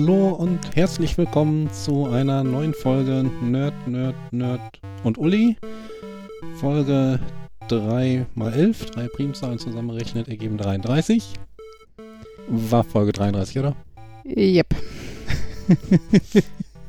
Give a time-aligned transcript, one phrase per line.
[0.00, 4.60] Hallo und herzlich willkommen zu einer neuen Folge Nerd, Nerd, Nerd
[5.02, 5.56] und Uli.
[6.60, 7.18] Folge
[7.66, 11.24] 3 mal 11, drei Primzahlen zusammengerechnet ergeben 33.
[12.46, 13.74] War Folge 33, oder?
[14.24, 14.68] Yep.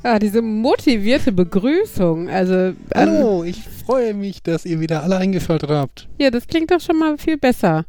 [0.03, 2.29] ah, diese motivierte Begrüßung.
[2.29, 2.53] Also.
[2.53, 6.07] ähm, Hallo, ich freue mich, dass ihr wieder alle eingeschaltet habt.
[6.19, 7.85] ja, das klingt doch schon mal viel besser.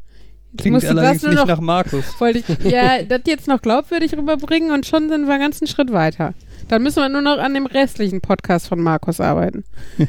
[0.57, 2.05] Klingt allerdings nicht noch, nach Markus.
[2.21, 5.93] wollte ich, ja, das jetzt noch glaubwürdig rüberbringen und schon sind wir einen ganzen Schritt
[5.93, 6.35] weiter.
[6.69, 9.65] Dann müssen wir nur noch an dem restlichen Podcast von Markus arbeiten.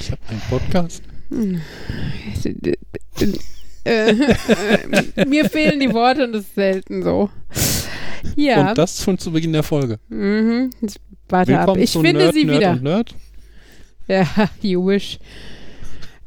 [0.00, 1.02] Ich habe einen Podcast.
[3.84, 4.10] äh,
[5.14, 7.30] äh, mir fehlen die Worte und das ist selten so.
[8.36, 8.70] Ja.
[8.70, 9.98] Und das schon zu Beginn der Folge.
[10.08, 10.70] Mhm.
[11.28, 11.66] Warte ab.
[11.66, 12.70] Willkommen Ich zu finde Nerd, sie Nerd wieder.
[12.72, 13.14] und Nerd.
[14.06, 14.26] Ja,
[14.62, 15.18] you wish.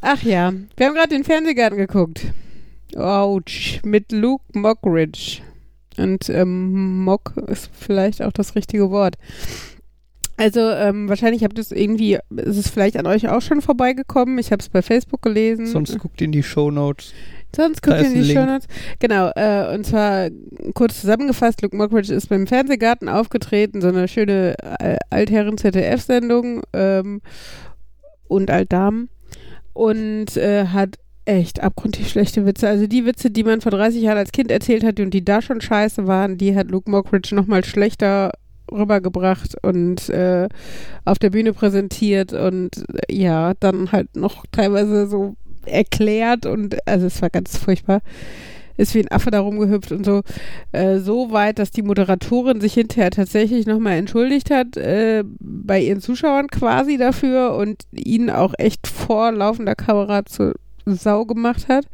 [0.02, 2.26] Ach ja, wir haben gerade den Fernsehgarten geguckt.
[2.98, 5.42] Autsch, mit Luke Mockridge.
[5.98, 9.16] Und ähm, Mock ist vielleicht auch das richtige Wort.
[10.38, 14.40] Also ähm, wahrscheinlich habt ihr es irgendwie, ist es vielleicht an euch auch schon vorbeigekommen.
[14.40, 15.68] Ich habe es bei Facebook gelesen.
[15.68, 17.14] Sonst guckt in die Shownotes.
[17.56, 18.40] Sonst Da guckt in die ein Link.
[18.40, 18.68] Shownotes.
[19.00, 20.30] Genau, äh, und zwar
[20.74, 27.22] kurz zusammengefasst, Luke Mockridge ist beim Fernsehgarten aufgetreten, so eine schöne äh, Altherren-ZDF-Sendung ähm,
[28.28, 29.10] und Altdamen
[29.74, 32.68] und äh, hat echt abgrundtief schlechte Witze.
[32.68, 35.42] Also die Witze, die man vor 30 Jahren als Kind erzählt hat und die da
[35.42, 38.32] schon scheiße waren, die hat Luke Mockridge nochmal schlechter
[38.72, 40.48] rübergebracht und äh,
[41.06, 47.08] auf der Bühne präsentiert und äh, ja, dann halt noch teilweise so erklärt und also
[47.08, 48.02] es war ganz furchtbar.
[48.78, 50.22] Ist wie ein Affe da rumgehüpft und so.
[50.72, 56.02] Äh, so weit, dass die Moderatorin sich hinterher tatsächlich nochmal entschuldigt hat äh, bei ihren
[56.02, 60.56] Zuschauern quasi dafür und ihnen auch echt vor laufender Kamera zur
[60.86, 61.86] Sau gemacht hat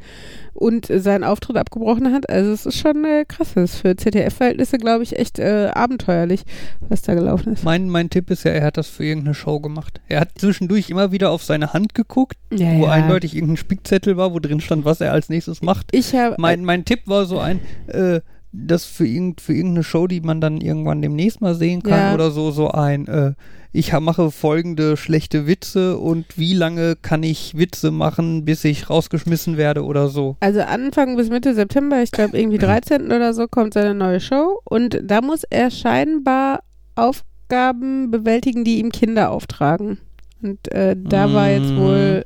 [0.54, 2.28] und seinen Auftritt abgebrochen hat.
[2.28, 3.52] Also es ist schon äh, krass.
[3.54, 6.42] Das ist für ZDF-Verhältnisse, glaube ich, echt äh, abenteuerlich,
[6.88, 7.64] was da gelaufen ist.
[7.64, 10.00] Mein, mein Tipp ist ja, er hat das für irgendeine Show gemacht.
[10.08, 12.90] Er hat zwischendurch immer wieder auf seine Hand geguckt, Ja, wo ja.
[12.90, 15.86] eindeutig irgendein Spickzettel war, wo drin stand, was er als nächstes macht.
[15.92, 18.20] Ich habe Mein, mein Tipp war so ein, äh,
[18.52, 22.14] das für, irgend, für irgendeine Show, die man dann irgendwann demnächst mal sehen kann Ja.
[22.14, 23.32] oder so, so ein, äh,
[23.72, 29.58] ich mache folgende schlechte Witze und wie lange kann ich Witze machen, bis ich rausgeschmissen
[29.58, 30.36] werde oder so.
[30.40, 33.06] Also Anfang bis Mitte September, ich glaube irgendwie 13.
[33.06, 34.60] oder so, kommt seine neue Show.
[34.64, 36.60] Und da muss er scheinbar
[36.96, 39.98] Aufgaben bewältigen, die ihm Kinder auftragen.
[40.42, 41.76] Und äh, da war jetzt Mm.
[41.78, 42.24] wohl,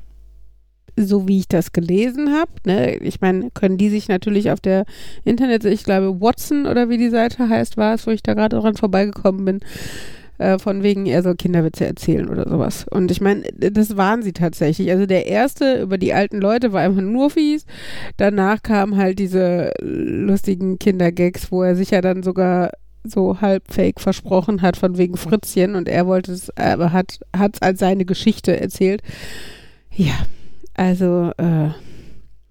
[0.96, 4.84] so wie ich das gelesen habe, ne, ich meine, können die sich natürlich auf der
[5.24, 8.58] Internet, ich glaube Watson oder wie die Seite heißt, war es, wo ich da gerade
[8.58, 9.60] dran vorbeigekommen bin,
[10.38, 12.86] äh, von wegen, er soll Kinderwitze erzählen oder sowas.
[12.90, 14.90] Und ich meine, das waren sie tatsächlich.
[14.90, 17.64] Also der erste über die alten Leute war einfach nur fies.
[18.16, 22.72] Danach kamen halt diese lustigen Kindergags, wo er sich ja dann sogar
[23.04, 27.62] so halb fake versprochen hat von wegen Fritzchen und er wollte es, aber hat es
[27.62, 29.02] als seine Geschichte erzählt.
[29.94, 30.14] Ja,
[30.82, 31.68] also äh,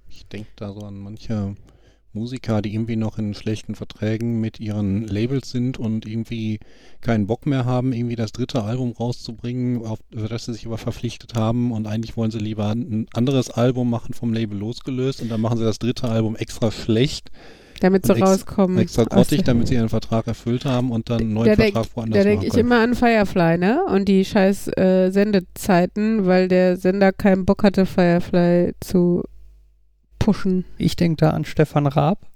[0.09, 1.57] Ich denke da so an manche
[2.13, 6.59] Musiker, die irgendwie noch in schlechten Verträgen mit ihren Labels sind und irgendwie
[7.01, 11.35] keinen Bock mehr haben, irgendwie das dritte Album rauszubringen, auf das sie sich aber verpflichtet
[11.35, 11.73] haben.
[11.73, 15.21] Und eigentlich wollen sie lieber ein anderes Album machen vom Label losgelöst.
[15.21, 17.31] Und dann machen sie das dritte Album extra schlecht,
[17.81, 18.77] damit sie rauskommen.
[18.77, 21.73] extra grottig, der- damit sie ihren Vertrag erfüllt haben und dann einen neuen Da denk-
[21.73, 22.65] Vertrag woanders Da denke ich können.
[22.67, 23.81] immer an Firefly, ne?
[23.89, 29.23] Und die scheiß äh, Sendezeiten, weil der Sender keinen Bock hatte, Firefly zu
[30.19, 30.65] pushen.
[30.77, 32.27] Ich denke da an Stefan Raab.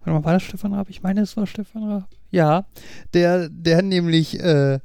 [0.00, 0.88] Warte mal, war das Stefan Raab?
[0.90, 2.08] Ich meine, es war Stefan Raab.
[2.30, 2.66] Ja,
[3.14, 4.78] der, der nämlich, äh,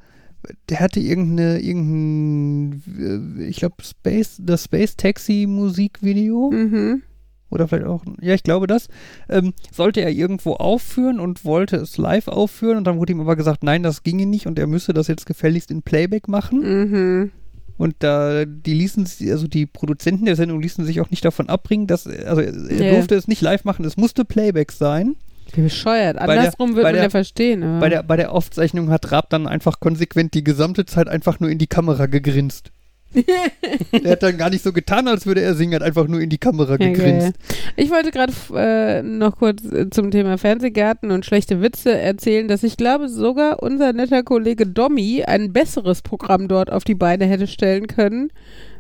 [0.70, 6.50] der hatte irgendeine, irgendein, äh, ich glaube, Space, das Space Taxi Musikvideo.
[6.52, 7.04] Mhm.
[7.52, 8.88] Oder vielleicht auch, ja, ich glaube das,
[9.30, 13.36] ähm, sollte er irgendwo aufführen und wollte es live aufführen und dann wurde ihm aber
[13.36, 16.60] gesagt, nein, das ginge nicht und er müsse das jetzt gefälligst in Playback machen.
[16.62, 17.32] Mhm.
[17.78, 21.88] Und da, die ließen also die Produzenten der Sendung ließen sich auch nicht davon abbringen,
[21.88, 22.92] dass, also er Ja.
[22.94, 25.16] durfte es nicht live machen, es musste Playback sein.
[25.54, 26.18] Wie bescheuert.
[26.18, 27.64] Andersrum würde man ja verstehen.
[27.64, 31.40] Aber Bei der, bei der Aufzeichnung hat Raab dann einfach konsequent die gesamte Zeit einfach
[31.40, 32.72] nur in die Kamera gegrinst.
[34.04, 36.30] er hat dann gar nicht so getan, als würde er singen, hat einfach nur in
[36.30, 37.22] die Kamera Ja, gegrinst.
[37.28, 37.34] geil.
[37.76, 42.64] Ich wollte gerade äh, noch kurz äh, zum Thema Fernsehgarten und schlechte Witze erzählen, dass
[42.64, 47.48] ich glaube, sogar unser netter Kollege Dommy ein besseres Programm dort auf die Beine hätte
[47.48, 48.32] stellen können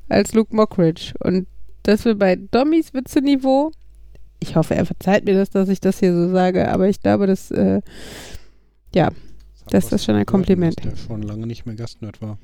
[0.10, 1.14] als Luke Mockridge.
[1.20, 1.48] Und
[1.84, 3.72] dass wir bei Dommys Witzeniveau,
[4.40, 7.28] ich hoffe, er verzeiht mir das, dass ich das hier so sage, aber ich glaube,
[7.28, 7.82] dass, äh,
[8.94, 9.10] ja,
[9.70, 10.78] das was ist schon ein Kompliment.
[10.78, 12.38] Dass der schon lange nicht mehr Gastnerd war.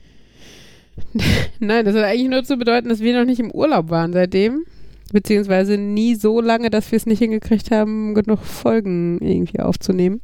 [1.60, 4.66] Nein, das hat eigentlich nur zu bedeuten, dass wir noch nicht im Urlaub waren seitdem.
[5.12, 10.20] Beziehungsweise nie so lange, dass wir es nicht hingekriegt haben, genug Folgen irgendwie aufzunehmen.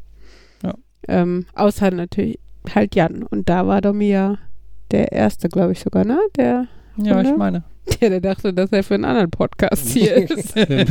[0.61, 0.73] Ja.
[1.07, 2.39] Ähm, außer natürlich
[2.73, 3.23] halt Jan.
[3.23, 4.37] Und da war Domi ja
[4.91, 6.19] der Erste, glaube ich sogar, ne?
[6.37, 6.67] Der,
[6.97, 7.63] Ja, ich meine.
[8.01, 10.55] der, der dachte, dass er für einen anderen Podcast hier ist.
[10.55, 10.85] Wir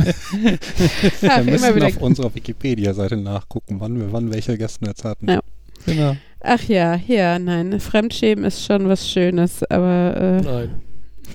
[1.43, 5.29] müssen auf unserer Wikipedia-Seite nachgucken, wann wir wann welche Gäste jetzt hatten.
[5.29, 5.39] Ja.
[5.85, 6.15] Genau.
[6.43, 7.79] Ach ja, ja, nein.
[7.79, 10.81] Fremdschämen ist schon was Schönes, aber äh, Nein.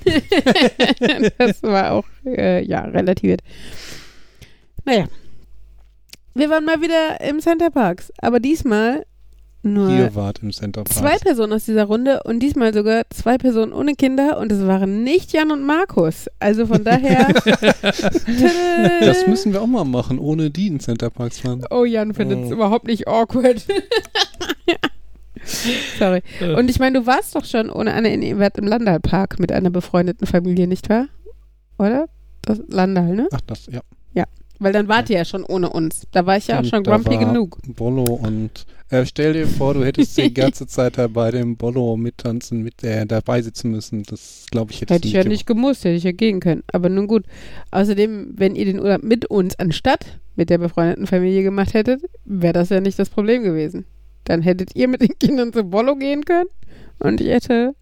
[1.38, 3.40] das war auch, äh, ja, relativiert.
[4.84, 5.06] Naja.
[6.34, 9.04] Wir waren mal wieder im Center Parks, aber diesmal
[9.64, 10.96] nur Ihr wart im Center Park.
[10.96, 15.02] zwei Personen aus dieser Runde und diesmal sogar zwei Personen ohne Kinder und es waren
[15.02, 16.26] nicht Jan und Markus.
[16.38, 17.28] Also von daher.
[19.00, 21.64] Das müssen wir auch mal machen, ohne die in Center Parks fahren.
[21.70, 22.54] Oh, Jan findet es Oh.
[22.54, 23.64] überhaupt nicht awkward.
[25.98, 26.22] Sorry.
[26.40, 26.54] Äh.
[26.54, 29.70] Und ich meine, du warst doch schon ohne Anne in Ewert im Landalpark mit einer
[29.70, 31.06] befreundeten Familie, nicht wahr?
[31.78, 32.06] Oder?
[32.42, 33.28] Das Landal, ne?
[33.32, 33.80] Ach, das, ja.
[34.58, 36.02] Weil dann wart ihr ja schon ohne uns.
[36.10, 37.58] Da war ich ja auch Und schon da grumpy genug.
[37.76, 41.96] Bollo und äh, stell dir vor, du hättest die ganze Zeit da bei dem Bollo
[41.96, 44.02] mittanzen, mit der dabei sitzen müssen.
[44.02, 46.64] Das glaube ich hättest Hätte ich ja nicht gemusst, hätte ich ja gehen können.
[46.72, 47.24] Aber nun gut.
[47.70, 52.52] Außerdem, wenn ihr den Urlaub mit uns anstatt mit der befreundeten Familie gemacht hättet, wäre
[52.52, 53.84] das ja nicht das Problem gewesen.
[54.28, 56.48] Dann hättet ihr mit den Kindern zu Bollo gehen können
[56.98, 57.74] und ich hätte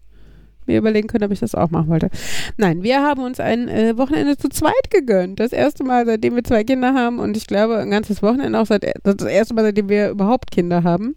[0.65, 2.09] mir überlegen können, ob ich das auch machen wollte.
[2.57, 5.39] Nein, wir haben uns ein äh, Wochenende zu zweit gegönnt.
[5.39, 8.65] Das erste Mal, seitdem wir zwei Kinder haben und ich glaube, ein ganzes Wochenende auch
[8.65, 11.15] seit das erste Mal, seitdem wir überhaupt Kinder haben.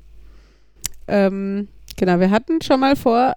[1.08, 3.34] Ähm, genau, wir hatten schon mal vor,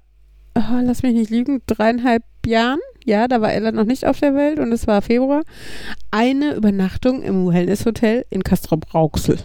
[0.56, 4.36] oh, lass mich nicht lügen, dreieinhalb Jahren, ja, da war Ella noch nicht auf der
[4.36, 5.42] Welt und es war Februar,
[6.12, 9.40] eine Übernachtung im Wellness Hotel in Castrop-Rauxel.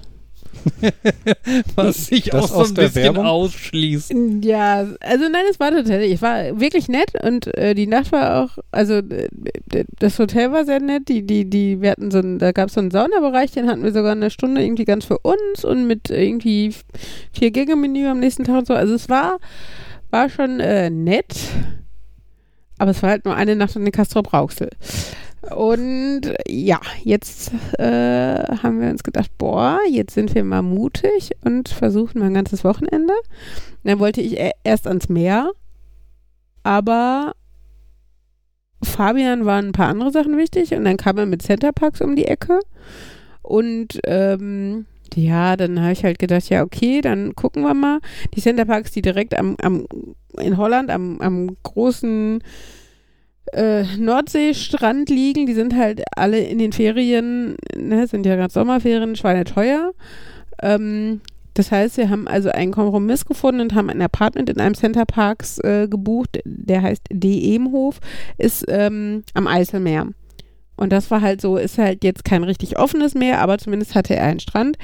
[1.75, 3.26] Was sich Das auch so aus ein der bisschen Werbung?
[3.26, 4.12] ausschließt.
[4.43, 8.44] Ja, also nein, es war tatsächlich, es war wirklich nett und äh, die Nacht war
[8.44, 9.28] auch, also äh,
[9.99, 12.75] das Hotel war sehr nett, die, die, die, wir hatten so ein, da gab es
[12.75, 16.10] so einen Saunabereich, den hatten wir sogar eine Stunde irgendwie ganz für uns und mit
[16.10, 16.75] irgendwie
[17.32, 19.38] vier Gänge-Menü am nächsten Tag und so, also es war,
[20.10, 21.34] war schon äh, nett,
[22.78, 24.70] aber es war halt nur eine Nacht in den Castrop-Rauxel.
[25.55, 31.69] Und ja, jetzt äh, haben wir uns gedacht, boah, jetzt sind wir mal mutig und
[31.69, 33.14] versuchen mal ein ganzes Wochenende.
[33.14, 35.52] Und dann wollte ich e- erst ans Meer,
[36.64, 37.35] aber
[38.82, 42.26] Fabian waren ein paar andere Sachen wichtig und dann kam er mit Centerparks um die
[42.26, 42.61] Ecke
[43.43, 48.00] und ähm, ja, dann habe ich halt gedacht, ja, okay, dann gucken wir mal.
[48.34, 49.87] Die Centerparks, die direkt am, am
[50.38, 52.43] in Holland am, am großen
[53.53, 59.17] äh, Nordseestrand liegen, die sind halt alle in den Ferien, ne, sind ja gerade Sommerferien,
[59.17, 59.93] schweineteuer.
[60.62, 61.21] Ähm,
[61.55, 65.05] das heißt, wir haben also einen Kompromiss gefunden und haben ein Apartment in einem Center
[65.05, 67.41] Parks äh, gebucht, der heißt D.
[67.41, 67.99] Ebenhof,
[68.37, 70.06] ist ähm, am Eiselmeer.
[70.77, 74.15] Und das war halt so, ist halt jetzt kein richtig offenes Meer, aber zumindest hatte
[74.15, 74.79] er einen Strand.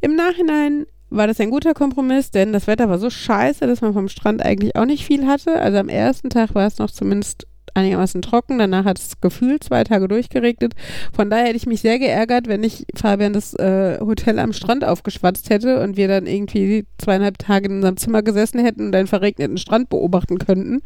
[0.00, 3.92] Im Nachhinein war das ein guter Kompromiss, denn das Wetter war so scheiße, dass man
[3.92, 5.60] vom Strand eigentlich auch nicht viel hatte.
[5.60, 9.84] Also am ersten Tag war es noch zumindest einigermaßen trocken, danach hat es gefühlt zwei
[9.84, 10.74] Tage durchgeregnet.
[11.12, 14.84] Von daher hätte ich mich sehr geärgert, wenn ich Fabian das äh, Hotel am Strand
[14.84, 19.06] aufgeschwatzt hätte und wir dann irgendwie zweieinhalb Tage in unserem Zimmer gesessen hätten und einen
[19.06, 20.80] verregneten Strand beobachten könnten.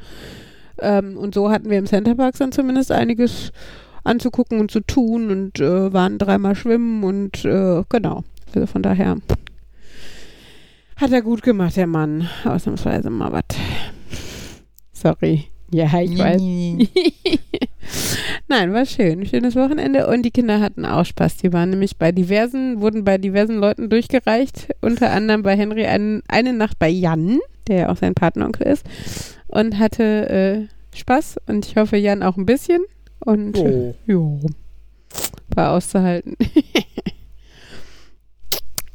[0.81, 3.53] Ähm, und so hatten wir im Centerparks dann zumindest einiges
[4.03, 8.23] anzugucken und zu tun und äh, waren dreimal schwimmen und äh, genau.
[8.55, 9.17] Also von daher
[10.97, 12.29] hat er gut gemacht, der Mann.
[12.45, 13.59] Ausnahmsweise mal was.
[14.93, 15.53] Sorry.
[15.75, 16.40] Ja, ich weiß.
[18.49, 19.26] Nein, war schön.
[19.26, 21.38] Schönes Wochenende und die Kinder hatten auch Spaß.
[21.38, 24.69] Die waren nämlich bei diversen, wurden bei diversen Leuten durchgereicht.
[24.83, 28.87] Unter anderem bei Henry ein, eine Nacht bei Jan, der ja auch sein Patenonkel ist.
[29.49, 32.85] Und hatte äh, Spaß und ich hoffe Jan auch ein bisschen.
[33.19, 33.97] Und Oh.
[34.07, 34.38] jo,
[35.57, 36.37] war auszuhalten.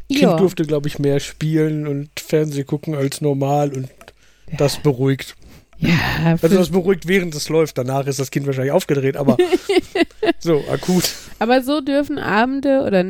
[0.08, 3.90] Kind durfte, glaube ich, mehr spielen und Fernseh gucken als normal und
[4.58, 5.36] das beruhigt.
[5.80, 7.78] Ja, Also das beruhigt, während es läuft.
[7.78, 9.38] Danach ist das Kind wahrscheinlich aufgedreht, aber
[10.40, 11.10] so, akut.
[11.40, 13.06] aber so dürfen Abende oder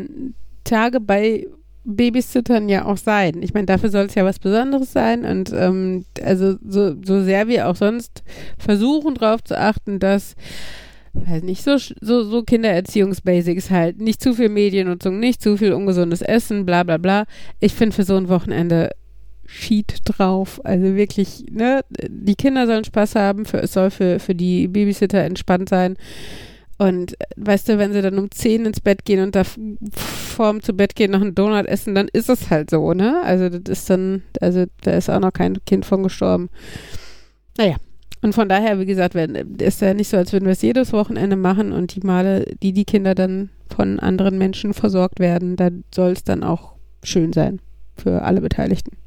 [0.64, 1.48] Tage bei
[1.84, 3.42] Babysittern ja auch sein.
[3.42, 7.48] Ich meine, dafür soll es ja was Besonderes sein und ähm, also so, so sehr
[7.48, 8.22] wir auch sonst
[8.60, 10.36] versuchen darauf zu achten, dass
[11.14, 16.22] weiß nicht, so, so, so Kindererziehungsbasics halt, nicht zu viel Mediennutzung, nicht zu viel ungesundes
[16.22, 17.26] Essen, bla bla bla.
[17.60, 18.92] Ich finde für so ein Wochenende
[19.50, 20.62] Sheet drauf.
[20.64, 25.24] Also wirklich, ne, die Kinder sollen Spaß haben, für, es soll für, für die Babysitter
[25.24, 25.98] entspannt sein.
[26.78, 29.44] Und äh, weißt du, wenn sie dann um 10 ins Bett gehen und da
[29.92, 33.22] vorm zu Bett gehen noch einen Donut essen, dann ist es halt so, ne?
[33.24, 36.50] Also das ist dann, also da ist auch noch kein Kind von gestorben.
[37.58, 37.76] Naja.
[38.22, 40.94] Und von daher, wie gesagt, wenn, ist ja nicht so, als würden wir es jedes
[40.94, 45.70] Wochenende machen und die Male, die die Kinder dann von anderen Menschen versorgt werden, da
[45.94, 47.60] soll es dann auch schön sein.
[47.98, 48.98] für alle Beteiligten.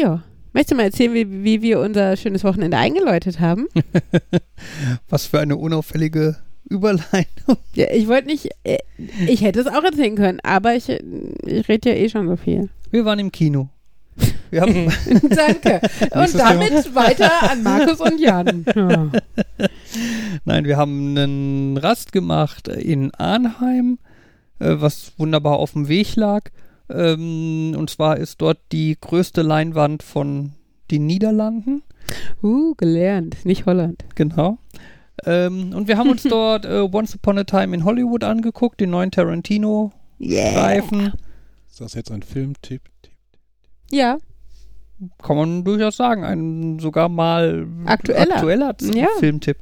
[0.00, 0.22] Ja.
[0.52, 3.68] Möchtest du mal erzählen, wie, wie wir unser schönes Wochenende eingeläutet haben?
[5.08, 6.36] Was für eine unauffällige
[6.68, 7.56] Überleitung.
[7.74, 8.78] Ja, ich wollte nicht, äh,
[9.26, 12.68] ich hätte es auch erzählen können, aber ich, ich rede ja eh schon so viel.
[12.90, 13.68] Wir waren im Kino.
[14.50, 14.90] Wir haben,
[15.28, 15.80] Danke.
[16.10, 18.64] Und damit weiter an Markus und Jan.
[18.74, 19.10] Ja.
[20.44, 23.98] nein, wir haben einen Rast gemacht in Arnheim,
[24.58, 26.50] äh, was wunderbar auf dem Weg lag.
[26.90, 30.52] Ähm, und zwar ist dort die größte Leinwand von
[30.90, 31.82] den Niederlanden.
[32.42, 34.04] Uh, gelernt, nicht Holland.
[34.14, 34.58] Genau.
[35.24, 38.90] Ähm, und wir haben uns dort äh, Once Upon a Time in Hollywood angeguckt, den
[38.90, 41.12] neuen Tarantino-Streifen.
[41.68, 42.82] Ist das jetzt ein Filmtipp?
[43.90, 44.18] Ja,
[45.22, 46.24] Kann man durchaus sagen.
[46.24, 48.36] Ein sogar mal Aktueller.
[48.36, 49.08] aktueller Ja.
[49.18, 49.58] Filmtipp.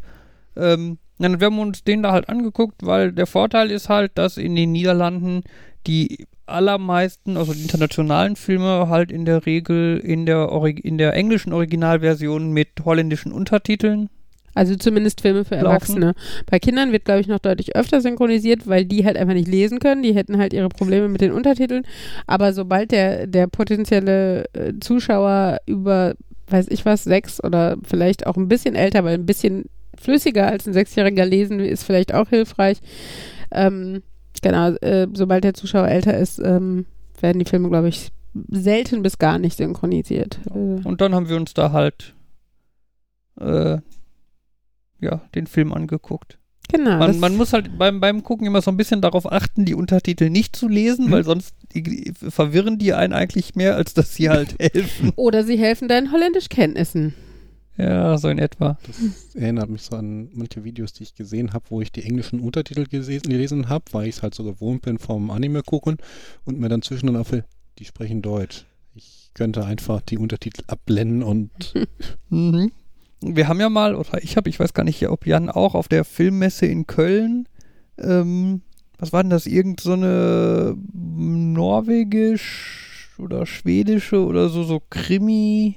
[0.56, 4.54] Ähm, wir haben uns den da halt angeguckt, weil der Vorteil ist halt, dass in
[4.54, 5.42] den Niederlanden
[5.86, 11.14] die allermeisten, also die internationalen Filme halt in der Regel in der, Orig in der
[11.14, 14.10] englischen Originalversion mit holländischen Untertiteln
[14.56, 15.66] also zumindest Filme für Laufen.
[15.66, 16.14] Erwachsene.
[16.50, 19.80] Bei Kindern wird, glaube ich, noch deutlich öfter synchronisiert, weil die halt einfach nicht lesen
[19.80, 20.02] können.
[20.02, 21.84] Die hätten halt ihre Probleme mit den Untertiteln.
[22.26, 26.14] Aber sobald der, der potenzielle äh, Zuschauer über,
[26.48, 29.66] weiß ich was, sechs oder vielleicht auch ein bisschen älter, weil ein bisschen
[30.00, 32.78] flüssiger als ein Sechsjähriger lesen ist vielleicht auch hilfreich.
[33.50, 34.02] Ähm,
[34.42, 36.86] genau, äh, sobald der Zuschauer älter ist, ähm,
[37.20, 38.10] werden die Filme, glaube ich,
[38.50, 40.38] selten bis gar nicht synchronisiert.
[40.50, 42.14] Und dann haben wir uns da halt
[43.40, 43.78] äh,
[45.00, 46.38] ja, den Film angeguckt.
[46.70, 46.98] genau.
[46.98, 50.30] Man, man muss halt beim, beim Gucken immer so ein bisschen darauf achten, die Untertitel
[50.30, 51.10] nicht zu lesen, Mhm.
[51.12, 55.12] weil sonst ig- verwirren die einen eigentlich mehr, als dass sie halt helfen.
[55.16, 57.14] oder sie helfen deinen Holländischkenntnissen.
[57.76, 58.78] Ja, so in etwa.
[58.86, 62.40] Das erinnert mich so an manche Videos, die ich gesehen habe, wo ich die englischen
[62.40, 65.98] Untertitel gelesen, habe, weil ich es halt so gewohnt bin vom Anime gucken
[66.44, 67.44] und mir dann zwischendurch auffiel,
[67.78, 68.64] die sprechen Deutsch.
[68.94, 71.74] Ich könnte einfach die Untertitel abblenden und
[72.30, 72.72] Mhm.
[73.20, 75.88] Wir haben ja mal, oder ich habe, ich weiß gar nicht, ob Jan auch auf
[75.88, 77.48] der Filmmesse in Köln,
[77.98, 78.60] ähm,
[78.98, 85.76] was war denn das, irgend so eine norwegisch oder schwedische oder so, so Krimi,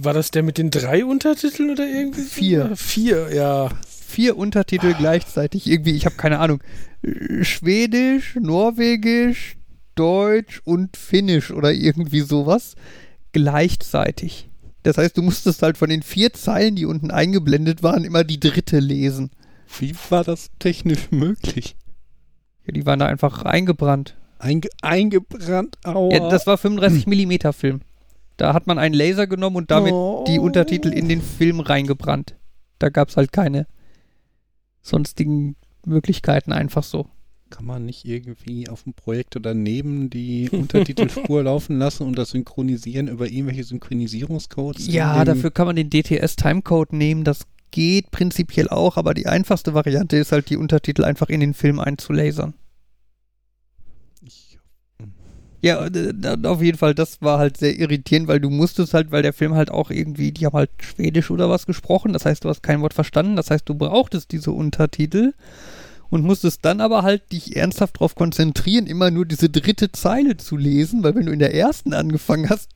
[0.00, 2.22] War das der mit den drei Untertiteln oder irgendwie?
[2.22, 2.28] so?
[2.28, 2.76] Vier.
[2.76, 3.70] Vier, ja.
[3.86, 6.62] vier Untertitel gleichzeitig irgendwie, ich habe keine Ahnung,
[7.42, 9.56] Schwedisch, Norwegisch,
[9.94, 12.74] Deutsch und Finnisch oder irgendwie sowas
[13.32, 14.50] gleichzeitig.
[14.82, 18.40] Das heißt, du musstest halt von den vier Zeilen, die unten eingeblendet waren, immer die
[18.40, 19.30] dritte lesen.
[19.78, 21.76] wie war das technisch möglich?
[22.66, 24.16] Ja, die waren da einfach eingebrannt.
[24.38, 26.12] Einge eingebrannt, aua.
[26.12, 27.82] Ja, das war 35 Millimeter Film.
[28.40, 30.24] Da hat man einen Laser genommen und damit Oh.
[30.26, 32.36] die Untertitel in den Film reingebrannt.
[32.78, 33.66] Da gab es halt keine
[34.80, 37.06] sonstigen Möglichkeiten, einfach so.
[37.50, 43.08] Kann man nicht irgendwie auf dem Projektor daneben die Untertitelspur laufen lassen und das synchronisieren
[43.08, 44.86] über irgendwelche Synchronisierungscodes?
[44.86, 47.24] Ja, dafür kann man den DTS-Timecode nehmen.
[47.24, 47.40] Das
[47.72, 51.78] geht prinzipiell auch, aber die einfachste Variante ist halt, die Untertitel einfach in den Film
[51.78, 52.54] einzulasern.
[55.62, 59.22] Ja, äh, auf jeden Fall, das war halt sehr irritierend, weil du musstest halt, weil
[59.22, 62.48] der Film halt auch irgendwie, die haben halt Schwedisch oder was gesprochen, das heißt, du
[62.48, 65.34] hast kein Wort verstanden, das heißt, du brauchtest diese Untertitel
[66.08, 70.56] und musstest dann aber halt dich ernsthaft darauf konzentrieren, immer nur diese dritte Zeile zu
[70.56, 72.70] lesen, weil wenn du in der ersten angefangen hast,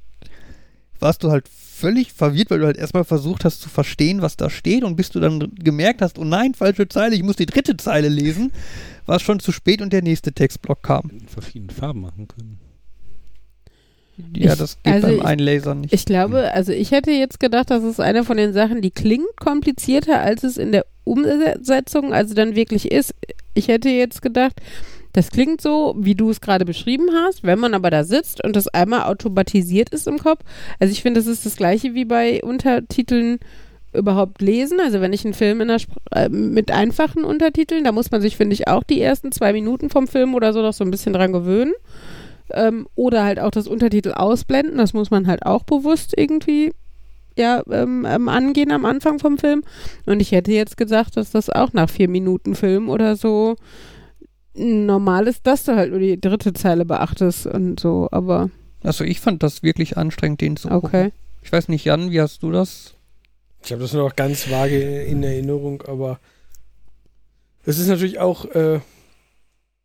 [1.00, 4.48] warst du halt völlig verwirrt, weil du halt erstmal versucht hast zu verstehen, was da
[4.48, 7.76] steht und bis du dann gemerkt hast, oh nein, falsche Zeile, ich muss die dritte
[7.76, 8.52] Zeile lesen,
[9.06, 11.10] war es schon zu spät und der nächste Textblock kam.
[11.10, 12.63] in verschiedenen Farben machen können.
[14.36, 15.92] Ja, Ich- das geht also beim ich- Einlasern nicht.
[15.92, 19.36] Ich glaube, also ich hätte jetzt gedacht, das ist eine von den Sachen, die klingt
[19.36, 23.14] komplizierter, als es in der Umsetzung also dann wirklich ist.
[23.54, 24.54] Ich hätte jetzt gedacht,
[25.12, 28.56] das klingt so, wie du es gerade beschrieben hast, wenn man aber da sitzt und
[28.56, 30.40] das einmal automatisiert ist im Kopf.
[30.80, 33.38] Also ich finde, das ist das gleiche wie bei Untertiteln
[33.92, 34.80] überhaupt lesen.
[34.80, 38.66] Also wenn ich einen Film äh, mit einfachen Untertiteln, da muss man sich, finde ich,
[38.66, 41.74] auch die ersten zwei Minuten vom Film oder so noch so ein bisschen dran gewöhnen.
[42.50, 46.72] Ähm, oder halt auch das Untertitel ausblenden, das muss man halt auch bewusst irgendwie
[47.36, 49.64] ja, ähm, ähm, angehen am Anfang vom Film.
[50.06, 53.56] Und ich hätte jetzt gesagt, dass das auch nach vier Minuten Film oder so
[54.54, 58.50] normal ist, dass du halt nur die dritte Zeile beachtest und so, aber
[58.84, 60.88] Also ich fand das wirklich anstrengend, den zu gucken.
[60.88, 61.12] okay.
[61.42, 62.94] Ich weiß nicht, Jan, wie hast du das?
[63.64, 66.20] Ich habe das nur noch ganz vage in Erinnerung, aber
[67.66, 68.78] es ist natürlich auch, äh,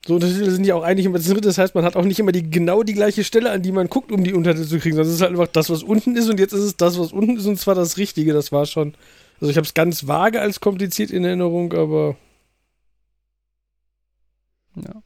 [0.08, 2.20] so Untertitel sind ja auch eigentlich immer das dritte, das heißt, man hat auch nicht
[2.20, 4.96] immer die, genau die gleiche Stelle, an die man guckt, um die Untertitel zu kriegen,
[4.96, 7.12] sondern es ist halt einfach das, was unten ist und jetzt ist es das, was
[7.12, 8.94] unten ist und zwar das Richtige, das war schon,
[9.42, 12.16] also ich habe es ganz vage als kompliziert in Erinnerung, aber
[14.76, 15.02] Ja.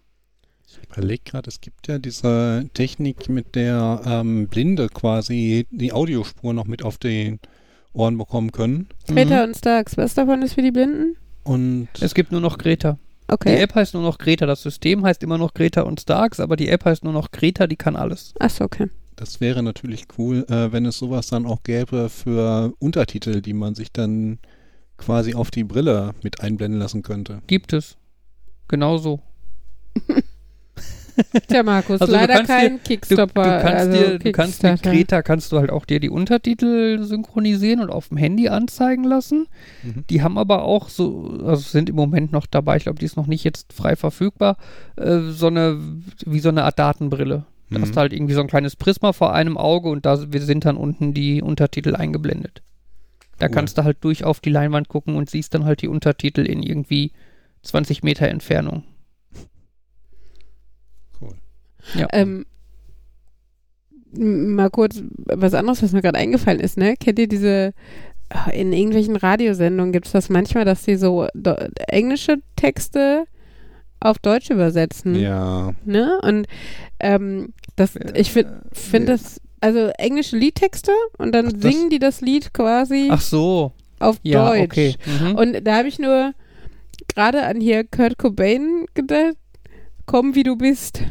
[0.92, 6.66] überlege gerade, es gibt ja diese Technik, mit der ähm, Blinde quasi die Audiospur noch
[6.66, 7.40] mit auf den
[7.94, 8.88] Ohren bekommen können.
[9.08, 11.16] Greta und Starks, was davon ist für die Blinden?
[11.44, 12.98] Und Es gibt nur noch Greta.
[13.42, 13.62] Die Okay.
[13.62, 14.46] App heißt nur noch Greta.
[14.46, 17.68] Das System heißt immer noch Greta und Starks, aber die App heißt nur noch Greta,
[17.68, 18.34] die kann alles.
[18.40, 18.90] Achso, okay.
[19.16, 23.76] das wäre natürlich cool, äh, wenn es sowas dann auch gäbe für Untertitel, die man
[23.76, 24.40] sich dann
[24.98, 27.42] quasi auf die Brille mit einblenden lassen könnte.
[27.48, 27.98] Gibt es.
[28.68, 29.20] Genauso.
[31.48, 33.60] Tja, Markus, Also du leider kein Du, du Kickstopper.
[33.62, 34.82] kannst also dir, du kannst mit.
[34.84, 39.48] Greta kannst du halt auch dir die Untertitel synchronisieren und auf dem Handy anzeigen lassen.
[39.84, 40.06] Mhm.
[40.10, 43.18] Die haben aber auch so, also sind im Moment noch dabei, ich glaube, die ist
[43.18, 44.58] noch nicht jetzt frei verfügbar,
[44.96, 45.80] äh, so eine,
[46.26, 47.46] wie so eine Art Datenbrille.
[47.70, 47.82] Da Mhm.
[47.84, 50.78] hast du halt irgendwie so ein kleines Prisma vor einem Auge und da sind dann
[50.78, 52.62] unten die Untertitel eingeblendet.
[53.40, 53.52] Da Cool.
[53.54, 56.62] kannst du halt durch auf die Leinwand gucken und siehst dann halt die Untertitel in
[56.64, 57.12] irgendwie
[57.64, 58.84] 20 Meter Entfernung.
[61.96, 62.08] Ja.
[62.12, 62.46] Ähm,
[64.16, 66.96] mal kurz was anderes, was mir gerade eingefallen ist, ne?
[66.98, 67.74] Kennt ihr diese,
[68.30, 71.28] ah, in irgendwelchen Radiosendungen gibt es das manchmal, dass sie so
[71.88, 73.26] englische Texte
[74.00, 76.20] auf Deutsch übersetzen, Ja, ne?
[76.24, 76.46] Und
[77.00, 82.22] ähm, das, ich finde find das, also englische Liedtexte und dann Ach, singen die das
[82.22, 84.64] Lied quasi Ach so, auf ja, Deutsch.
[84.64, 84.96] okay.
[85.06, 85.36] Mhm.
[85.36, 86.34] Und da habe ich nur
[87.08, 89.38] gerade an hier Kurt Cobain gedacht,
[90.06, 91.02] komm wie du bist.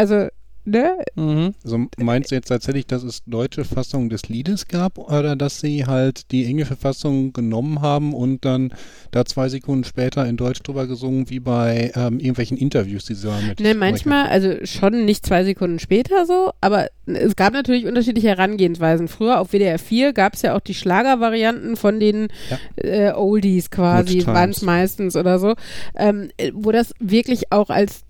[0.00, 0.28] Also,
[0.64, 0.96] ne?
[1.14, 1.54] mhm.
[1.62, 5.84] also meinst du jetzt tatsächlich, dass es deutsche Fassung des Liedes gab oder dass sie
[5.84, 8.72] halt die englische Fassung genommen haben und dann
[9.10, 13.26] da zwei Sekunden später in Deutsch drüber gesungen, wie bei ähm, irgendwelchen Interviews, die sie
[13.26, 17.84] da mit Ne, manchmal, also schon nicht zwei Sekunden später so, aber es gab natürlich
[17.84, 19.08] unterschiedliche Herangehensweisen.
[19.08, 22.28] Früher auf WDR 4 gab es ja auch die Schlagervarianten von den
[22.76, 25.56] äh, Oldies quasi, waren es meistens oder so,
[25.94, 28.04] ähm, äh, wo das wirklich auch als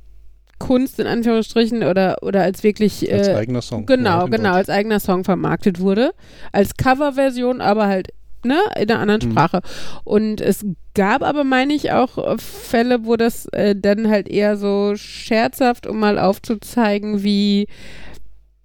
[0.60, 3.86] Kunst in Anführungsstrichen oder, oder als wirklich als äh, eigener Song.
[3.86, 4.56] Genau, genau, Deutsch.
[4.58, 6.12] als eigener Song vermarktet wurde.
[6.52, 8.10] Als Coverversion, aber halt,
[8.44, 9.32] ne, in einer anderen Mhm.
[9.32, 9.60] Sprache.
[10.04, 14.92] Und es gab aber, meine ich, auch Fälle, wo das äh, dann halt eher so
[14.96, 17.66] scherzhaft, um mal aufzuzeigen, wie,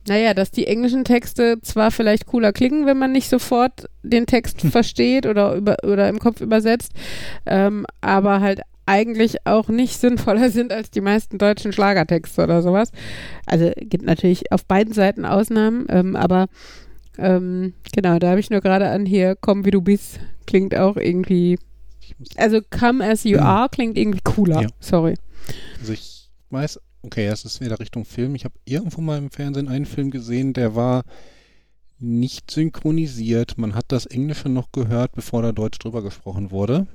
[0.07, 4.61] naja, dass die englischen Texte zwar vielleicht cooler klingen, wenn man nicht sofort den Text
[4.71, 6.91] versteht oder, über, oder im Kopf übersetzt,
[7.45, 12.91] ähm, aber halt eigentlich auch nicht sinnvoller sind als die meisten deutschen Schlagertexte oder sowas.
[13.45, 16.47] Also gibt natürlich auf beiden Seiten Ausnahmen, ähm, aber
[17.17, 20.97] ähm, genau, da habe ich nur gerade an hier, komm wie du bist, klingt auch
[20.97, 21.57] irgendwie,
[22.37, 24.61] also come as you are klingt irgendwie cooler.
[24.61, 24.67] Ja.
[24.79, 25.15] Sorry.
[25.79, 28.35] Also ich weiß, okay, es ist wieder Richtung Film.
[28.35, 31.03] Ich habe irgendwo mal im Fernsehen einen Film gesehen, der war
[31.99, 33.57] nicht synchronisiert.
[33.57, 36.87] Man hat das Englische noch gehört, bevor da Deutsch drüber gesprochen wurde.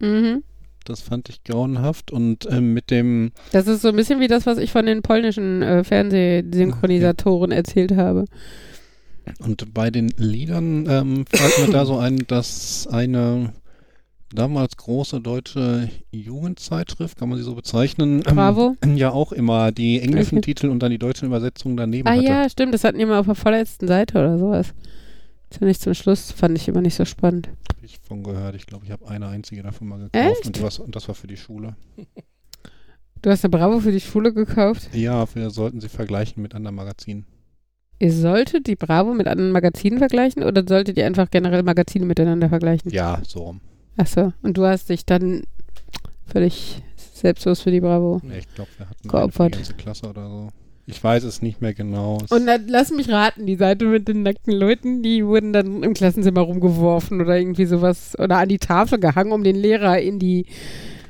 [0.00, 0.42] Mhm.
[0.84, 2.10] Das fand ich grauenhaft.
[2.10, 5.02] Und ähm, mit dem, Das ist so ein bisschen wie das, was ich von den
[5.02, 8.24] polnischen äh, Fernsehsynchronisatoren erzählt habe.
[9.40, 13.52] und bei den Liedern ähm, fällt mir da so ein, dass eine
[14.34, 18.74] damals große deutsche Jugendzeitschrift, kann man sie so bezeichnen, ähm, Bravo.
[18.94, 20.54] ja auch immer die englischen Okay.
[20.54, 22.24] Titel und dann die deutschen Übersetzungen daneben Ah hatte.
[22.24, 24.74] ja, stimmt, das hatten die mal auf der vorletzten Seite oder sowas.
[25.50, 27.48] Ziemlich zum Schluss fand ich immer nicht so spannend.
[27.88, 28.54] Hab ich von gehört.
[28.54, 31.14] Ich glaube, ich habe eine einzige davon mal gekauft und, die was, und das war
[31.14, 31.74] für die Schule.
[33.22, 34.90] Du hast eine Bravo für die Schule gekauft.
[34.94, 37.26] Ja, wir sollten sie vergleichen mit anderen Magazinen.
[37.98, 42.48] Ihr solltet die Bravo mit anderen Magazinen vergleichen oder solltet ihr einfach generell Magazine miteinander
[42.48, 42.90] vergleichen?
[42.92, 43.60] Ja, so rum.
[43.96, 45.42] Achso, und du hast dich dann
[46.26, 46.82] völlig
[47.14, 48.20] selbstlos für die Bravo.
[48.22, 49.54] Ja, Ich glaube, wir hatten eine Geopfert.
[49.54, 50.48] die ganze Klasse oder so.
[50.90, 52.16] Ich weiß es nicht mehr genau.
[52.30, 55.92] Und dann lass mich raten, die Seite mit den nackten Leuten, die wurden dann im
[55.92, 60.46] Klassenzimmer rumgeworfen oder irgendwie sowas oder an die Tafel gehangen, um den Lehrer in die,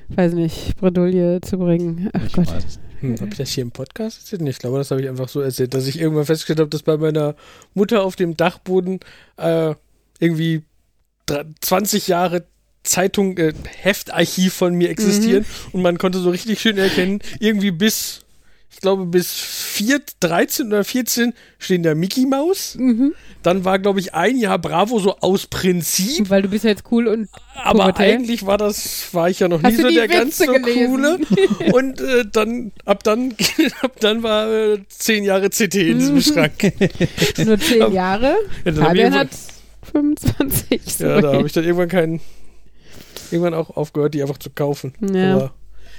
[0.09, 2.11] weiß nicht, Bredouille zu bringen.
[2.13, 2.53] Ach ich Gott.
[2.53, 2.81] weiß.
[3.01, 4.49] Hm, habe ich das hier im Podcast erzählt?
[4.49, 6.97] Ich glaube, das habe ich einfach so erzählt, dass ich irgendwann festgestellt habe, dass bei
[6.97, 7.37] meiner
[7.75, 8.99] Mutter auf dem Dachboden
[9.37, 9.75] äh,
[10.19, 10.63] irgendwie
[11.29, 12.45] dra- 20 Jahre
[12.83, 18.21] Zeitung, äh, Heftarchiv von mir existieren und man konnte so richtig schön erkennen, irgendwie bis,
[18.71, 22.77] ich glaube, bis 4, 13 oder 14 stehen da Mickey Maus.
[22.79, 23.13] Mhm.
[23.43, 26.85] Dann war, glaube ich, ein Jahr Bravo so aus Prinzip, Weil du bist ja jetzt
[26.91, 28.15] cool und aber Pubertät.
[28.15, 30.87] eigentlich war das, war ich ja noch Hast nie so der ganz so gelesen?
[30.91, 31.19] coole.
[31.73, 33.35] Und äh, dann, ab dann,
[33.83, 36.53] ab dann war äh, zehn Jahre CT in diesem Schrank.
[37.45, 38.37] nur zehn Jahre.
[38.65, 39.31] Ja, Fabian hat
[39.93, 40.71] 25.
[40.71, 41.23] ja, sorry.
[41.23, 42.21] da habe ich dann irgendwann keinen,
[43.31, 44.93] irgendwann auch aufgehört, die einfach zu kaufen.
[45.13, 45.35] Ja.
[45.35, 45.55] Aber,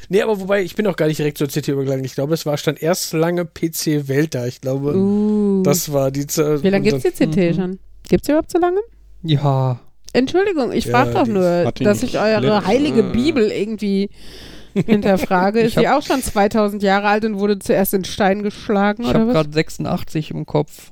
[0.10, 2.04] nee, aber wobei, ich bin auch gar nicht direkt zur CT übergegangen.
[2.06, 4.46] Ich glaube, es war, stand erst lange PC Welt da.
[4.46, 5.64] Ich glaube, Uh.
[5.64, 6.64] das war die Zeit.
[6.64, 7.54] Wie lange gibt es die CT Mhm.
[7.56, 7.80] schon?
[8.10, 8.80] Gibt es überhaupt so lange?
[9.24, 9.80] Ja.
[10.14, 13.12] Entschuldigung, ich Ja, frage doch die nur, die dass ich eure heilige äh.
[13.12, 14.10] Bibel irgendwie
[14.74, 19.14] Hinterfrage, ist sie auch schon 2000 Jahre alt und wurde zuerst in Stein geschlagen Ich
[19.14, 20.92] habe gerade 86 im Kopf.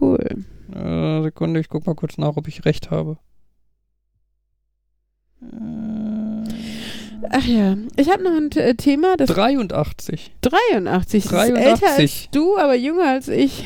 [0.00, 0.44] Cool.
[0.74, 3.18] Äh, Sekunde, ich guck mal kurz nach, ob ich recht habe.
[5.42, 6.01] Äh,
[7.30, 10.32] Ach ja, ich habe noch ein äh, Thema, das 83.
[10.42, 11.24] 83.
[11.24, 11.98] Das ist älter 83.
[11.98, 13.64] als du, aber jünger als ich.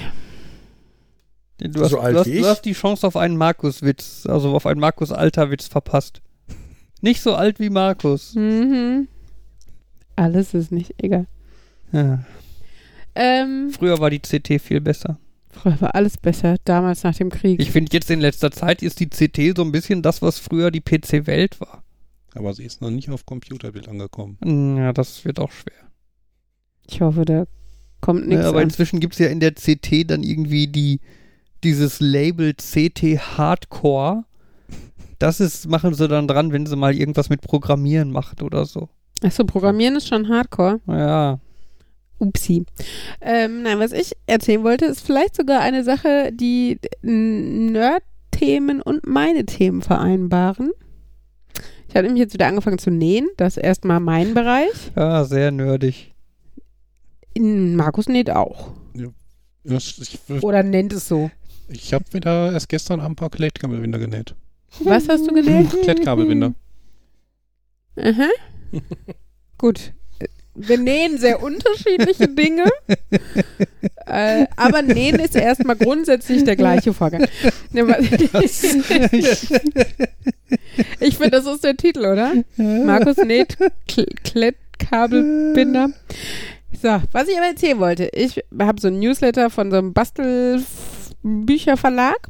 [1.58, 2.44] Du hast, So alt du, hast, wie du ich?
[2.46, 6.20] hast die Chance auf einen Markus-Witz, also auf einen Markus-Alter-Witz verpasst.
[7.00, 8.34] Nicht so alt wie Markus.
[8.34, 9.08] Mhm.
[10.16, 11.26] Alles ist nicht egal.
[11.92, 12.24] Ja.
[13.14, 15.18] Ähm, Früher war die CT viel besser.
[15.50, 17.60] früher war alles besser, damals nach dem Krieg.
[17.60, 20.70] Ich finde jetzt in letzter Zeit ist die CT so ein bisschen das, was früher
[20.70, 21.82] die PC-Welt war.
[22.36, 24.38] Aber sie ist noch nicht auf Computerbild angekommen.
[24.44, 25.72] Hm, Ja, das wird auch schwer.
[26.88, 27.44] Ich hoffe, da
[28.00, 28.64] kommt nichts Ja, aber an.
[28.64, 31.00] inzwischen gibt es ja in der CT dann irgendwie die,
[31.64, 33.02] dieses Label CT
[33.38, 34.24] Hardcore.
[35.18, 38.88] Das ist, machen sie dann dran, wenn sie mal irgendwas mit Programmieren macht oder so.
[39.22, 40.80] Achso, Programmieren ist schon Hardcore.
[40.86, 41.40] Ja.
[42.18, 42.64] Upsi.
[43.20, 49.44] Ähm, nein, was ich erzählen wollte, ist vielleicht sogar eine Sache, die Nerd-Themen und meine
[49.46, 50.70] Themen vereinbaren.
[51.96, 53.26] Ich habe nämlich jetzt wieder angefangen zu nähen.
[53.38, 54.92] Das ist erstmal mein Bereich.
[54.96, 56.12] Ja, sehr nerdig.
[57.32, 58.72] In Markus näht auch.
[59.64, 61.30] Das- Ich, Oder nennt es so.
[61.70, 64.34] ich habe wieder erst gestern ein paar Klettkabelbinder genäht.
[64.80, 65.70] Was hast du genäht?
[65.70, 66.52] Klettkabelbinder.
[67.98, 68.28] Aha.
[69.56, 69.94] Gut.
[70.56, 72.64] Wir nähen sehr unterschiedliche Dinge.
[74.06, 77.26] äh, aber nähen ist erstmal grundsätzlich der gleiche Vorgang.
[81.00, 82.32] Ich finde, das ist der Titel, oder?
[82.56, 83.56] Markus näht
[83.88, 85.90] Kl Klettkabelbinder.
[86.80, 88.10] So, was ich aber erzählen wollte.
[88.12, 89.92] Ich habe so ein Newsletter von so einem
[91.26, 92.28] Bastelbücherverlag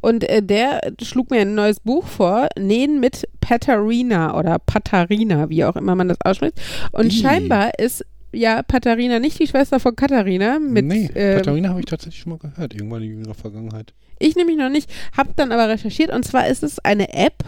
[0.00, 5.64] und äh, der schlug mir ein neues Buch vor, Nähen mit Patarina oder Patarina, wie
[5.64, 6.60] auch immer man das ausspricht.
[6.92, 7.22] Und Ih.
[7.22, 11.86] scheinbar ist ja Patarina nicht die Schwester von Katharina mit nee, ähm, Katharina habe ich
[11.86, 13.94] tatsächlich schon mal gehört, irgendwann in jüngerer Vergangenheit.
[14.18, 17.44] ich nämlich noch nicht, habe dann aber recherchiert und zwar ist es eine App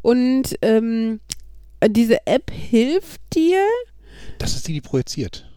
[0.00, 1.20] und ähm,
[1.86, 3.60] diese App hilft dir,
[4.38, 5.51] Das ist die, die projiziert.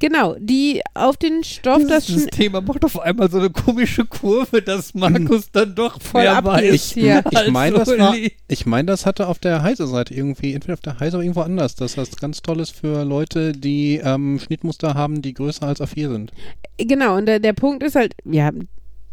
[0.00, 4.04] Genau, die auf den Stoff das Dieses Schn- Thema macht auf einmal so eine komische
[4.04, 6.96] Kurve, dass Markus dann doch Voll mehr weiß.
[6.96, 8.32] Ich als meine, das war, Uli.
[8.48, 11.76] ich meine, das hatte auf der Heise-Seite irgendwie, entweder auf der Heise oder irgendwo anders.
[11.76, 16.32] Das heißt ganz tolles für Leute, die ähm, Schnittmuster haben, die größer als A4 sind.
[16.78, 18.50] Genau, und der, der Punkt ist halt, ja,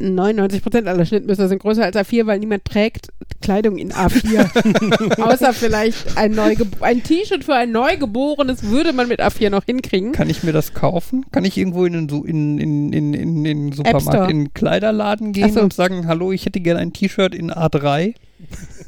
[0.00, 3.08] 99% aller Schnittmuster sind größer als A4, weil niemand trägt
[3.40, 5.20] Kleidung in A4.
[5.20, 10.12] Außer vielleicht ein, Neugeb ein T-Shirt für ein Neugeborenes würde man mit A4 noch hinkriegen.
[10.12, 11.26] Kann ich mir das kaufen?
[11.32, 15.52] Kann ich irgendwo in den, in, in, in, in, den Supermarkt, in den Kleiderladen gehen
[15.52, 15.60] so.
[15.60, 18.14] und sagen, hallo, ich hätte gerne ein T-Shirt in A3?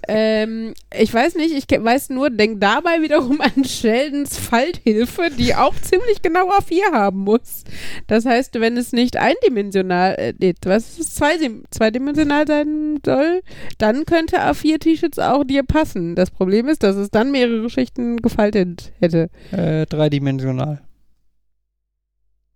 [0.09, 5.75] Ähm, ich weiß nicht, ich weiß nur, denk dabei wiederum an Sheldons Falthilfe, die auch
[5.75, 7.65] ziemlich genau A4 haben muss.
[8.07, 13.41] Das heißt, wenn es nicht eindimensional, äh, nee, was ist es, Zweidim zweidimensional sein soll,
[13.79, 16.15] dann könnte A4-T-Shirts auch dir passen.
[16.15, 19.31] Das Problem ist, dass es dann mehrere Schichten gefaltet hätte.
[19.53, 20.81] Äh, dreidimensional.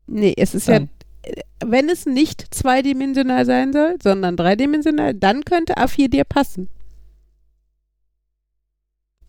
[0.07, 0.89] Nee, es ist Dann.
[1.27, 6.69] ja, wenn es nicht zweidimensional sein soll, sondern dreidimensional, dann könnte A4 dir passen.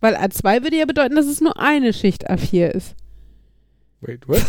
[0.06, 2.94] Weil A2 würde ja bedeuten, dass es nur eine Schicht A4 ist.
[4.02, 4.40] Wait, what?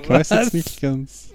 [0.00, 1.30] Ich weiß jetzt nicht ganz.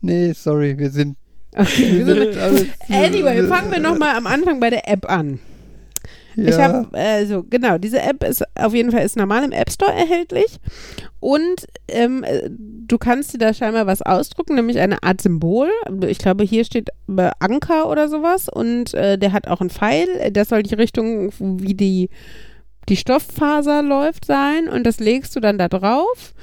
[0.00, 1.16] Nee, sorry, wir sind.
[1.52, 5.40] Okay, wir sind, anyway, fangen wir nochmal am Anfang bei der App an.
[6.36, 6.48] Ja.
[6.48, 9.92] Ich habe, also genau, diese App ist auf jeden Fall ist normal im App Store
[9.92, 10.58] erhältlich
[11.18, 15.68] und ähm, äh, du kannst dir da scheinbar was ausdrucken, nämlich eine Art Symbol.
[16.06, 20.30] Ich glaube, hier steht äh, Anker oder sowas und äh, der hat auch einen Pfeil.
[20.32, 22.08] Das soll die Richtung, wie die
[22.88, 26.34] die Stofffaser läuft sein und das legst du dann da drauf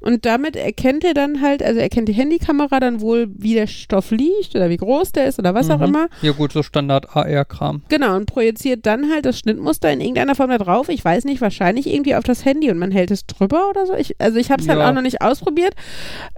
[0.00, 4.10] und damit erkennt er dann halt, also erkennt die Handykamera dann wohl, wie der Stoff
[4.10, 5.84] liegt oder wie groß der ist oder was auch Mhm.
[5.84, 6.08] immer.
[6.22, 7.82] Ja, gut, so Standard AR-Kram.
[7.88, 10.88] Genau, und projiziert dann halt das Schnittmuster in irgendeiner Form da drauf.
[10.88, 13.94] Ich weiß nicht, wahrscheinlich irgendwie auf das Handy und man hält es drüber oder so.
[13.94, 14.88] Ich, also ich habe es halt Ja.
[14.90, 15.74] auch noch nicht ausprobiert.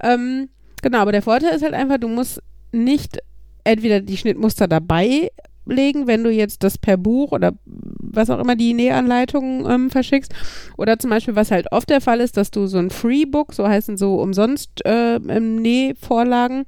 [0.02, 0.48] Ähm,
[0.82, 2.42] genau, aber der Vorteil ist halt einfach, du musst
[2.72, 3.18] nicht
[3.64, 5.30] entweder die Schnittmuster dabei
[5.66, 7.52] legen, wenn du jetzt das per Buch oder
[8.12, 10.32] was auch immer die Nähanleitungen ähm, verschickst.
[10.76, 13.68] Oder zum Beispiel, was halt oft der Fall ist, dass du so ein Freebook, so
[13.68, 16.64] heißen so umsonst äh, Nähvorlagen,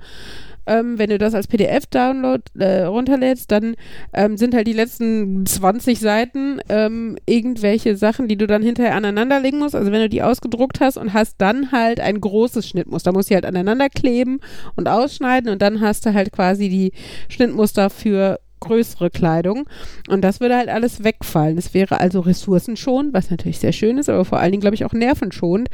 [0.71, 3.75] ähm, wenn du das als PDF-Download äh, runterlädst, dann
[4.13, 9.59] ähm, sind halt die letzten 20 Seiten ähm, irgendwelche Sachen, die du dann hinterher aneinanderlegen
[9.59, 9.75] musst.
[9.75, 13.35] Also wenn du die ausgedruckt hast und hast dann halt ein großes Schnittmuster, musst du
[13.35, 14.41] halt aneinander kleben
[14.77, 16.93] und ausschneiden und dann hast du halt quasi die
[17.29, 19.69] Schnittmuster für größere Kleidung.
[20.09, 21.59] Und das würde halt alles wegfallen.
[21.59, 24.85] Es wäre also ressourcenschonend, was natürlich sehr schön ist, aber vor allen Dingen, glaube ich,
[24.85, 25.69] auch nervenschonend,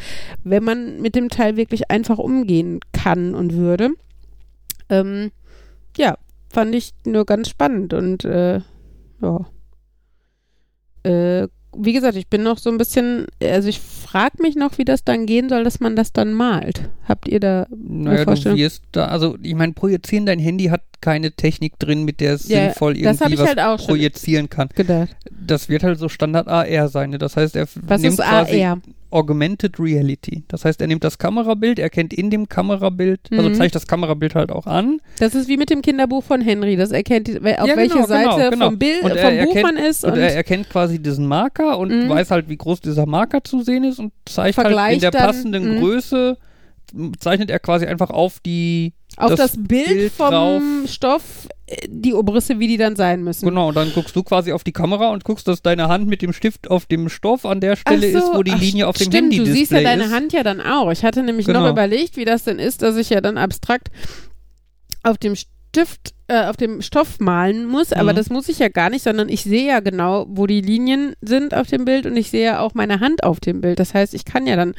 [0.44, 3.90] wenn man mit dem Teil wirklich einfach umgehen kann und würde.
[4.88, 5.32] Ähm,
[5.96, 6.16] ja,
[6.48, 8.60] fand ich nur ganz spannend und äh,
[9.20, 9.46] ja.
[11.02, 14.84] Äh, wie gesagt, ich bin noch so ein bisschen, also ich frage mich noch, wie
[14.84, 16.88] das dann gehen soll, dass man das dann malt.
[17.08, 18.58] Habt ihr da eine Naja, du Vorstellung?
[18.58, 22.48] wirst da, also ich meine, projizieren dein Handy hat keine Technik drin, mit der es
[22.48, 24.68] Ja, sinnvoll irgendwie ich was halt auch schon projizieren kann.
[24.74, 25.14] gedacht.
[25.30, 27.10] Das wird halt so Standard AR sein.
[27.10, 27.18] Ne?
[27.18, 28.80] Das heißt, er Was nimmt ist quasi AR?
[29.16, 30.44] Augmented Reality.
[30.48, 33.54] Das heißt, er nimmt das Kamerabild, erkennt in dem Kamerabild, also Mhm.
[33.54, 35.00] zeigt das Kamerabild halt auch an.
[35.18, 36.76] Das ist wie mit dem Kinderbuch von Henry.
[36.76, 38.64] Das erkennt, auf Ja, welche genau, Seite genau, genau.
[38.66, 41.26] vom Bild, Und er vom Buch erkennt- man ist Und, und, er erkennt quasi diesen
[41.26, 42.08] Marker und Mhm.
[42.08, 45.22] weiß halt, wie groß dieser Marker zu sehen ist und zeigt halt in der dann,
[45.26, 45.80] passenden mhm.
[45.80, 46.36] Größe,
[47.18, 50.62] zeichnet er quasi einfach auf die, auf das, das Bild, Bild vom drauf.
[50.86, 51.48] Stoff
[51.88, 53.44] die Obrisse, wie die dann sein müssen.
[53.46, 56.22] genau, und dann guckst du quasi auf die Kamera und guckst, dass deine Hand mit
[56.22, 58.96] dem Stift auf dem Stoff an der Stelle so, ist, wo die ach, Linie auf
[58.96, 60.12] dem stimmt, Handy du siehst ja deine ist.
[60.12, 60.90] Hand ja dann auch.
[60.92, 61.70] Ich hatte nämlich noch Genau.
[61.70, 63.88] überlegt, wie das denn ist, dass ich ja dann abstrakt
[65.02, 68.16] auf dem Stift, äh, auf dem Stoff malen muss, aber Mhm.
[68.16, 71.52] das muss ich ja gar nicht, sondern ich sehe ja genau, wo die Linien sind
[71.54, 73.78] auf dem Bild und ich sehe ja auch meine Hand auf dem Bild.
[73.78, 74.74] Das heißt, ich kann ja dann,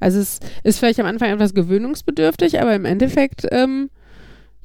[0.00, 3.90] also es ist vielleicht am Anfang etwas gewöhnungsbedürftig, aber im Endeffekt, ähm,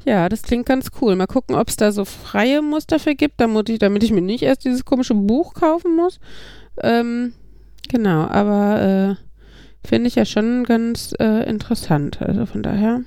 [0.05, 1.15] ja, das klingt ganz cool.
[1.15, 4.21] Mal gucken, ob es da so freie Muster für gibt, damit ich, damit ich mir
[4.21, 6.19] nicht erst dieses komische Buch kaufen muss.
[6.81, 7.33] Ähm,
[7.89, 12.21] genau, aber äh, finde ich ja schon ganz äh, interessant.
[12.21, 13.01] Also von daher.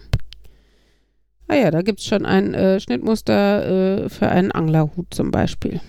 [1.48, 5.80] Ah ja, da gibt es schon ein äh, Schnittmuster äh, für einen Anglerhut zum Beispiel.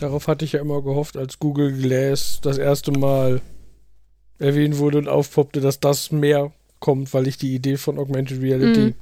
[0.00, 3.40] Darauf hatte ich ja immer gehofft, als Google Glass das erste Mal
[4.38, 8.80] erwähnt wurde und aufpoppte, dass das mehr kommt, weil ich die Idee von Augmented Reality
[8.80, 8.94] Mhm.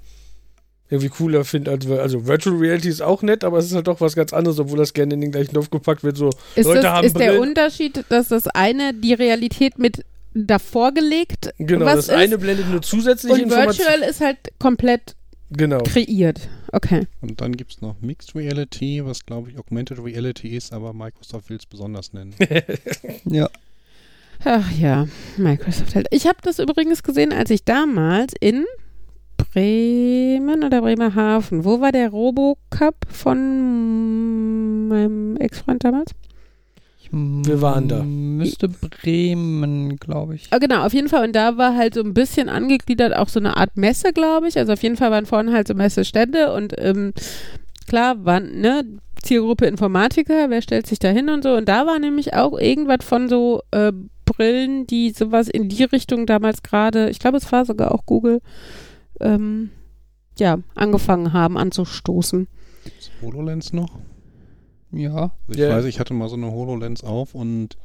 [0.93, 4.01] Irgendwie cooler finde als also Virtual Reality ist auch nett, aber es ist halt doch
[4.03, 6.19] was ganz anderes, obwohl das gerne in den gleichen Topf gepackt wird.
[6.19, 7.41] So Ist, Leute das, haben ist der.
[7.41, 12.69] Unterschied, dass das eine die Realität mit davor gelegt genau, was das ist eine blendet
[12.71, 13.89] nur zusätzliche und Informationen.
[13.89, 15.17] Virtual ist halt komplett
[15.55, 15.83] Genau.
[15.83, 16.49] kreiert.
[16.73, 17.07] Okay.
[17.21, 21.51] Und dann gibt es noch Mixed Reality, was glaube ich Augmented Reality ist, aber Microsoft
[21.51, 22.35] will es besonders nennen.
[23.25, 23.49] Ja.
[24.45, 26.07] Ach ja, Microsoft halt.
[26.11, 28.65] Ich habe das übrigens gesehen, als ich damals in
[29.53, 36.12] Bremen oder Bremerhaven, wo war der Robocup von meinem Ex-Freund damals?
[37.15, 38.03] Wir waren da.
[38.03, 40.47] Müsste Bremen, glaube ich.
[40.51, 41.27] Ah, genau, auf jeden Fall.
[41.27, 44.57] Und da war halt so ein bisschen angegliedert auch so eine Art Messe, glaube ich.
[44.57, 47.12] Also auf jeden Fall waren vorne halt so Messestände und ähm,
[47.87, 48.85] klar waren, ne,
[49.23, 51.55] Zielgruppe Informatiker, wer stellt sich da hin und so.
[51.55, 53.93] Und da war nämlich auch irgendwas von so äh,
[54.25, 58.41] Brillen, die sowas in die Richtung damals gerade, ich glaube, es war sogar auch Google,
[59.23, 59.71] ähm,
[60.39, 62.49] ja, angefangen haben anzustoßen.
[62.85, 63.99] Gibt's HoloLens noch?
[64.91, 65.33] Ja.
[65.49, 65.71] Also ich Ja.
[65.71, 67.77] weiß, ich hatte mal so eine HoloLens auf und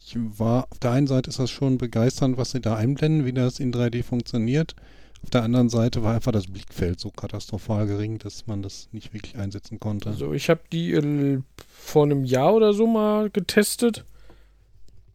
[0.00, 3.32] ich war, auf der einen Seite ist das schon begeisternd, was sie da einblenden, wie
[3.32, 4.74] das in 3D funktioniert.
[5.22, 9.12] Auf der anderen Seite war einfach das Blickfeld so katastrophal gering, dass man das nicht
[9.12, 10.10] wirklich einsetzen konnte.
[10.10, 14.04] Also ich habe die äh, vor einem Jahr oder so mal getestet.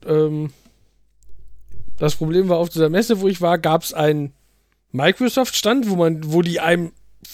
[0.05, 0.49] Ähm,
[1.97, 3.93] das Problem war auf dieser Messe, wo ich war, gab es
[4.93, 6.91] einen Microsoft-Stand, wo man, wo die einem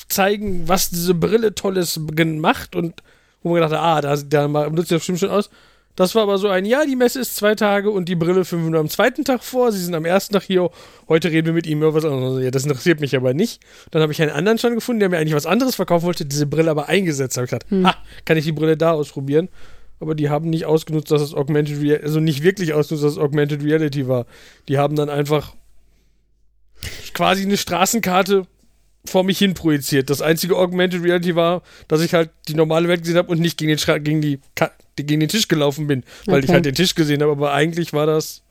[0.10, 3.02] zeigen, was diese Brille Tolles macht und
[3.44, 5.50] wo man gedacht hat, ah, da, da nutzt das bestimmt schon aus.
[5.96, 8.66] Das war aber so ein, ja, die Messe ist zwei Tage und die Brille finden
[8.66, 9.72] wir nur am zweiten Tag vor.
[9.72, 10.70] Sie sind am ersten Tag hier.
[11.08, 12.44] Heute reden wir mit ihm über was anderes.
[12.44, 13.62] Ja, das interessiert mich aber nicht.
[13.90, 16.46] Dann habe ich einen anderen Stand gefunden, der mir eigentlich was anderes verkaufen wollte, diese
[16.46, 17.38] Brille aber eingesetzt.
[17.38, 17.88] habe ich gedacht, Hm.
[17.88, 19.50] ha, kann ich die Brille da ausprobieren?
[20.00, 23.18] Aber die haben nicht ausgenutzt, dass es Augmented Reality, also nicht wirklich ausgenutzt, dass es
[23.18, 24.28] Augmented Reality war.
[24.68, 25.56] Die haben dann einfach
[27.14, 28.46] quasi eine Straßenkarte
[29.06, 30.10] vor mich hin projiziert.
[30.10, 33.58] Das einzige Augmented Reality war, dass ich halt die normale Welt gesehen habe und nicht
[33.58, 36.54] gegen den, Schra gegen, die Ka gegen den Tisch gelaufen bin, weil ich Okay.
[36.56, 37.32] halt den Tisch gesehen habe.
[37.32, 38.44] Aber eigentlich war das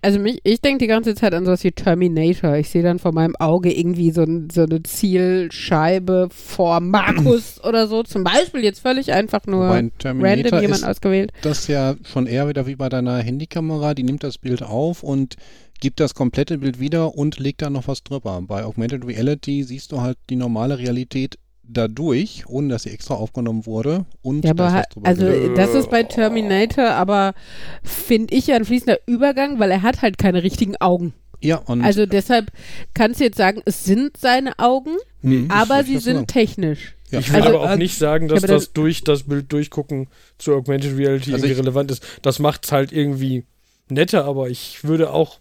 [0.00, 2.54] Also mich, ich denke die ganze Zeit an sowas wie Terminator.
[2.56, 7.86] Ich sehe dann vor meinem Auge irgendwie so, ein, so eine Zielscheibe vor Markus oder
[7.86, 8.02] so.
[8.02, 11.32] Zum Beispiel jetzt völlig einfach nur random jemand ist ausgewählt.
[11.42, 15.36] das ja schon eher wieder wie bei deiner Handykamera, die nimmt das Bild auf und
[15.80, 18.40] gibt das komplette Bild wieder und legt da noch was drüber.
[18.42, 21.38] Bei Augmented Reality siehst du halt die normale Realität
[21.70, 25.58] dadurch, ohne dass sie extra aufgenommen wurde und Ja, aber drüber also gelegt.
[25.58, 27.34] das ist bei Terminator, aber
[27.82, 31.12] finde ich ja ein fließender Übergang, weil er hat halt keine richtigen Augen.
[31.40, 32.50] ja, und Also deshalb
[32.94, 36.18] kannst du jetzt sagen, es sind seine Augen, ich aber sie das so sagen.
[36.20, 36.94] sind technisch.
[37.10, 37.20] Ja.
[37.20, 40.08] Ich will Also, aber auch äh, nicht sagen, dass das- das durch das Bild durchgucken
[40.38, 42.02] zu Augmented Reality Also irgendwie relevant ist.
[42.22, 43.44] Das macht es halt irgendwie
[43.90, 45.38] netter, aber ich würde auch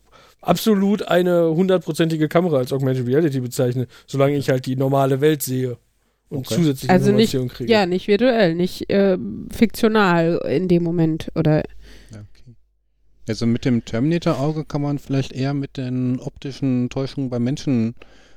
[0.48, 5.78] absolut eine hundertprozentige Kamera als Augmented Reality bezeichnen, solange ich halt die normale Welt sehe
[6.30, 6.56] und Okay.
[6.56, 7.72] zusätzliche Also nicht, Informationen kriege.
[7.72, 11.64] ja, nicht virtuell, nicht ähm, fiktional in dem Moment oder
[12.12, 12.56] okay.
[13.30, 17.96] Also mit dem Terminator-Auge kann man vielleicht eher mit den optischen Täuschungen bei Menschen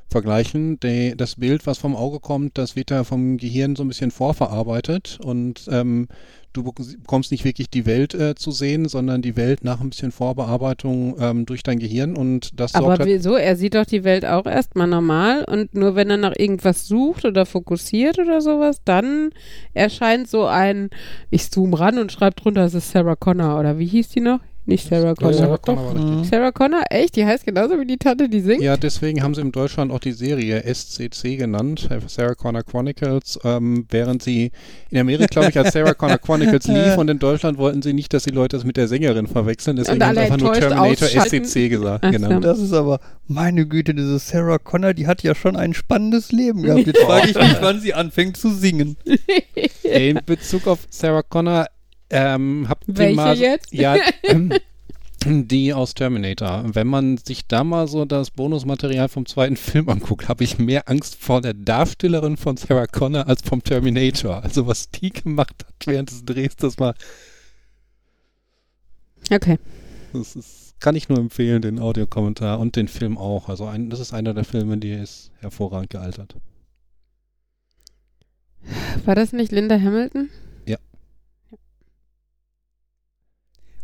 [0.09, 0.81] vergleichen.
[0.81, 4.11] Die, das Bild, was vom Auge kommt, das wird ja vom Gehirn so ein bisschen
[4.11, 6.09] vorverarbeitet und ähm,
[6.53, 9.91] du bek- bekommst nicht wirklich die Welt äh, zu sehen, sondern die Welt nach ein
[9.91, 13.37] bisschen Vorbearbeitung ähm, durch dein Gehirn und das Aber sorgt halt, wieso?
[13.37, 17.25] Er sieht doch die Welt auch erstmal normal und nur wenn er nach irgendwas sucht
[17.25, 19.31] oder fokussiert oder sowas, dann
[19.75, 20.91] erscheint so ein,
[21.31, 24.41] ich zoom ran und schreibe drunter, es ist Sarah Connor oder wie hieß die noch?
[24.67, 25.35] Nicht Sarah Connor.
[25.35, 25.95] Sarah Connor.
[25.95, 26.25] Mhm.
[26.25, 26.83] Sarah Connor?
[26.91, 27.17] Echt?
[27.17, 28.63] Die heißt genauso wie die Tante, die singt?
[28.63, 33.87] Ja, deswegen haben sie in Deutschland auch die Serie SCC genannt, Sarah Connor Chronicles, ähm,
[33.91, 34.53] während sie
[34.91, 38.13] in Amerika, glaube ich, als Sarah Connor Chronicles lief und in Deutschland wollten sie nicht,
[38.13, 41.09] dass die Leute das mit der Sängerin verwechseln, deswegen haben sie einfach nur Terminator.
[41.09, 42.41] SCC gesagt, Ach so.
[42.41, 46.63] Das ist aber, meine Güte, diese Sarah Connor, die hat ja schon ein spannendes Leben
[46.63, 46.87] gehabt.
[46.87, 48.97] Jetzt frage ich mich, wann sie anfängt zu singen.
[49.83, 51.67] In Bezug auf Sarah Connor,
[52.11, 53.39] ähm, habt ihr Welche mal...
[53.39, 53.73] jetzt?
[53.73, 54.53] Ja, ähm,
[55.27, 56.65] die aus Terminator.
[56.73, 60.89] Wenn man sich da mal so das Bonusmaterial vom zweiten Film anguckt, habe ich mehr
[60.89, 64.43] Angst vor der Darstellerin von Sarah Connor als vom Terminator.
[64.43, 66.95] Also was die gemacht hat während des Drehs, das war,
[69.31, 69.59] Okay.
[70.13, 73.49] das ist, kann ich nur empfehlen, den Audiokommentar und den Film auch.
[73.49, 76.35] Also ein, das ist einer der Filme, die ist hervorragend gealtert.
[79.05, 80.31] War das nicht Linda Hamilton?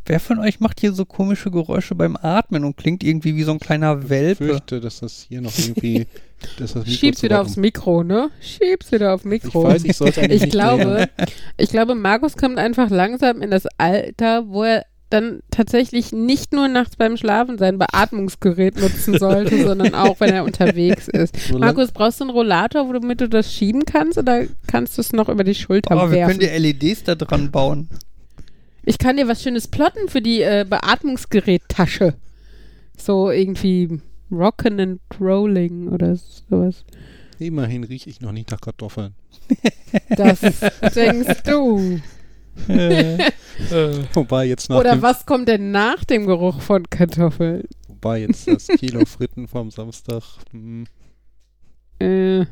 [0.06, 3.50] Wer von euch macht hier so komische Geräusche beim Atmen und klingt irgendwie wie so
[3.52, 4.44] ein kleiner Ich Welpe?
[4.46, 6.06] fürchte, dass das hier noch irgendwie...
[6.58, 8.30] dass das Mikro Schieb's wieder aufs Mikro, ne?
[8.40, 9.64] Schieb's wieder aufs Ich Mikro.
[9.64, 11.08] weiß, ich sollte eigentlich Ich nicht glaube,
[11.56, 16.66] ich glaube, Markus kommt einfach langsam in das Alter, wo er dann tatsächlich nicht nur
[16.68, 21.36] nachts beim Schlafen sein Beatmungsgerät nutzen sollte, sondern auch, wenn er unterwegs ist.
[21.48, 25.12] So Markus, brauchst du einen Rollator, womit du das schieben kannst oder kannst du es
[25.12, 26.38] noch über die Schulter Oh, wir werfen?
[26.38, 27.88] können dir LEDs da dran bauen.
[28.86, 32.14] Ich kann dir was Schönes plotten für die äh, Beatmungsgerättasche.
[32.96, 36.84] So irgendwie Rocken and Rolling oder sowas.
[37.38, 39.14] Immerhin rieche ich noch nicht nach Kartoffeln.
[40.16, 40.40] Das
[40.94, 42.00] denkst du.
[42.68, 43.16] Äh,
[43.70, 47.64] Äh, Wobei jetzt nach Oder was kommt denn nach dem Geruch von Kartoffeln?
[47.88, 50.22] wobei jetzt das Kilo Fritten vom Samstag.
[50.52, 50.86] hm,
[51.98, 52.44] Äh,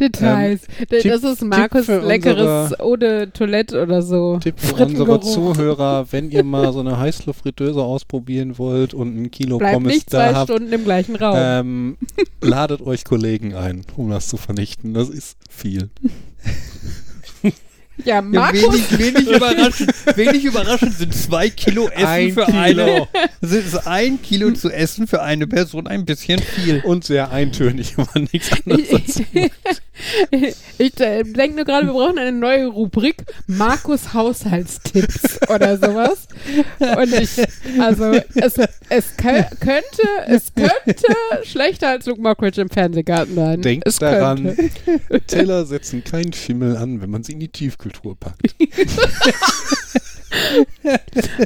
[0.00, 0.60] Details.
[0.90, 4.38] Tipp- das ist Markus leckeres Eau de Toilette oder so.
[4.38, 5.20] Tipp für unsere.
[5.20, 10.12] Zuhörer, wenn ihr mal so eine Heißluftfritteuse ausprobieren wollt und ein Kilo Bleibt Pommes nicht
[10.12, 11.34] da zwei habt, Stunden im gleichen Raum.
[11.38, 11.96] ähm,
[12.40, 14.94] ladet euch Kollegen ein, um das zu vernichten.
[14.94, 15.90] Das ist viel.
[18.04, 22.58] ja, ja, Markus, wenig, wenig, überraschend, wenig überraschend sind zwei Kilo Essen Ein für Kilo.
[22.58, 23.08] eine.
[23.40, 26.80] Es ein Kilo zu essen für eine Person ein bisschen viel.
[26.84, 29.24] Und sehr eintönig, aber nichts anderes dazu.
[30.78, 36.26] ich äh, denke nur gerade, wir brauchen eine neue Rubrik Markus Haushaltstipps oder sowas.
[36.78, 37.30] Und ich,
[37.80, 38.54] also es,
[38.88, 41.04] es kö könnte, es könnte
[41.44, 43.60] schlechter als Luke Mockridge im Fernsehgarten sein.
[43.60, 45.26] Denkt es daran, könnte.
[45.26, 47.48] Teller setzen keinen Schimmel an, wenn man sie in die
[48.18, 48.54] Packt.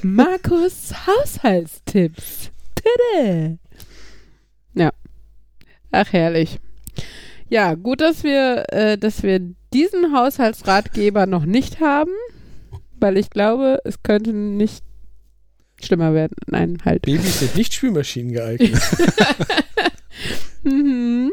[0.04, 2.50] Markus Haushaltstipps.
[2.74, 3.56] Tada.
[4.74, 4.92] Ja.
[5.90, 6.58] Ach, herrlich.
[7.48, 9.40] Ja, gut, dass wir, äh, dass wir
[9.72, 12.12] diesen Haushaltsratgeber noch nicht haben,
[12.98, 14.82] weil ich glaube, es könnte nicht
[15.82, 16.36] schlimmer werden.
[16.46, 17.02] Nein, halt.
[17.02, 18.80] Babys sind nicht Spülmaschinen geeignet.
[20.64, 21.30] Mhm.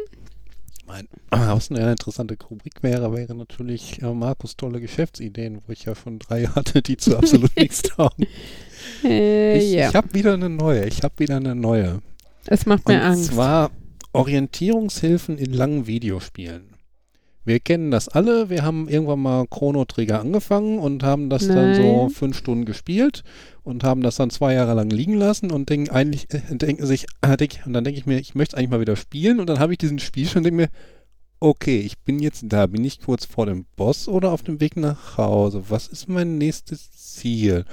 [0.91, 5.95] Mein, was eine interessante Rubrik wäre, wäre natürlich äh, Markus tolle Geschäftsideen, wo ich ja
[5.95, 8.27] schon drei hatte, die zu absolut nichts taugen.
[9.03, 10.85] Äh, Ich, ja, ich habe wieder eine neue.
[10.87, 12.01] Ich habe wieder eine neue.
[12.45, 13.27] es macht Und mir Angst.
[13.31, 13.71] zwar
[14.11, 16.70] Orientierungshilfen in langen Videospielen.
[17.43, 18.49] Wir kennen das alle.
[18.49, 22.09] Wir haben irgendwann mal Chrono Trigger angefangen und haben das dann so Nein.
[22.09, 23.23] fünf Stunden gespielt
[23.63, 27.07] und haben das dann zwei Jahre lang liegen lassen und denken eigentlich, äh, denken sich,
[27.21, 29.73] äh, und dann denke ich mir, ich möchte eigentlich mal wieder spielen und dann habe
[29.73, 30.69] ich diesen Spiel schon und denke mir,
[31.39, 34.77] okay, ich bin jetzt da, bin ich kurz vor dem Boss oder auf dem Weg
[34.77, 35.63] nach Hause?
[35.69, 37.65] Was ist mein nächstes Ziel?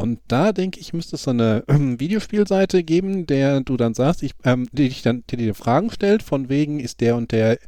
[0.00, 4.22] Und da denke ich, müsste es so eine ähm, Videospielseite geben, der du dann sagst,
[4.22, 7.58] ich, ähm, die dich dann die dir Fragen stellt, von wegen ist der und der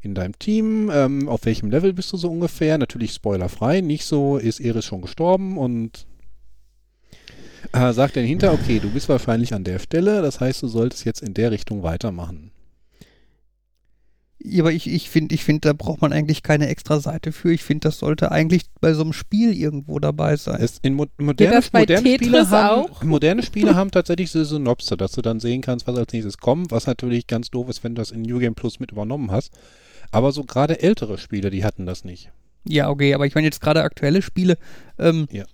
[0.00, 2.78] in deinem Team, ähm, auf welchem Level bist du so ungefähr?
[2.78, 6.06] Natürlich spoilerfrei, nicht so, ist Iris schon gestorben und
[7.72, 11.04] äh, sagt dann hinter, okay, du bist wahrscheinlich an der Stelle, das heißt, du solltest
[11.04, 12.52] jetzt in der Richtung weitermachen.
[14.44, 17.52] Ja, aber ich, ich finde, ich find, da braucht man eigentlich keine extra Seite für.
[17.52, 20.60] Ich finde, das sollte eigentlich bei so einem Spiel irgendwo dabei sein.
[20.60, 23.02] Es, in mo moderne, das bei moderne, Tetris Spiele haben, auch?
[23.04, 26.70] moderne Spiele haben tatsächlich so Synopse, dass du dann sehen kannst, was als nächstes kommt,
[26.72, 29.52] was natürlich ganz doof ist, wenn du das in New Game Plus mit übernommen hast.
[30.10, 32.32] Aber so gerade ältere Spiele, die hatten das nicht.
[32.66, 34.58] Ja, okay, aber ich meine jetzt gerade aktuelle Spiele.
[34.98, 35.44] Ähm, Ja.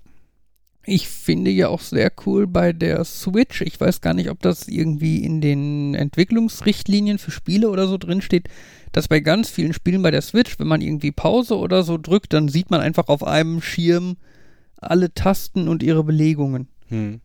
[0.91, 3.61] Ich finde ja auch sehr cool bei der Switch.
[3.61, 8.23] Ich weiß gar nicht, ob das irgendwie in den Entwicklungsrichtlinien für Spiele oder so drin
[8.23, 8.49] steht,
[8.93, 12.33] dass bei ganz vielen Spielen bei der Switch, wenn man irgendwie Pause oder so drückt,
[12.33, 14.17] dann sieht man einfach auf einem Schirm
[14.77, 16.69] alle Tasten und ihre Belegungen.
[16.89, 17.21] Hm.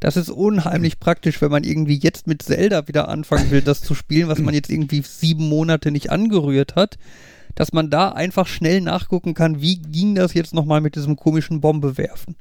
[0.00, 3.94] Das ist unheimlich praktisch, wenn man irgendwie jetzt mit Zelda wieder anfangen will, das zu
[3.94, 6.96] spielen, was man jetzt irgendwie sieben Monate nicht angerührt hat,
[7.54, 11.60] dass man da einfach schnell nachgucken kann, wie ging das jetzt nochmal mit diesem komischen
[11.60, 12.36] Bombe werfen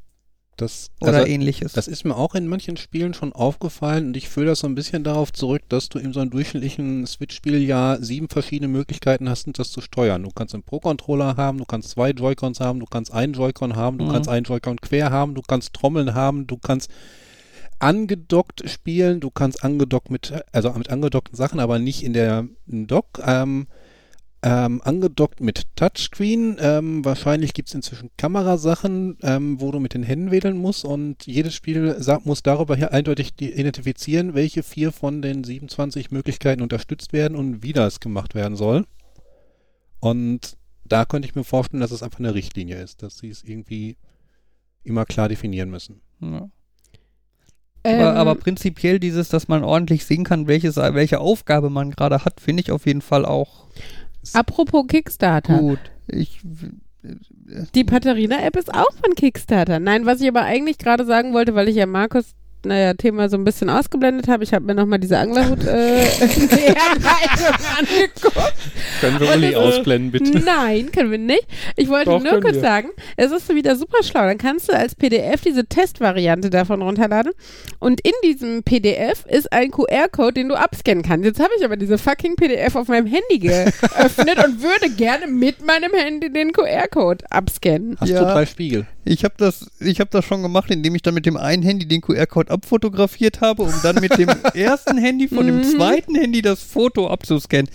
[0.58, 1.74] Das, oder also, ähnliches.
[1.74, 4.76] das ist mir auch in manchen Spielen schon aufgefallen und ich führe das so ein
[4.76, 9.48] bisschen darauf zurück, dass du in so einem durchschnittlichen Switch-Spiel ja sieben verschiedene Möglichkeiten hast,
[9.58, 10.22] das zu steuern.
[10.22, 13.98] Du kannst einen Pro-Controller haben, du kannst zwei Joy-Cons haben, du kannst einen Joy-Con haben,
[13.98, 14.12] du Mhm.
[14.12, 16.90] kannst einen Joy-Con quer haben, du kannst Trommeln haben, du kannst
[17.80, 23.22] angedockt spielen, du kannst angedockt mit, also mit angedockten Sachen, aber nicht in der Dock.
[23.26, 23.68] Ähm,
[24.44, 26.58] ähm, angedockt mit Touchscreen.
[26.60, 31.26] Ähm, wahrscheinlich gibt es inzwischen Kamerasachen, ähm, wo du mit den Händen wedeln musst und
[31.26, 37.38] jedes Spiel muss darüber hier eindeutig identifizieren, welche vier von den 27 Möglichkeiten unterstützt werden
[37.38, 38.86] und wie das gemacht werden soll.
[40.02, 43.44] Und da könnte ich mir vorstellen, dass es einfach eine Richtlinie ist, dass sie es
[43.44, 43.96] irgendwie
[44.84, 46.02] immer klar definieren müssen.
[46.20, 46.50] ja.
[47.86, 52.24] Ähm, aber, aber prinzipiell dieses, dass man ordentlich sehen kann, welches, welche Aufgabe man gerade
[52.24, 53.68] hat, finde ich auf jeden Fall auch
[54.34, 55.60] apropos Kickstarter.
[55.60, 55.80] gut.
[56.08, 56.42] Ich,
[57.76, 59.80] Die Patharina-App ist auch von Kickstarter.
[59.80, 62.34] Nein, was ich aber eigentlich gerade sagen wollte, weil ich ja Markus,
[62.66, 66.04] naja, Thema so ein bisschen ausgeblendet habe, ich habe mir nochmal diese Anglerhut äh,
[67.78, 68.54] angeguckt.
[69.02, 70.40] Können wir Uli ausblenden, bitte?
[70.40, 71.46] Nein, können wir nicht.
[71.76, 72.62] Ich wollte Doch, nur kurz wir.
[72.62, 74.22] sagen, es ist wieder super schlau.
[74.22, 77.34] Dann kannst du als PDF diese Testvariante davon runterladen.
[77.80, 81.26] Und in diesem PDF ist ein QR-Code, den du abscannen kannst.
[81.26, 85.66] Jetzt habe ich aber diese fucking PDF auf meinem Handy geöffnet und würde gerne mit
[85.66, 87.98] meinem Handy den QR-Code abscannen.
[88.00, 88.20] Hast Ja.
[88.20, 88.86] du drei Spiegel?
[89.06, 91.86] ich habe das, ich hab das schon gemacht, indem ich dann mit dem einen Handy
[91.86, 95.64] den QR-Code abfotografiert habe, um dann mit dem ersten Handy von dem Mhm.
[95.64, 97.68] zweiten Handy das Foto abzuscannen.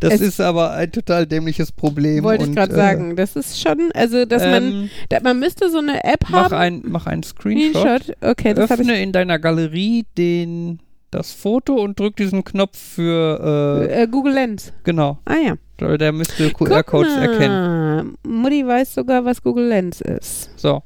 [0.00, 2.22] Das Es- ist aber ein total dämliches Problem.
[2.24, 3.16] Wollte ich gerade äh, sagen.
[3.16, 6.54] Das ist schon, also, dass man, ähm, da, man müsste so eine App mach, haben.
[6.54, 8.02] ein, mach einen Screenshot.
[8.04, 8.16] Screenshot.
[8.20, 8.88] Okay, das habe ich.
[8.88, 10.78] Öffne in deiner Galerie den,
[11.10, 14.72] das Foto und drück diesen Knopf für, äh, Äh, Google Lens.
[14.84, 15.96] genau, Ah ja.
[15.96, 18.16] der müsste QR-Codes erkennen.
[18.26, 20.50] Mutti weiß sogar, was Google Lens ist.
[20.58, 20.82] So,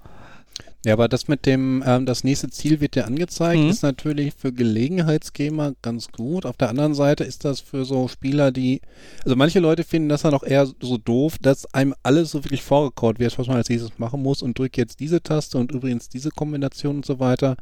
[0.86, 3.68] Ja, aber das mit dem, ähm, das nächste Ziel wird dir angezeigt, Mhm.
[3.68, 6.46] ist natürlich für Gelegenheitsgamer ganz gut.
[6.46, 8.80] Auf der anderen Seite ist das für so Spieler, die,
[9.24, 12.62] also manche Leute finden das ja noch eher so doof, dass einem alles so wirklich
[12.62, 16.08] vorgekaut wird, was man als nächstes machen muss und drück jetzt diese Taste und übrigens
[16.08, 17.56] diese Kombination und so weiter.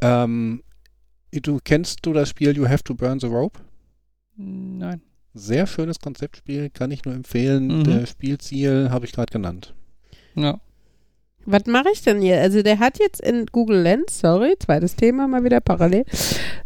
[0.00, 0.62] Ähm,
[1.32, 3.58] du kennst du das Spiel You Have to Burn the Rope?
[4.36, 5.02] nein.
[5.36, 7.78] Sehr schönes Konzeptspiel, kann ich nur empfehlen.
[7.80, 7.84] Mhm.
[7.84, 9.74] Der Spielziel habe ich gerade genannt.
[10.36, 10.60] Ja.
[11.46, 12.40] Was mache ich denn hier?
[12.40, 16.04] Also der hat jetzt in Google Lens, sorry, zweites Thema mal wieder parallel,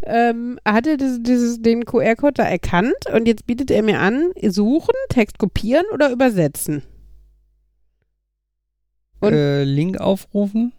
[0.05, 4.31] ähm, hat er dieses, dieses, den QR-Code da erkannt und jetzt bietet er mir an,
[4.49, 6.83] suchen, Text kopieren oder übersetzen.
[9.20, 10.72] Und- Äh, Link aufrufen.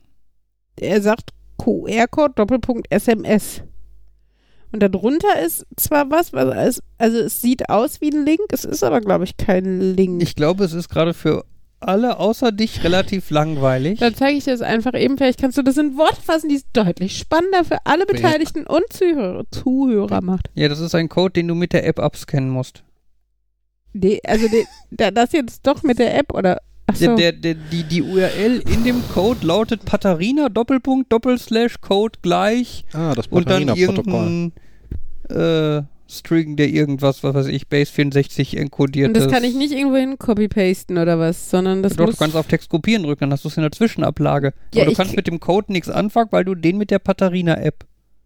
[0.79, 3.63] Er sagt QR-Code Doppelpunkt SMS.
[4.71, 8.83] Und darunter ist zwar was, es, also es sieht aus wie ein Link, es ist
[8.83, 10.21] aber, glaube ich, kein Link.
[10.21, 11.43] Ich glaube, es ist gerade für
[11.81, 13.99] alle außer dich relativ langweilig.
[13.99, 15.17] Dann zeige ich dir das einfach eben.
[15.17, 18.83] Vielleicht kannst du das in Worte fassen, die es deutlich spannender für alle Beteiligten und
[18.91, 20.49] Zuhörer, Zuhörer macht.
[20.55, 22.83] Ja, das ist ein Code, den du mit der App abscannen musst.
[23.93, 27.15] Die, also die, da, das jetzt doch mit der App oder achso.
[27.15, 32.85] Der, der, der, die, die URL in dem Code lautet Patharina Doppelpunkt Doppelslash Code gleich
[32.93, 34.51] Ah, das und dann Batterina-Protokoll.
[35.29, 39.31] irgendein äh, String, der irgendwas, was weiß ich, Base 64 enkodiert und das ist.
[39.31, 42.15] kann ich nicht irgendwo hin copy-pasten oder was, sondern das Doch, muss.
[42.15, 44.53] du kannst auf Text kopieren drücken, dann hast du es in der Zwischenablage.
[44.73, 47.85] Ja, Aber du kannst mit dem Code nichts anfangen, weil du den mit der Patharina-App.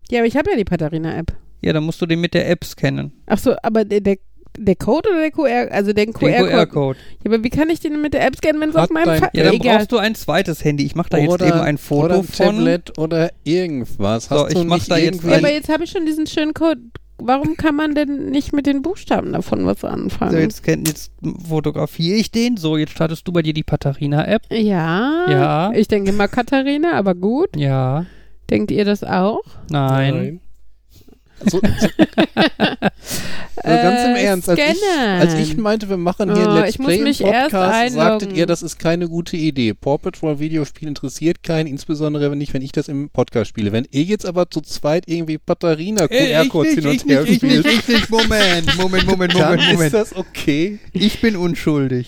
[0.09, 1.33] ja, aber ich habe ja die Patharina-App.
[1.61, 3.11] Ja, dann musst du den mit der App scannen.
[3.25, 4.17] Achso, aber der, der,
[4.57, 6.49] der Code oder der QR, also den QR-Code.
[6.51, 6.99] QR-Code.
[7.25, 9.19] ja, aber wie kann ich den mit der App scannen, wenn es auf meinem dein-
[9.19, 9.77] Fa Ja, dann Egal.
[9.77, 10.85] brauchst du ein zweites Handy.
[10.85, 12.55] Ich mache da jetzt oder, eben ein Foto oder ein von.
[12.57, 14.25] Tablet oder irgendwas.
[14.25, 16.27] So, Hast ich du mach nicht da jetzt Ja, aber jetzt habe ich schon diesen
[16.27, 16.79] schönen Code.
[17.25, 20.31] Warum kann man denn nicht mit den Buchstaben davon was anfangen?
[20.31, 21.11] So, jetzt, jetzt
[21.47, 22.57] fotografiere ich den.
[22.57, 24.43] So, jetzt startest du bei dir die Patharina-App.
[24.49, 25.25] ja.
[25.29, 25.71] Ja.
[25.73, 27.55] Ich denke mal Katharina, aber gut.
[27.55, 28.05] Ja.
[28.49, 29.41] Denkt ihr das auch?
[29.69, 30.41] Nein.
[31.49, 31.87] So, so,
[33.63, 34.83] Also ganz im Äh, Ernst, als ich,
[35.19, 38.33] als ich meinte, wir machen hier Oh, ein Let's ich muss Play im Podcast, sagtet
[38.33, 39.73] ihr, das ist keine gute Idee.
[39.73, 43.71] Paw Patrol Videospiel interessiert keinen, insbesondere wenn nicht, wenn ich das im Podcast spiele.
[43.71, 47.65] Wenn ihr jetzt aber zu zweit irgendwie Patharina QR-Codes hin und her ich nicht, spielt,
[47.65, 48.09] ich nicht.
[48.09, 49.93] Moment, Moment, Moment, dann Moment, ist Moment.
[49.93, 50.79] das okay.
[50.91, 52.07] Ich bin unschuldig.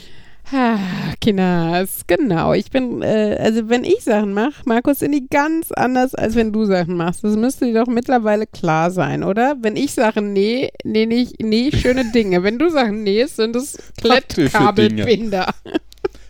[0.52, 0.78] Ah,
[1.22, 2.54] Kinas, genau.
[2.54, 6.52] Ich bin, äh, also wenn ich Sachen mache, Markus, sind die ganz anders, als wenn
[6.52, 7.24] du Sachen machst.
[7.24, 9.56] Das müsste dir doch mittlerweile klar sein, oder?
[9.62, 12.43] Wenn ich Sachen nähe, nähe ich nee, schöne Dinge.
[12.43, 15.54] Wenn du Sachen nähst, sind es Klettkabelbinder.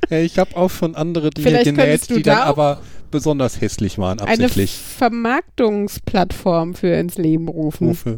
[0.09, 3.59] Ja, ich habe auch schon andere Dinge Vielleicht genäht, die dann da auch aber besonders
[3.59, 4.77] hässlich waren, Eine absichtlich.
[4.77, 7.89] Vermarktungsplattform für ins Leben rufen.
[7.89, 8.17] Wofür?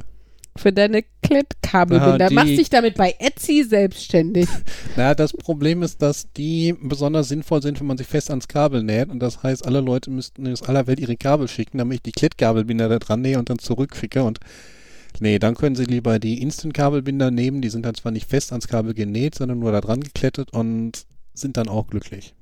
[0.58, 2.32] Für deine Klettkabelbinder.
[2.32, 4.47] Machst dich damit bei Etsy selbstständig.
[4.95, 8.84] Na, das Problem ist, dass die besonders sinnvoll sind, wenn man sich fest ans Kabel
[8.84, 9.10] näht.
[9.10, 12.12] Und das heißt, alle Leute müssten aus aller Welt ihre Kabel schicken, damit ich die
[12.12, 14.24] Klettkabelbinder da dran nähe und dann zurückschicke.
[14.24, 14.39] Und
[15.20, 17.62] nee, dann können sie lieber die Instant-Kabelbinder nehmen.
[17.62, 21.05] Die sind dann zwar nicht fest ans Kabel genäht, sondern nur da dran geklettet und
[21.34, 22.34] sind dann auch glücklich.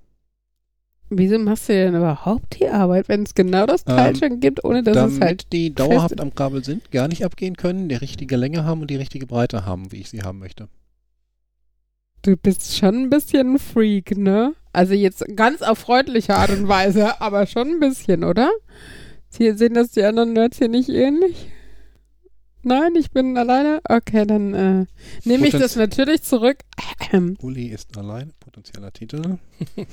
[1.10, 4.64] Wieso machst du denn überhaupt die Arbeit, wenn es genau das Teil Ähm, schon gibt,
[4.64, 5.52] ohne dass es halt.
[5.54, 8.96] die dauerhaft am Kabel sind, gar nicht abgehen können, die richtige Länge haben und die
[8.96, 10.68] richtige Breite haben, wie ich sie haben möchte.
[12.24, 14.56] Du bist schon ein bisschen ein Freak, ne?
[14.74, 18.50] Also jetzt ganz auf freundliche Art und Weise, aber schon ein bisschen, oder?
[19.38, 21.52] Hier sehen das die anderen Nerds hier nicht ähnlich?
[22.64, 23.80] Nein, ich bin alleine?
[23.88, 24.86] Okay, dann äh,
[25.24, 26.58] nehme ich das natürlich zurück.
[27.42, 29.38] Uli ist allein, potenzieller Titel.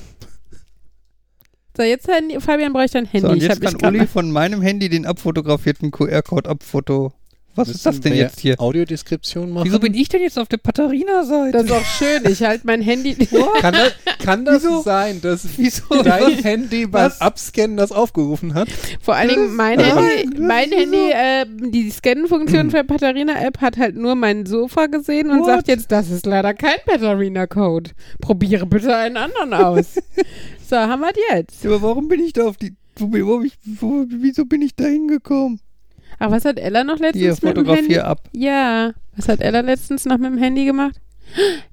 [1.76, 3.26] So, jetzt, Handy, Fabian, brauche ich dein Handy.
[3.26, 6.48] So, und ich jetzt habe mich kann gerade Uli von meinem Handy den abfotografierten QR-Code
[6.50, 7.12] abfoto.
[7.54, 8.58] Was ist das denn jetzt hier?
[8.58, 9.66] Audiodeskription machen?
[9.66, 11.52] Wieso bin ich denn jetzt auf der Patharina-Seite?
[11.52, 12.22] Das ist auch schön.
[12.30, 13.14] Ich halte mein Handy.
[13.60, 13.92] Kann das,
[14.24, 14.80] kann das Wieso?
[14.80, 16.02] sein, dass Wieso?
[16.02, 16.44] dein Was?
[16.44, 17.20] Handy beim Was?
[17.20, 18.68] Abscannen das aufgerufen hat?
[19.02, 20.70] Vor allen Dingen mein Also, Handy, mein?
[20.70, 25.46] Handy äh, die Scannen-Funktion für Patharina-App hat halt nur mein Sofa gesehen und What?
[25.46, 27.90] sagt jetzt, das ist leider kein Patharina-Code.
[28.22, 29.96] Probiere bitte einen anderen aus.
[30.72, 31.66] so, haben wir es jetzt.
[31.66, 32.74] Aber warum bin ich da auf die.
[32.96, 35.60] Wo, wo, ich- wo, wieso bin ich da hingekommen?
[36.18, 37.98] Ach, was hat Ella noch letztens Hier, mit dem Handy?
[37.98, 38.28] ab.
[38.34, 41.00] Ja, was hat Ella letztens noch mit dem Handy gemacht?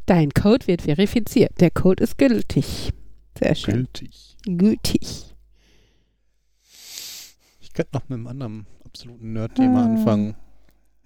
[0.05, 1.51] Dein Code wird verifiziert.
[1.59, 2.91] Der Code ist gültig.
[3.37, 3.73] Sehr schön.
[3.75, 4.37] Gültig.
[4.45, 5.25] Gültig.
[7.61, 9.85] Ich könnte noch mit einem anderen absoluten Nerd-Thema Ah.
[9.85, 10.35] anfangen.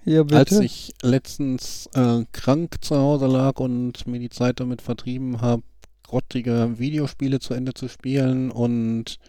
[0.05, 0.37] Ja, bitte.
[0.37, 5.63] Als ich letztens äh, krank zu Hause lag und mir die Zeit damit vertrieben habe,
[6.03, 9.19] grottige Videospiele zu Ende zu spielen und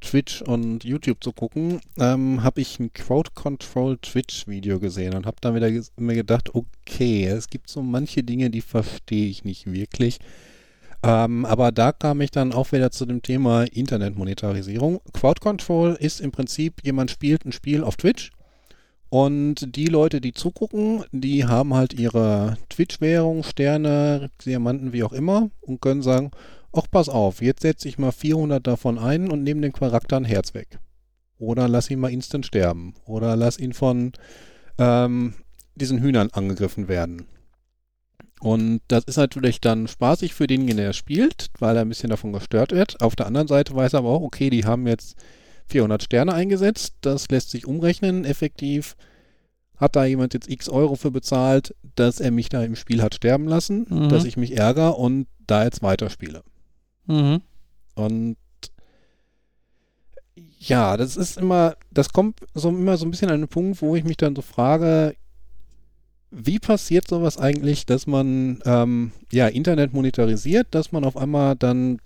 [0.00, 5.26] Twitch und YouTube zu gucken, ähm, habe ich ein Crowd Control Twitch Video gesehen und
[5.26, 9.72] habe dann wieder mir gedacht, okay, es gibt so manche Dinge, die verstehe ich nicht
[9.72, 10.18] wirklich.
[11.04, 15.00] Ähm, aber da kam ich dann auch wieder zu dem Thema Internetmonetarisierung.
[15.12, 18.30] Crowd Control ist im Prinzip, jemand spielt ein Spiel auf Twitch
[19.12, 25.50] und die Leute, die zugucken, die haben halt ihre Twitch-Währung, Sterne, Diamanten, wie auch immer
[25.60, 26.30] und können sagen,
[26.72, 30.24] ach pass auf, jetzt setze ich mal 400 davon ein und nehme dem Charakter ein
[30.24, 30.78] Herz weg.
[31.36, 32.94] Oder lass ihn mal instant sterben.
[33.04, 34.12] Oder lass ihn von
[34.78, 35.34] ähm,
[35.74, 37.26] diesen Hühnern angegriffen werden.
[38.40, 42.32] Und das ist natürlich dann spaßig für denjenigen, der spielt, weil er ein bisschen davon
[42.32, 43.02] gestört wird.
[43.02, 45.16] Auf der anderen Seite weiß er aber auch, okay, die haben jetzt
[45.72, 46.94] 400 Sterne eingesetzt.
[47.00, 48.24] Das lässt sich umrechnen.
[48.24, 48.96] Effektiv
[49.76, 53.14] hat da jemand jetzt x Euro für bezahlt, dass er mich da im Spiel hat
[53.16, 54.08] sterben lassen, Mhm.
[54.08, 56.42] dass ich mich ärgere und da jetzt weiterspiele.
[57.06, 57.40] Mhm.
[57.94, 58.36] Und
[60.58, 63.96] ja, das ist immer, das kommt so immer so ein bisschen an den Punkt, wo
[63.96, 65.14] ich mich dann so frage,
[66.30, 71.98] wie passiert sowas eigentlich, dass man ähm, ja Internet monetarisiert, dass man auf einmal dann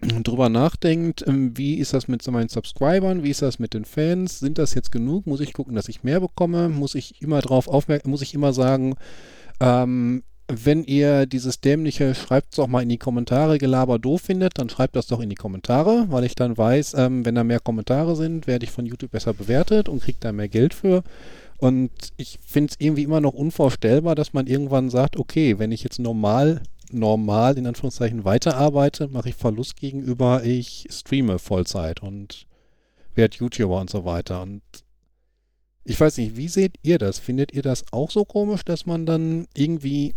[0.00, 4.38] drüber nachdenkt, ähm, wie ist das mit meinen Subscribern, wie ist das mit den Fans,
[4.38, 7.66] sind das jetzt genug, muss ich gucken, dass ich mehr bekomme, muss ich immer drauf
[7.68, 8.94] aufmerken, muss ich immer sagen,
[9.60, 14.58] ähm, wenn ihr dieses dämliche, schreibt es doch mal in die Kommentare, Gelaber doof findet,
[14.58, 17.60] dann schreibt das doch in die Kommentare, weil ich dann weiß, ähm, wenn da mehr
[17.60, 21.02] Kommentare sind, werde ich von YouTube besser bewertet und kriege da mehr Geld für.
[21.58, 25.82] Und ich finde es irgendwie immer noch unvorstellbar, dass man irgendwann sagt, okay, wenn ich
[25.82, 26.62] jetzt normal,
[26.92, 32.46] normal in Anführungszeichen weiterarbeite, mache ich Verlust gegenüber, ich streame Vollzeit und
[33.14, 34.42] werde YouTuber und so weiter.
[34.42, 34.62] Und
[35.84, 37.18] ich weiß nicht, wie seht ihr das?
[37.18, 40.14] Findet ihr das auch so komisch, dass man dann irgendwie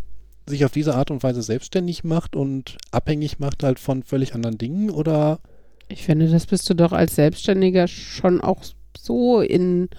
[0.47, 4.57] sich auf diese Art und Weise selbstständig macht und abhängig macht halt von völlig anderen
[4.57, 5.39] Dingen oder
[5.88, 8.63] Ich finde, das bist du doch als Selbstständiger schon auch
[8.97, 9.89] so in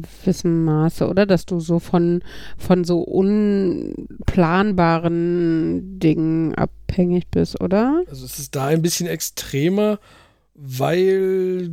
[0.00, 1.26] gewissem Maße, oder?
[1.26, 2.22] Dass du so von,
[2.58, 8.02] von so unplanbaren Dingen abhängig bist, oder?
[8.08, 9.98] Also es ist da ein bisschen extremer,
[10.54, 11.70] weil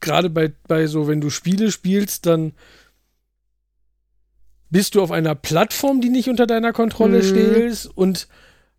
[0.00, 2.52] gerade bei, bei so, wenn du Spiele spielst, dann
[4.70, 7.22] bist du auf einer Plattform, die nicht unter deiner Kontrolle Mhm.
[7.22, 8.28] steht und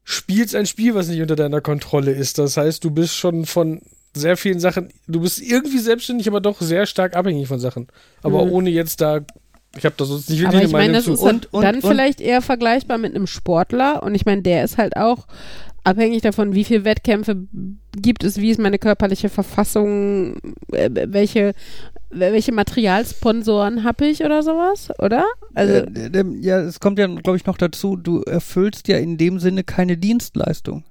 [0.03, 2.37] spielst ein Spiel, was nicht unter deiner Kontrolle ist.
[2.37, 3.81] Das heißt, du bist schon von
[4.15, 7.87] sehr vielen Sachen, du bist irgendwie selbstständig, aber doch sehr stark abhängig von Sachen.
[8.23, 8.51] Aber Mhm.
[8.51, 9.21] ohne jetzt da,
[9.77, 11.25] ich habe da sonst nicht Aber wirklich ich eine meine, das ist zu.
[11.27, 14.01] Und- und- dann und- vielleicht eher vergleichbar mit einem Sportler.
[14.03, 15.27] Und ich meine, der ist halt auch
[15.83, 17.37] abhängig davon, wie viele Wettkämpfe
[17.95, 20.37] gibt es, wie ist meine körperliche Verfassung,
[20.71, 21.53] äh, welche,
[22.09, 25.25] welche Materialsponsoren habe ich oder sowas, oder?
[25.53, 29.17] Also, äh, der- ja, es kommt ja, glaube ich, noch dazu, du erfüllst ja in
[29.17, 30.83] dem Sinne keine Dienstleistung.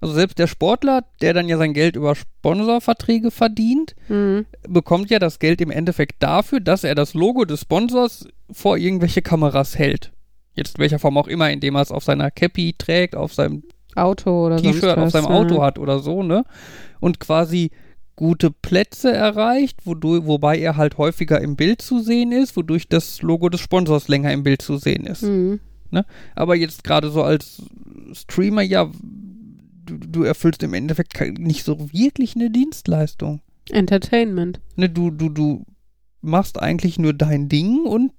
[0.00, 5.18] Also selbst der Sportler, der dann ja sein Geld über Sponsorverträge verdient, hm, bekommt ja
[5.18, 10.12] das Geld im Endeffekt dafür, dass er das Logo des Sponsors vor irgendwelche Kameras hält.
[10.54, 13.64] Jetzt in welcher Form auch immer, indem er es auf seiner Cappy trägt, auf seinem
[13.94, 15.30] Auto oder T-Shirt, auf seinem ja.
[15.30, 16.44] Auto hat oder so, ne?
[17.00, 17.70] Und quasi
[18.14, 23.22] gute Plätze erreicht, wodurch, wobei er halt häufiger im Bild zu sehen ist, wodurch das
[23.22, 25.22] Logo des Sponsors länger im Bild zu sehen ist.
[25.22, 25.60] Hm.
[26.34, 27.62] Aber jetzt gerade so als
[28.12, 28.90] Streamer, ja,
[29.88, 33.40] du, du erfüllst im Endeffekt nicht so wirklich eine Dienstleistung.
[33.70, 34.60] Entertainment.
[34.76, 35.64] Ne, du, du, du
[36.20, 38.12] machst eigentlich nur dein Ding und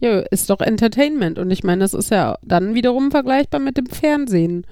[0.00, 1.38] Ja, ist doch Entertainment.
[1.38, 4.66] Und ich meine, das ist ja dann wiederum vergleichbar mit dem Fernsehen.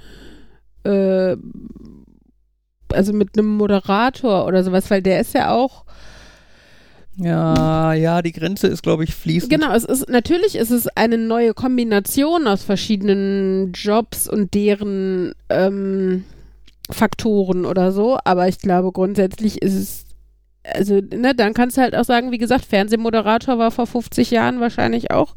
[0.84, 1.36] Äh,
[2.92, 5.84] also mit einem Moderator oder sowas, weil der ist ja auch
[7.18, 9.50] ja, ja, die Grenze ist, glaube ich, fließend.
[9.50, 16.24] Genau, es ist natürlich ist es eine neue Kombination aus verschiedenen Jobs und deren ähm,
[16.90, 20.06] Faktoren oder so, aber ich glaube grundsätzlich ist es
[20.74, 24.60] also ne, dann kannst du halt auch sagen, wie gesagt, Fernsehmoderator war vor 50 Jahren
[24.60, 25.34] wahrscheinlich auch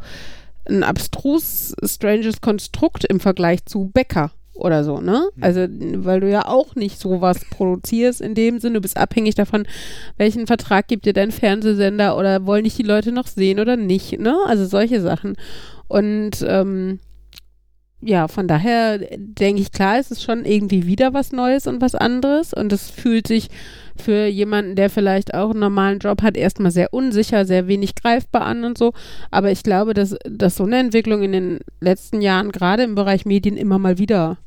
[0.67, 5.29] ein abstrus stranges Konstrukt im Vergleich zu Bäcker oder so, ne?
[5.39, 9.65] Also weil du ja auch nicht sowas produzierst in dem Sinne, du bist abhängig davon,
[10.17, 14.19] welchen Vertrag gibt dir dein Fernsehsender oder wollen dich die Leute noch sehen oder nicht,
[14.19, 14.37] ne?
[14.47, 15.37] Also solche Sachen.
[15.87, 16.99] Und ähm,
[18.01, 21.95] ja, von daher denke ich, klar, es ist schon irgendwie wieder was Neues und was
[21.95, 23.49] anderes und es fühlt sich
[23.97, 28.43] für jemanden, der vielleicht auch einen normalen Job hat, erstmal sehr unsicher, sehr wenig greifbar
[28.43, 28.93] an und so.
[29.31, 33.25] Aber ich glaube, dass, dass so eine Entwicklung in den letzten Jahren gerade im Bereich
[33.25, 34.37] Medien immer mal wieder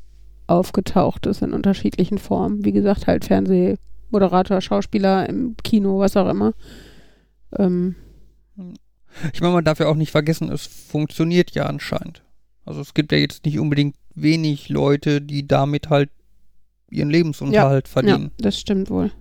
[0.47, 2.65] aufgetaucht ist in unterschiedlichen Formen.
[2.65, 6.53] Wie gesagt, halt Fernsehmoderator, Schauspieler im Kino, was auch immer.
[7.57, 7.95] Ähm,
[9.31, 12.22] Ich meine, man darf ja auch nicht vergessen, es funktioniert ja anscheinend.
[12.65, 16.09] Also es gibt ja jetzt nicht unbedingt wenig Leute, die damit halt
[16.89, 18.31] ihren Lebensunterhalt ja, verdienen.
[18.37, 19.11] das stimmt wohl.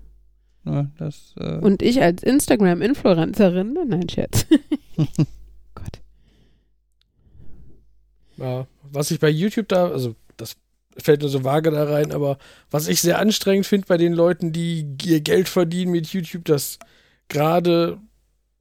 [0.64, 4.46] Ne, das, äh, Und ich als Instagram-Influencerin, nein, Scherz.
[5.74, 6.00] Gott.
[8.36, 10.56] Ja, was ich bei YouTube da, also das
[10.96, 12.38] fällt nur so vage da rein, aber
[12.70, 16.78] was ich sehr anstrengend finde bei den Leuten, die ihr Geld verdienen mit YouTube, dass
[17.28, 17.98] gerade,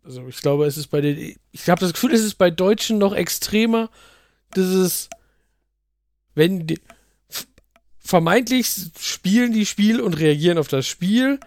[0.04, 2.98] also ich glaube, es ist bei den, ich habe das Gefühl, es ist bei Deutschen
[2.98, 3.92] noch extremer,
[4.56, 5.10] dieses,
[6.36, 6.80] wenn die,
[8.00, 11.40] vermeintlich spielen die Spiel und reagieren auf das Spiel,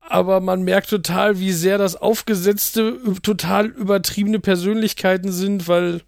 [0.00, 6.02] aber man merkt total, wie sehr das aufgesetzte, total übertriebene Persönlichkeiten sind, weil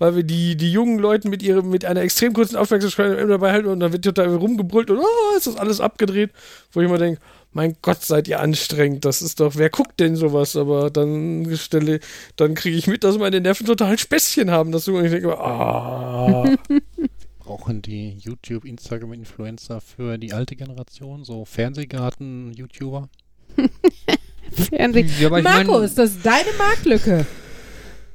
[0.00, 3.68] weil wir die, die jungen Leute mit ihrem, mit einer extrem kurzen Aufmerksamkeit dabei halten
[3.68, 6.30] und dann wird total rumgebrüllt und oh, ist das alles abgedreht,
[6.72, 7.20] wo ich immer denke,
[7.52, 10.54] mein Gott, seid ihr anstrengend, das ist doch, wer guckt denn sowas?
[10.56, 12.00] Aber dann stelle,
[12.36, 15.36] dann kriege ich mit, dass meine Nerven total Späßchen haben, dass du und ich denke,
[15.38, 16.44] ah,
[17.40, 23.08] Brauchen die YouTube, Instagram-Influencer für die alte Generation, so Fernsehgarten-YouTuber?
[24.52, 25.08] Fernsehen.
[25.18, 27.26] ja, ich mein- Markus, das ist deine Marktlücke.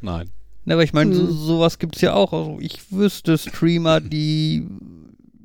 [0.01, 0.29] Nein.
[0.63, 1.31] Ne, aber ich meine, so, Hm.
[1.33, 2.31] sowas gibt's ja auch.
[2.33, 4.65] Also ich wüsste Streamer, die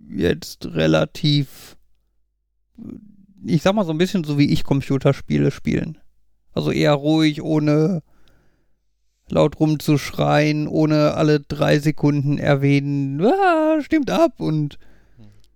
[0.08, 1.76] jetzt relativ,
[3.44, 5.98] ich sag mal so ein bisschen so wie ich Computerspiele spielen.
[6.52, 8.02] Also eher ruhig, ohne
[9.28, 14.78] laut rumzuschreien, ohne alle drei Sekunden erwähnen, ah, stimmt ab und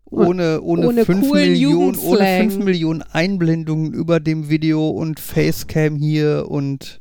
[0.05, 2.51] ohne, ohne, ohne fünf coolen Millionen, ohne Jugendslang.
[2.51, 7.01] fünf Millionen Einblendungen über dem Video und Facecam hier und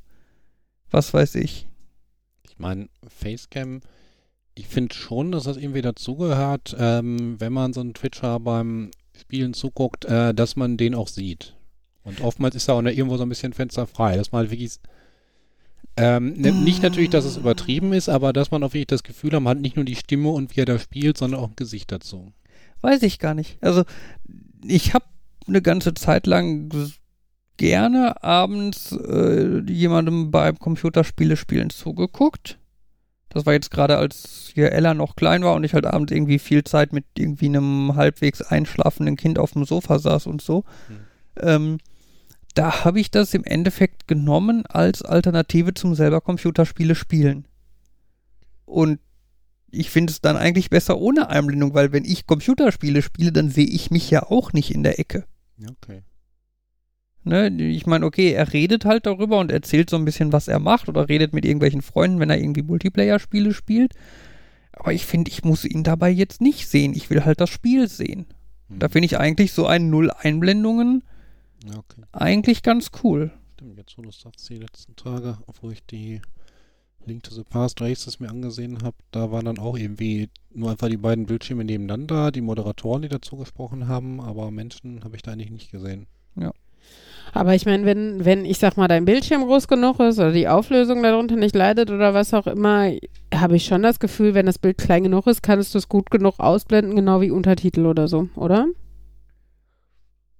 [0.89, 1.67] was weiß ich.
[2.47, 3.81] Ich meine, Facecam,
[4.55, 8.89] ich finde schon, dass das irgendwie dazugehört, ähm, wenn man so einen Twitcher beim
[9.19, 11.55] Spielen zuguckt, äh, dass man den auch sieht.
[12.03, 14.79] Und oftmals ist da auch irgendwo so ein bisschen Fenster frei, dass man halt wirklich
[15.95, 19.41] ähm, nicht natürlich, dass es übertrieben ist, aber dass man auch wirklich das Gefühl hat,
[19.41, 21.91] man hat nicht nur die Stimme und wie er da spielt, sondern auch ein Gesicht
[21.91, 22.33] dazu.
[22.81, 23.57] Weiß ich gar nicht.
[23.61, 23.83] Also
[24.65, 25.05] ich habe
[25.47, 26.71] eine ganze Zeit lang
[27.57, 32.57] gerne abends äh, jemandem beim Computerspiele spielen zugeguckt.
[33.33, 36.39] Das war jetzt gerade, als hier Ella noch klein war und ich halt abends irgendwie
[36.39, 40.63] viel Zeit mit irgendwie einem halbwegs einschlafenden Kind auf dem Sofa saß und so.
[40.87, 40.99] Hm.
[41.39, 41.77] Ähm,
[42.53, 47.47] da habe ich das im Endeffekt genommen als Alternative zum selber Computerspiele spielen.
[48.65, 48.99] Und
[49.71, 53.65] ich finde es dann eigentlich besser ohne Einblendung, weil wenn ich Computerspiele spiele, dann sehe
[53.65, 55.25] ich mich ja auch nicht in der Ecke.
[55.59, 56.03] Okay.
[57.23, 57.47] Ne?
[57.49, 60.89] Ich meine, okay, er redet halt darüber und erzählt so ein bisschen, was er macht
[60.89, 63.93] oder redet mit irgendwelchen Freunden, wenn er irgendwie Multiplayer-Spiele spielt.
[64.73, 66.93] Aber ich finde, ich muss ihn dabei jetzt nicht sehen.
[66.93, 68.25] Ich will halt das Spiel sehen.
[68.67, 68.79] Hm.
[68.79, 71.03] Da finde ich eigentlich so ein Null Einblendungen
[71.65, 72.01] Ja, okay.
[72.11, 73.31] eigentlich ganz cool.
[73.53, 76.21] Stimmt, jetzt wo du sagst, die letzten Tage, wo ich die
[77.05, 80.89] Link to the Past Races mir angesehen habe, da waren dann auch irgendwie nur einfach
[80.89, 85.31] die beiden Bildschirme nebeneinander, die Moderatoren, die dazu gesprochen haben, aber Menschen habe ich da
[85.31, 86.07] eigentlich nicht gesehen.
[87.33, 90.47] Aber ich meine, wenn, wenn, ich sag mal, dein Bildschirm groß genug ist oder die
[90.47, 92.91] Auflösung darunter nicht leidet oder was auch immer,
[93.33, 96.11] habe ich schon das Gefühl, wenn das Bild klein genug ist, kannst du es gut
[96.11, 98.67] genug ausblenden, genau wie Untertitel oder so, oder?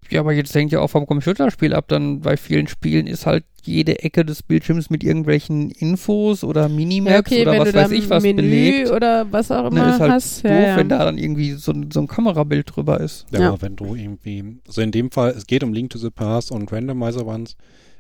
[0.10, 1.86] Ja, aber jetzt hängt ja auch vom Computerspiel ab.
[1.88, 7.32] Dann bei vielen Spielen ist halt jede Ecke des Bildschirms mit irgendwelchen Infos oder Minimaps
[7.32, 8.92] oder was weiß ich was Menü belegt.
[8.92, 10.44] oder was auch Ne, immer ist halt hast.
[10.44, 10.78] doof, ja, ja.
[10.78, 13.26] wenn da dann irgendwie so, ein- so ein Kamerabild drüber ist.
[13.32, 13.62] Ja, Ja.
[13.62, 16.72] wenn du irgendwie, also in dem Fall, es geht um Link to the Past und
[16.74, 17.56] Randomizer Ones,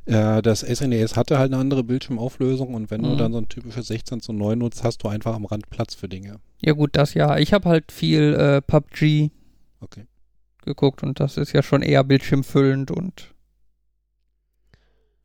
[0.05, 3.17] äh, das SNES hatte halt eine andere Bildschirmauflösung und wenn du Mhm.
[3.17, 6.09] dann so ein typisches 16 zu 9 nutzt, hast du einfach am Rand Platz für
[6.09, 6.39] Dinge.
[6.61, 7.37] Ja gut, das ja.
[7.37, 9.29] Ich habe halt viel äh, PUBG
[9.79, 10.03] Okay.
[10.65, 13.33] Geguckt und das ist ja schon eher bildschirmfüllend und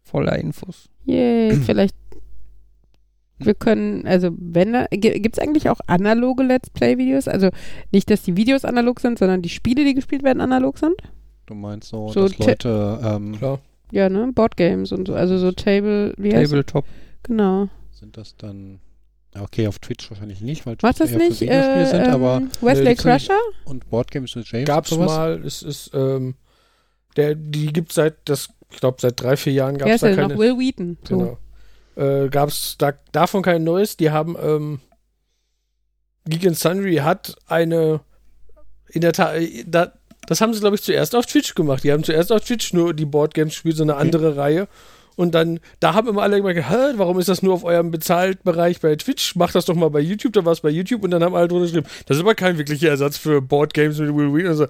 [0.03, 0.89] voller Infos.
[1.05, 1.95] Yay, vielleicht.
[3.41, 7.29] Wir können, also wenn da, gibt es eigentlich auch analoge Let's Play-Videos?
[7.29, 7.51] Also
[7.93, 10.97] nicht, dass die Videos analog sind, sondern die Spiele, die gespielt werden, analog sind?
[11.47, 13.61] Du meinst so, So dass Leute, ähm, Klar.
[13.93, 14.33] Ja, ne?
[14.35, 16.85] Boardgames und so, also so Table, wie heißt Tabletop.
[17.23, 17.69] Genau.
[17.93, 18.81] sind das dann,
[19.39, 22.95] okay, auf Twitch wahrscheinlich nicht, weil Twitch das eher nicht äh, sind, aber ähm, Wesley
[22.95, 23.39] die können- Crusher?
[23.65, 25.07] und Boardgames mit James Gab's sowas?
[25.07, 26.35] mal, es ist, ähm,
[27.17, 30.15] der, die gibt seit, das, ich glaube, seit drei, vier Jahren gab es ist da
[30.15, 30.35] keine.
[30.35, 30.39] noch?
[30.39, 30.99] Will Wheaton.
[31.09, 31.19] So.
[31.19, 31.39] Genau.
[32.25, 33.97] Äh, gab es da, davon kein neues.
[33.97, 34.81] Die haben, ähm,
[36.27, 38.01] Geek and Sundry hat eine,
[38.91, 39.93] in der Tat, äh, da,
[40.27, 41.83] das haben sie, glaube ich, zuerst auf Twitch gemacht.
[41.85, 44.69] Die haben zuerst auf Twitch nur die Boardgames gespielt, so eine andere Reihe.
[45.19, 48.79] Und dann, da haben immer alle gesagt, "Hä, warum ist das nur auf eurem Bezahltbereich
[48.79, 49.35] bei Twitch?
[49.35, 51.49] Macht das doch mal bei YouTube, da war es bei YouTube und dann haben alle
[51.49, 54.47] drunter geschrieben, das ist aber kein wirklicher Ersatz für Boardgames mit Will Wheaton.
[54.49, 54.67] Also,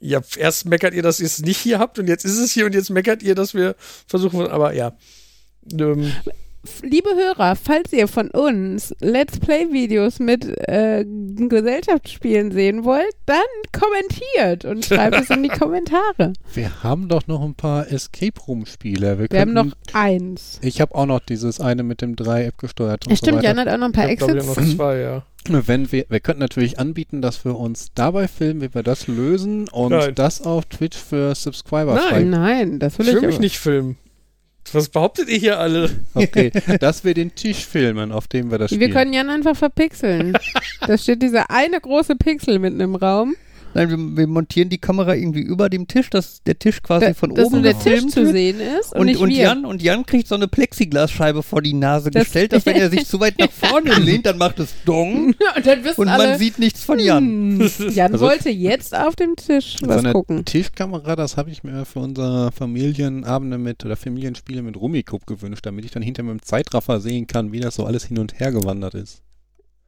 [0.00, 2.64] ja, erst meckert ihr, dass ihr es nicht hier habt und jetzt ist es hier
[2.64, 3.76] und jetzt meckert ihr, dass wir
[4.06, 4.96] versuchen, aber ja.
[5.70, 6.12] Ähm,
[6.82, 13.36] Liebe Hörer, falls ihr von uns Let's Play-Videos mit äh, Gesellschaftsspielen sehen wollt, dann
[13.72, 16.32] kommentiert und schreibt es in die Kommentare.
[16.52, 19.18] Wir haben doch noch ein paar Escape Room Spiele.
[19.18, 20.58] Wir, Wir haben noch eins.
[20.62, 23.48] Ich habe auch noch dieses eine mit dem Dreieck gesteuert und Ja, so stimmt, weiter.
[23.48, 24.46] Jan hat auch noch ein paar ich Exits.
[24.46, 25.22] noch zwei, ja.
[25.48, 29.66] Wenn wir, wir könnten natürlich anbieten, dass wir uns dabei filmen, wie wir das lösen
[29.68, 30.14] und Nein.
[30.14, 32.08] das auf Twitch für Subscriber Nein.
[32.10, 32.22] frei.
[32.24, 33.96] Nein, das will Ich ich, will mich aber- nicht filmen.
[34.72, 35.90] Was behauptet ihr hier alle?
[36.14, 38.92] Okay, dass wir den Tisch filmen, auf dem wir das Wir spielen.
[38.92, 40.36] können Jan einfach verpixeln.
[40.86, 43.34] da steht dieser eine große Pixel mitten im Raum.
[43.72, 47.14] Nein, wir, wir montieren die Kamera irgendwie über dem Tisch, dass der Tisch quasi Da,
[47.14, 49.30] von dass oben nur der Tisch gefilmt zu sehen ist und, Und, nicht und.
[49.30, 52.90] Jan, und Jan kriegt so eine Plexiglasscheibe vor die Nase Das- gestellt, dass wenn er
[52.90, 56.58] sich zu weit nach vorne lehnt, dann macht es Dong und und alle, man sieht
[56.58, 57.60] nichts von Jan.
[57.60, 60.44] hm, Jan Also- wollte jetzt auf dem Tisch so was eine gucken.
[60.44, 65.84] Tischkamera, das habe ich mir für unsere Familienabende mit oder Familienspiele mit Rummikub gewünscht, damit
[65.84, 68.50] ich dann hinter mit dem Zeitraffer sehen kann, wie das so alles hin und her
[68.50, 69.22] gewandert ist.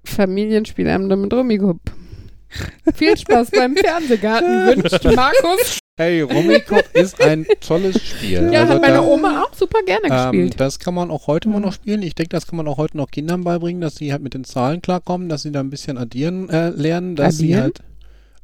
[0.04, 1.80] Familienspielabende mit Rummikub.
[2.94, 5.78] Viel Spaß beim Fernsehgarten wünscht Markus.
[5.96, 8.50] Hey, Rummikub ist ein tolles Spiel.
[8.52, 10.60] Ja, Also hat meine da- Oma auch super gerne Ähm, gespielt.
[10.60, 11.64] das kann man auch heute mal Mhm.
[11.66, 12.02] noch spielen.
[12.02, 14.44] Ich denke, das kann man auch heute noch Kindern beibringen, dass sie halt mit den
[14.44, 17.72] Zahlen klarkommen, dass sie da ein bisschen addieren äh, lernen, dass sie Addieren?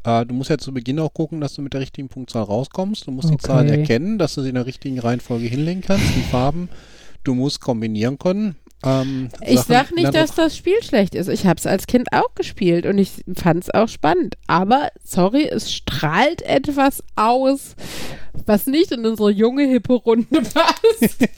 [0.05, 0.23] halt.
[0.23, 3.07] Äh, du musst ja zu Beginn auch gucken, dass du mit der richtigen Punktzahl rauskommst.
[3.07, 3.47] Du musst die Okay.
[3.47, 6.69] Zahlen erkennen, dass du sie in der richtigen Reihenfolge hinlegen kannst, die Farben.
[7.25, 8.57] Du musst kombinieren können.
[8.85, 11.29] Ähm, Ich sag nicht, dass das Spiel schlecht ist.
[11.29, 14.37] Ich habe es als Kind auch gespielt und ich fand es auch spannend.
[14.47, 17.75] Aber, sorry, es strahlt etwas aus,
[18.47, 21.19] was nicht in unsere junge, hippe Runde passt.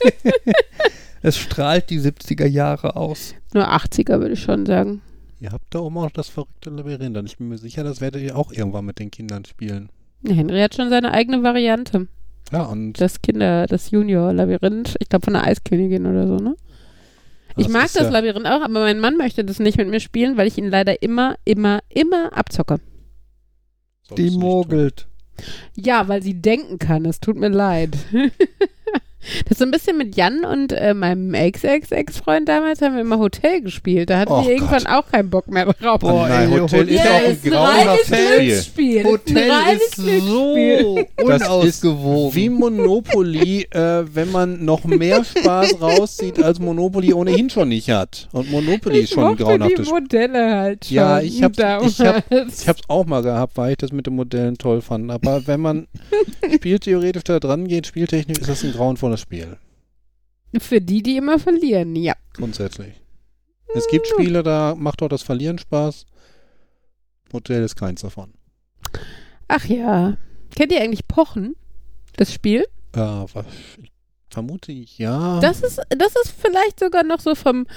[1.23, 3.35] Es strahlt die 70er Jahre aus.
[3.53, 5.01] Nur 80er, würde ich schon sagen.
[5.39, 7.15] Ihr habt da oben auch das verrückte Labyrinth.
[7.15, 9.89] Und ich bin mir sicher, das werdet ihr auch irgendwann mit den Kindern spielen.
[10.27, 12.07] Henry hat schon seine eigene Variante.
[12.51, 14.95] Ja, und Das Kinder, das Junior-Labyrinth.
[14.99, 16.55] Ich glaube, von der Eiskönigin oder so, ne?
[17.57, 19.99] Ich mag ist das ja, Labyrinth auch, aber mein Mann möchte das nicht mit mir
[19.99, 22.79] spielen, weil ich ihn leider immer, immer, immer abzocke.
[24.17, 24.39] Die tun.
[24.39, 25.07] mogelt.
[25.75, 27.05] Ja, weil sie denken kann.
[27.05, 27.97] Es tut mir leid.
[29.43, 33.19] Das ist so ein bisschen mit Jan und äh, meinem Ex-Ex-Ex-Freund damals haben wir immer
[33.19, 34.09] Hotel gespielt.
[34.09, 35.99] Da hatten Och wir irgendwann auch keinen Bock mehr drauf.
[35.99, 39.03] Boah, Nein, ey, Hotel ist ja, auch ein ist ein grauenhaftes Spiel.
[39.03, 40.99] Hotel ist so.
[41.17, 42.35] Das unausgewogen.
[42.35, 48.27] Wie Monopoly, äh, wenn man noch mehr Spaß rauszieht, als Monopoly ohnehin schon nicht hat.
[48.31, 50.01] Und Monopoly ist schon ein mochte grauenhaftes die Spiel.
[50.01, 51.99] Modelle halt schon Ja, ich hab's, damals.
[51.99, 55.11] ich, hab, ich hab's auch mal gehabt, weil ich das mit den Modellen toll fand.
[55.11, 55.87] Aber wenn man
[56.55, 59.57] spieltheoretisch da dran geht, spieltechnisch ist das ein grauenvolles Spiel.
[60.59, 62.13] Für die, die immer verlieren, ja.
[62.33, 62.93] Grundsätzlich.
[63.73, 66.05] Es gibt Spiele, da macht auch das Verlieren Spaß.
[67.31, 68.33] Modell ist keins davon.
[69.47, 70.17] Ach ja.
[70.55, 71.55] Kennt ihr eigentlich Pochen?
[72.17, 72.65] Das Spiel?
[72.93, 73.45] Äh, was,
[74.29, 75.39] vermute ich, ja.
[75.39, 77.67] Das ist, das ist vielleicht sogar noch so vom,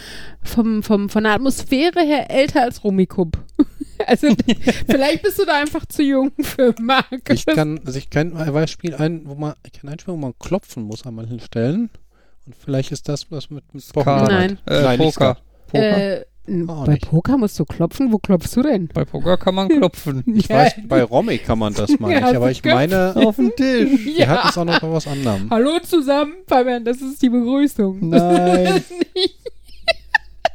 [0.42, 3.38] vom, vom, von der Atmosphäre her älter als Rummikub.
[4.08, 4.28] Also
[4.86, 7.30] vielleicht bist du da einfach zu jung für Marc.
[7.30, 10.18] Ich kann, also ich kann ein Spiel ein, wo man, ich kann ein Spiel, wo
[10.18, 11.90] man klopfen muss an manchen Stellen.
[12.46, 13.82] Und vielleicht ist das was mit, mit.
[13.84, 14.28] Pokémon.
[14.28, 14.58] Nein.
[14.66, 15.38] Äh, Nein, nicht Poker.
[15.68, 16.16] Poker.
[16.16, 17.08] Äh, bei nicht.
[17.08, 18.12] Poker musst du klopfen.
[18.12, 18.88] Wo klopfst du denn?
[18.88, 20.22] Bei Poker kann man klopfen.
[20.26, 24.04] Ich weiß, bei Romy kann man das Ja, ich, aber ich meine, Auf den Tisch.
[24.16, 25.48] wir hatten es auch noch bei was anderem.
[25.50, 28.10] Hallo zusammen, Fabian, das ist die Begrüßung.
[28.10, 28.84] Nein.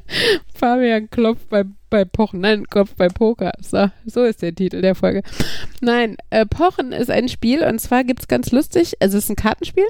[0.54, 2.42] Fabian klopft bei, bei Pochen.
[2.42, 3.52] Nein, klopft bei Poker.
[3.62, 5.22] So, so ist der Titel der Folge.
[5.82, 9.30] Nein, äh, Pochen ist ein Spiel und zwar gibt es ganz lustig, also es ist
[9.30, 9.88] ein Kartenspiel.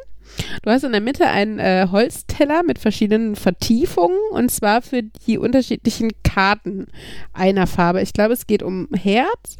[0.61, 5.39] Du hast in der Mitte einen äh, Holzteller mit verschiedenen Vertiefungen und zwar für die
[5.39, 6.85] unterschiedlichen Karten
[7.33, 8.01] einer Farbe.
[8.01, 9.57] Ich glaube, es geht um Herz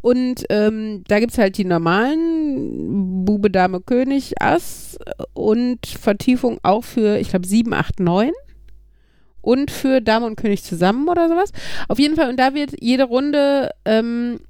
[0.00, 4.96] und ähm, da gibt es halt die normalen Bube, Dame, König, Ass
[5.34, 8.30] und Vertiefung auch für, ich glaube, 7, 8, 9
[9.42, 11.52] und für Dame und König zusammen oder sowas.
[11.88, 14.40] Auf jeden Fall, und da wird jede Runde, ähm,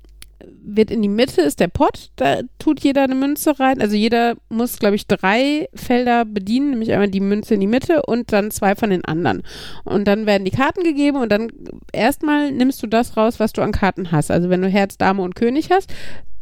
[0.65, 3.81] wird in die Mitte ist der Pott, da tut jeder eine Münze rein.
[3.81, 8.03] Also jeder muss, glaube ich, drei Felder bedienen, nämlich einmal die Münze in die Mitte
[8.03, 9.43] und dann zwei von den anderen.
[9.85, 11.53] Und dann werden die Karten gegeben und dann
[11.93, 14.31] erstmal nimmst du das raus, was du an Karten hast.
[14.31, 15.93] Also wenn du Herz, Dame und König hast,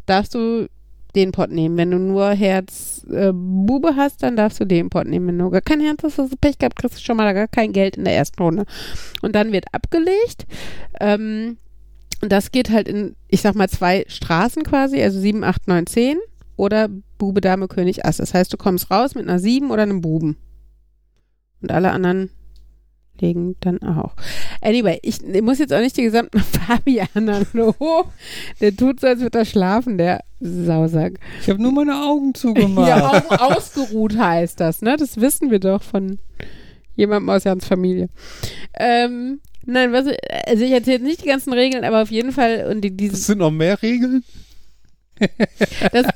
[0.07, 0.69] darfst du
[1.15, 1.77] den Pott nehmen.
[1.77, 5.29] Wenn du nur Herz äh, Bube hast, dann darfst du den Pott nehmen.
[5.29, 7.49] Wenn du gar kein Herz hast, hast du Pech gehabt, kriegst du schon mal gar
[7.49, 8.65] kein Geld in der ersten Runde.
[9.23, 10.47] Und dann wird abgelegt.
[11.01, 11.59] Ähm,
[12.23, 15.87] und das geht halt in, ich sag mal, zwei Straßen quasi, also 7, 8, 9,
[15.87, 16.19] 10
[16.57, 16.89] oder
[17.19, 18.19] Bube, Dame, König, Ass.
[18.19, 20.37] Das heißt, du kommst raus mit einer 7 oder einem Buben.
[21.63, 22.31] Und alle anderen
[23.21, 24.15] legen dann auch.
[24.61, 27.75] Anyway, ich, ich muss jetzt auch nicht die gesamten Fabian hallo.
[28.61, 31.15] Der tut so, als würde er schlafen, der Sausack.
[31.43, 32.89] Ich habe nur meine Augen zugemacht.
[32.89, 34.97] Ja, Augen ausgeruht heißt das, ne?
[34.97, 36.19] Das wissen wir doch von
[36.97, 38.09] jemandem aus Jans Familie.
[38.79, 40.07] Ähm, nein, was,
[40.47, 42.97] also ich erzähle jetzt nicht die ganzen Regeln, aber auf jeden Fall und die, Es
[42.97, 44.25] dieses, sind noch mehr Regeln.
[45.93, 46.07] Das,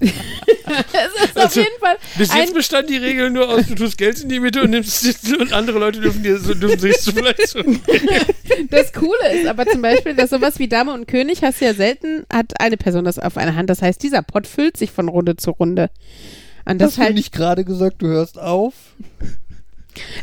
[0.00, 3.74] es ist auf Also, jeden Fall Bis jetzt Ein- bestand die Regel nur aus, du
[3.74, 6.78] tust Geld in die Mitte und nimmst es und andere Leute dürfen dir so, dürfen
[6.78, 7.60] sich so vielleicht so.
[8.70, 11.74] Das Coole ist aber zum Beispiel, dass sowas wie Dame und König hast du ja
[11.74, 13.68] selten, hat eine Person das auf einer Hand.
[13.70, 15.90] Das heißt, dieser Pott füllt sich von Runde zu Runde.
[16.64, 18.74] Und das Hast du halt, nicht gerade gesagt, du hörst auf?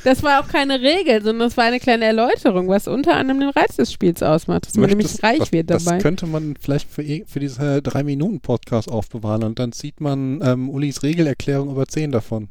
[0.03, 3.49] Das war auch keine Regel, sondern das war eine kleine Erläuterung, was unter anderem den
[3.49, 5.99] Reiz des Spiels ausmacht, dass man nämlich reich das, wird Das dabei.
[5.99, 10.41] könnte man vielleicht für, eh- für diese drei Minuten Podcast aufbewahren und dann sieht man
[10.43, 12.49] ähm, Ulis Regelerklärung über zehn davon.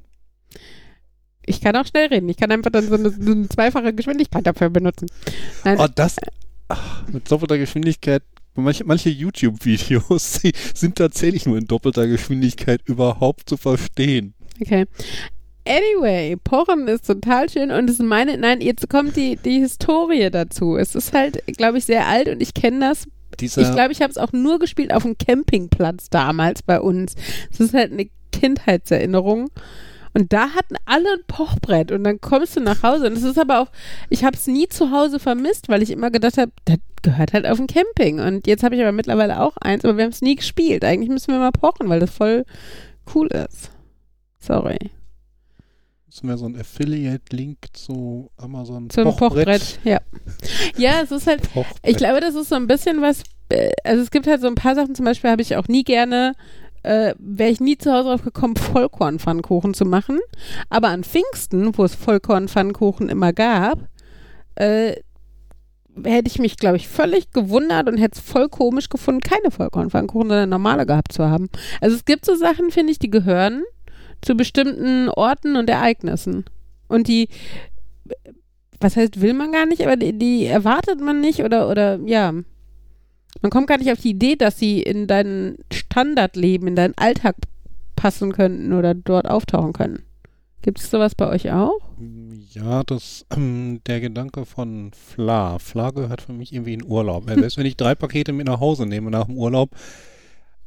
[1.46, 2.28] Ich kann auch schnell reden.
[2.28, 5.06] Ich kann einfach dann so eine, so eine zweifache Geschwindigkeit dafür benutzen.
[5.64, 6.16] Nein, Oh, das
[6.68, 8.22] ach, mit doppelter Geschwindigkeit.
[8.54, 10.40] Manche, manche YouTube-Videos
[10.74, 14.34] sind tatsächlich nur in doppelter Geschwindigkeit überhaupt zu verstehen.
[14.60, 14.84] okay.
[15.68, 20.30] Anyway, Pochen ist total schön und es ist meine, nein, jetzt kommt die, die Historie
[20.30, 20.76] dazu.
[20.76, 23.06] Es ist halt, glaube ich, sehr alt und ich kenne das
[23.38, 27.14] Dieser, Ich glaube, ich habe es auch nur gespielt auf dem Campingplatz damals bei uns.
[27.52, 29.50] Es ist halt eine Kindheitserinnerung.
[30.14, 33.06] Und da hatten alle ein Pochbrett und dann kommst du nach Hause.
[33.06, 33.68] Und es ist aber auch,
[34.08, 37.46] ich habe es nie zu Hause vermisst, weil ich immer gedacht habe, das gehört halt
[37.46, 38.18] auf dem Camping.
[38.18, 40.82] Und jetzt habe ich aber mittlerweile auch eins, aber wir haben es nie gespielt.
[40.82, 42.44] Eigentlich müssen wir mal pochen, weil das voll
[43.14, 43.70] cool ist.
[44.40, 44.78] Sorry.
[46.09, 49.78] Ist mir so ein Affiliate-Link zu Amazon Zum Pochbrett.
[49.84, 49.98] Ja.
[50.76, 51.80] Ja, es ist halt, Pochbrett.
[51.84, 54.54] Ich glaube, das ist so ein bisschen was, äh, also es gibt halt so ein
[54.54, 56.32] paar Sachen, zum Beispiel habe ich auch nie gerne,
[56.82, 60.18] äh, wäre ich nie zu Hause drauf gekommen, Vollkornpfannkuchen zu machen.
[60.70, 63.78] Aber an Pfingsten, wo es Vollkornpfannkuchen immer gab,
[64.54, 64.94] äh,
[66.04, 70.28] hätte ich mich, glaube ich, völlig gewundert und hätte es voll komisch gefunden, keine Vollkornpfannkuchen,
[70.28, 71.50] sondern normale gehabt zu haben.
[71.80, 73.64] Also es gibt so Sachen, finde ich, die gehören
[74.22, 76.44] zu bestimmten Orten und Ereignissen.
[76.88, 77.28] Und die,
[78.80, 82.32] was heißt, will man gar nicht, aber die, die erwartet man nicht oder, oder ja.
[83.40, 87.36] Man kommt gar nicht auf die Idee, dass sie in dein Standardleben, in deinen Alltag
[87.94, 90.02] passen könnten oder dort auftauchen können.
[90.62, 91.78] Gibt es sowas bei euch auch?
[92.50, 95.58] Ja, das, ähm, der Gedanke von Fla.
[95.58, 97.24] Fla gehört für mich irgendwie in Urlaub.
[97.28, 99.70] Selbst wenn ich drei Pakete mit nach Hause nehme nach dem Urlaub,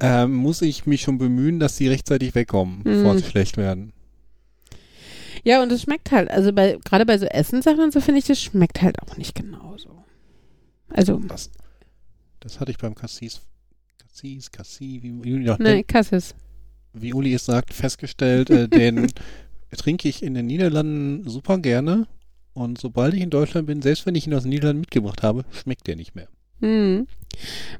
[0.01, 3.19] ähm, muss ich mich schon bemühen, dass sie rechtzeitig wegkommen, bevor Mhm.
[3.19, 3.93] sie schlecht werden.
[5.43, 8.25] Ja, und es schmeckt halt, also bei gerade bei so Essenssachen und so finde ich,
[8.25, 10.03] das schmeckt halt auch nicht genauso.
[10.89, 11.49] Also, Das,
[12.41, 13.41] das hatte ich beim Cassis,
[13.97, 16.35] Cassis, Cassis, wie, wie, ja, nein, Cassis.
[16.93, 19.07] wie Uli es sagt, festgestellt, äh, den
[19.77, 22.07] trinke ich in den Niederlanden super gerne.
[22.53, 25.45] Und sobald ich in Deutschland bin, selbst wenn ich ihn aus den Niederlanden mitgebracht habe,
[25.51, 26.27] schmeckt der nicht mehr.
[26.61, 27.07] Hm.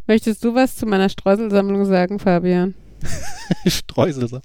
[0.08, 2.74] Möchtest du was zu meiner Streuselsammlung sagen, Fabian?
[3.68, 4.42] Streusel.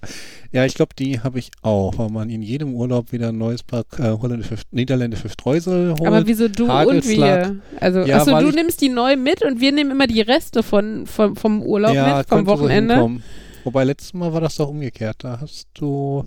[0.52, 3.62] Ja, ich glaube, die habe ich auch, weil man in jedem Urlaub wieder ein neues
[3.62, 6.06] Pack äh, holländische, niederländische Streusel holt.
[6.06, 7.50] Aber wieso du und Hagelslag.
[7.50, 7.56] wir?
[7.80, 11.06] Also, Ja, achso, du nimmst die neu mit und wir nehmen immer die Reste von,
[11.06, 12.94] vom, vom Urlaub ja, mit, vom so Wochenende.
[12.94, 13.22] hinkommen.
[13.64, 15.16] Wobei letztes Mal war das doch umgekehrt.
[15.18, 16.24] Da hast du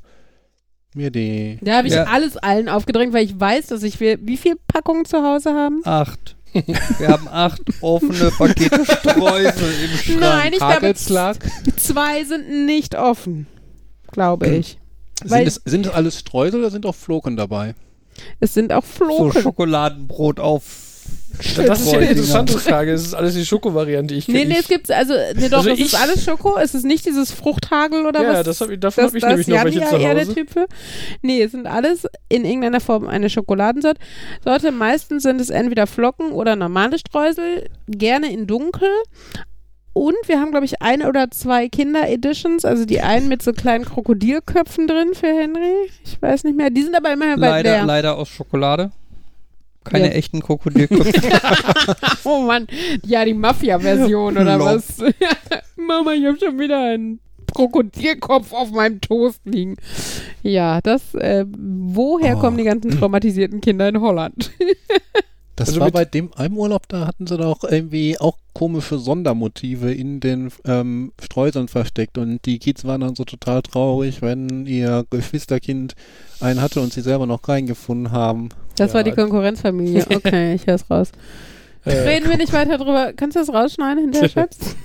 [0.93, 1.57] mir die.
[1.61, 2.03] da habe ich Ja.
[2.03, 5.81] alles allen aufgedrängt, weil ich weiß, dass ich wie viele Packungen zu Hause haben?
[5.85, 6.35] Acht.
[6.53, 10.19] Wir haben acht offene Pakete Streusel im Schrank.
[10.19, 11.37] Nein, ich glaube, Hagelslag.
[11.77, 13.47] zwei sind nicht offen,
[14.11, 14.77] glaube ich.
[15.25, 17.75] Weil- Sind es, sind es alles Streusel oder sind auch Floken dabei?
[18.39, 19.41] Es sind auch So Floken.
[19.41, 20.63] Schokoladenbrot auf
[21.65, 22.91] Das ist ja eine interessante Frage.
[22.91, 24.13] Das ist alles die Schoko-Variante.
[24.13, 26.57] Ich, Nee, nee, ich, es gibt, also, nee, doch, Also es ist alles Schoko.
[26.57, 28.43] Es ist nicht dieses Fruchthagel oder Ja, was.
[28.43, 30.23] das hab ich- davon das, hab ich das nämlich noch welche ja zu eher der
[30.25, 30.35] Hause.
[30.35, 30.65] Typ für.
[31.21, 33.99] Nee, es sind alles in irgendeiner Form eine Schokoladensorte.
[34.43, 34.71] Sorte.
[34.71, 38.89] Meistens sind es entweder Flocken oder normale Streusel, gerne in dunkel.
[39.93, 43.85] Und wir haben, glaube ich, ein oder zwei Kinder-Editions, also die einen mit so kleinen
[43.85, 45.89] Krokodilköpfen drin für Henry.
[46.05, 46.69] Ich weiß nicht mehr.
[46.69, 47.85] Die sind aber immer bei leider, der.
[47.85, 48.91] leider aus Schokolade.
[49.83, 50.11] Keine Ja.
[50.13, 51.11] echten Krokodilköpfe.
[52.25, 52.67] Oh Mann,
[53.05, 54.67] ja, die Mafia-Version oder Lol.
[54.75, 54.97] was?
[55.77, 57.19] Mama, ich habe schon wieder einen
[57.55, 59.77] Krokodilkopf auf meinem Toast liegen.
[60.43, 62.39] Ja, das, äh, woher Oh.
[62.41, 64.51] kommen die ganzen traumatisierten Kinder in Holland?
[65.55, 69.93] Das Also war bei dem einem Urlaub, da hatten sie doch irgendwie auch komische Sondermotive
[69.93, 75.05] in den ähm, Streuseln versteckt und die Kids waren dann so total traurig, wenn ihr
[75.09, 75.95] Geschwisterkind
[76.39, 78.47] einen hatte und sie selber noch keinen gefunden haben.
[78.79, 78.95] Das Ja.
[78.95, 80.05] war die Konkurrenzfamilie.
[80.15, 81.11] Okay, ich hör's raus.
[81.85, 83.13] äh, Reden wir nicht weiter drüber.
[83.15, 84.75] Kannst du das rausschneiden hinterher, Schatz?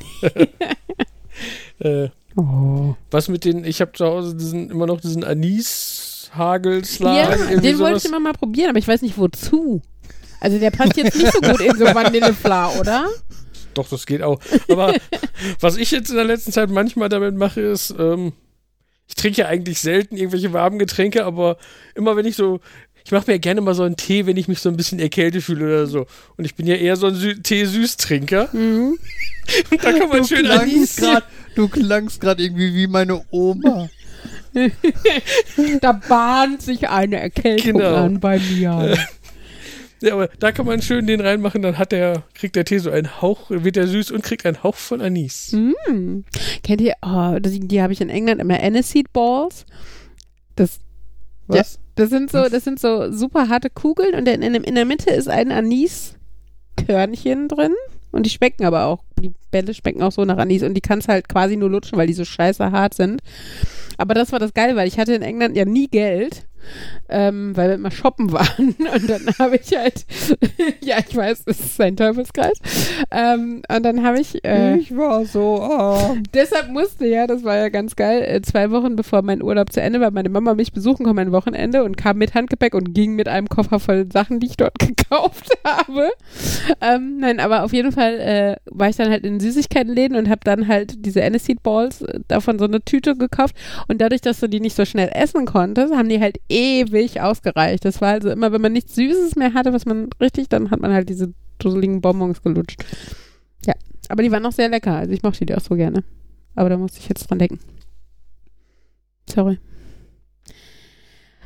[1.80, 2.96] äh, Oh.
[3.12, 7.16] was mit den, ich habe zu Hause diesen, immer noch diesen Anis-Hagelslag.
[7.52, 9.80] Ja, den wollte ich immer mal probieren, aber ich weiß nicht wozu.
[10.40, 13.06] Also der passt jetzt nicht so gut in so Vanillefla, oder?
[13.74, 14.40] Doch, das geht auch.
[14.68, 14.94] Aber
[15.60, 18.32] was ich jetzt in der letzten Zeit manchmal damit mache, ist, ähm,
[19.06, 21.56] ich trinke ja eigentlich selten irgendwelche warmen Getränke, aber
[21.94, 22.58] immer wenn ich so,
[23.04, 25.42] ich mache mir gerne mal so einen Tee, wenn ich mich so ein bisschen erkältet
[25.42, 26.06] fühle oder so.
[26.36, 28.48] Und ich bin ja eher so ein Sü Tee-Süßtrinker.
[28.52, 28.98] Mhm.
[29.70, 31.24] Und da kann man du schön klangst grad,
[31.54, 33.90] Du klangst gerade irgendwie wie meine Oma.
[35.80, 37.94] Da bahnt sich eine Erkältung Genau.
[37.96, 38.96] an bei mir.
[40.00, 42.90] Ja, aber da kann man schön den reinmachen, dann hat der, kriegt der Tee so
[42.90, 45.52] einen Hauch, wird der süß und kriegt einen Hauch von Anis.
[45.52, 46.18] Mm.
[46.62, 49.64] Kennt ihr, oh, das, die habe ich in England immer Aniseed Balls.
[50.56, 50.78] Das,
[51.46, 51.78] Was?
[51.94, 55.10] Das sind so, das sind so super harte Kugeln und in, in, in der Mitte
[55.10, 57.74] ist ein Anis-Körnchen drin.
[58.10, 61.08] Und die schmecken aber auch, die Bälle schmecken auch so nach Anis und die kannst
[61.08, 63.20] halt quasi nur lutschen, weil die so scheiße hart sind.
[63.96, 66.46] Aber das war das Geile, weil ich hatte in England ja nie Geld,
[67.08, 68.74] ähm, weil wir immer shoppen waren.
[68.94, 70.04] Und dann habe ich halt,
[70.80, 72.58] ja, ich weiß, es ist ein Teufelskreis.
[73.10, 76.22] Ähm, und dann habe ich, äh, ich war so arm.
[76.32, 79.80] Deshalb musste ja, das war ja ganz geil, äh, zwei Wochen bevor mein Urlaub zu
[79.80, 83.14] Ende war, meine Mama mich besuchen kommen ein Wochenende und kam mit Handgepäck und ging
[83.14, 86.10] mit einem Koffer voll Sachen, die ich dort gekauft habe.
[86.80, 90.40] Ähm, nein, aber auf jeden Fall äh, war ich dann halt in Süßigkeitenläden und habe
[90.44, 93.54] dann halt diese Aniseed Balls äh, davon so eine Tüte gekauft
[93.88, 97.84] und dadurch, dass du die nicht so schnell essen konntest, haben die halt ewig ausgereicht.
[97.84, 100.80] Das war also immer, wenn man nichts Süßes mehr hatte, was man richtig, dann hat
[100.80, 102.84] man halt diese dusseligen Bonbons gelutscht.
[103.66, 103.74] Ja,
[104.08, 104.94] aber die waren noch sehr lecker.
[104.96, 106.04] Also ich mochte die auch so gerne.
[106.54, 107.58] Aber da musste ich jetzt dran denken.
[109.28, 109.58] Sorry.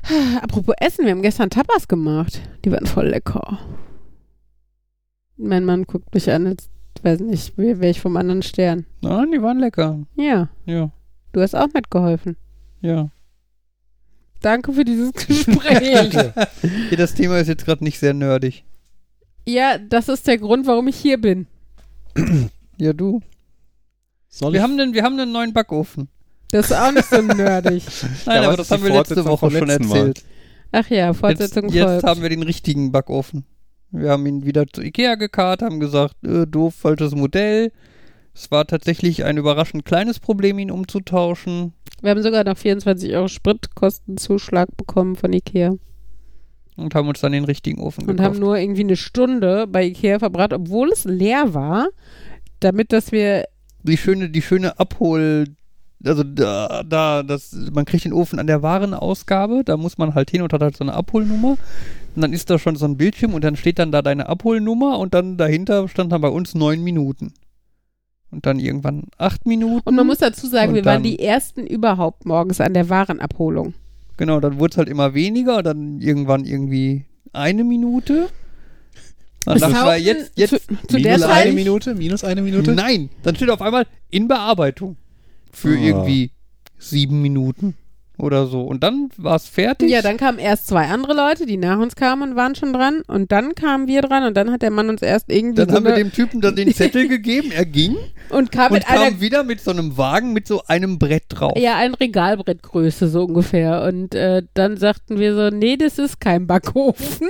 [0.42, 2.40] Apropos Essen, wir haben gestern Tapas gemacht.
[2.64, 3.58] Die waren voll lecker.
[5.36, 6.68] Mein Mann guckt mich an, als
[7.02, 8.84] weiß nicht, wäre ich vom anderen Stern.
[9.02, 10.00] Nein, die waren lecker.
[10.16, 10.90] Ja, Ja,
[11.32, 12.36] du hast auch mitgeholfen.
[12.80, 13.10] ja.
[14.40, 16.12] Danke für dieses Gespräch.
[16.12, 18.64] ja das Thema ist jetzt gerade nicht sehr nerdig.
[19.46, 21.46] ja, das ist der Grund, warum ich hier bin.
[22.80, 23.20] Ja, du.
[24.28, 26.08] Soll Wir ich haben, einen, wir haben einen neuen Backofen.
[26.52, 27.82] Das ist auch nicht so nerdig.
[28.24, 29.70] Nein, Ja, aber das haben wir letzte Woche schon Mal?
[29.70, 30.22] erzählt.
[30.70, 32.04] Ach ja, Jetzt, Fortsetzung jetzt folgt.
[32.04, 33.44] haben wir den richtigen Backofen.
[33.90, 37.72] Wir haben ihn wieder zu Ikea gekarrt, haben gesagt, äh, doof, falsches Modell.
[38.38, 41.72] Es war tatsächlich ein überraschend kleines Problem, ihn umzutauschen.
[42.02, 45.74] Wir haben sogar noch 24 Euro Spritkostenzuschlag bekommen von Ikea.
[46.76, 48.24] Und haben uns dann den richtigen Ofen Und gekauft.
[48.24, 51.88] haben nur irgendwie eine Stunde bei Ikea verbracht, obwohl es leer war,
[52.60, 53.44] damit, dass wir
[53.82, 55.46] die schöne, die schöne Abhol,
[56.04, 60.30] also da, da, das, man kriegt den Ofen an der Warenausgabe, da muss man halt
[60.30, 61.56] hin und hat halt so eine Abholnummer.
[62.14, 65.00] Und dann ist da schon so ein Bildschirm und dann steht dann da deine Abholnummer
[65.00, 67.34] und dann dahinter stand dann bei uns neun Minuten.
[68.30, 69.88] Und dann irgendwann acht Minuten.
[69.88, 73.72] Und man muss dazu sagen, wir waren dann- die ersten überhaupt morgens an der Warenabholung.
[74.18, 78.28] Genau, dann wurde es halt immer weniger, dann irgendwann irgendwie eine Minute.
[79.46, 80.58] Dann wir, haupten- jetzt, jetzt, zu,
[80.88, 82.72] zu der minus eine Minute, minus eine Minute.
[82.72, 84.96] nein, dann steht auf einmal in Bearbeitung.
[85.50, 85.80] Für Ah.
[85.80, 86.30] irgendwie
[86.78, 87.74] sieben Minuten
[88.18, 88.62] oder so.
[88.62, 89.90] Und dann war es fertig.
[89.90, 93.02] ja, dann kamen erst zwei andere Leute, die nach uns kamen und waren schon dran.
[93.06, 95.76] Und dann kamen wir dran und dann hat der Mann uns erst irgendwie Dann so
[95.76, 97.96] haben wir dem Typen dann den Zettel gegeben, er ging
[98.30, 101.56] und kam und kam wieder mit so einem Wagen mit so einem Brett drauf.
[101.56, 103.82] Ja, ein Regalbrettgröße so ungefähr.
[103.82, 107.28] Und äh, dann sagten wir so, nee, das ist kein Backofen.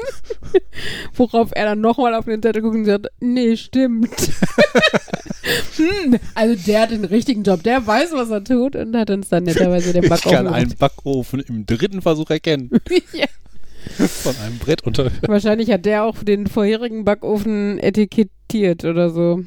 [1.14, 4.08] Worauf er dann nochmal auf den Zettel guckt und sagt, nee, stimmt.
[5.76, 9.28] hm, also der hat den richtigen Job, der weiß, was er tut und hat uns
[9.28, 10.74] dann netterweise den Ich Backofen kann einen.
[10.76, 12.70] Backofen im dritten Versuch erkennen.
[13.12, 13.26] ja.
[14.06, 15.10] Von einem Brett unter.
[15.26, 19.44] Wahrscheinlich hat der auch den vorherigen Backofen etikettiert oder so.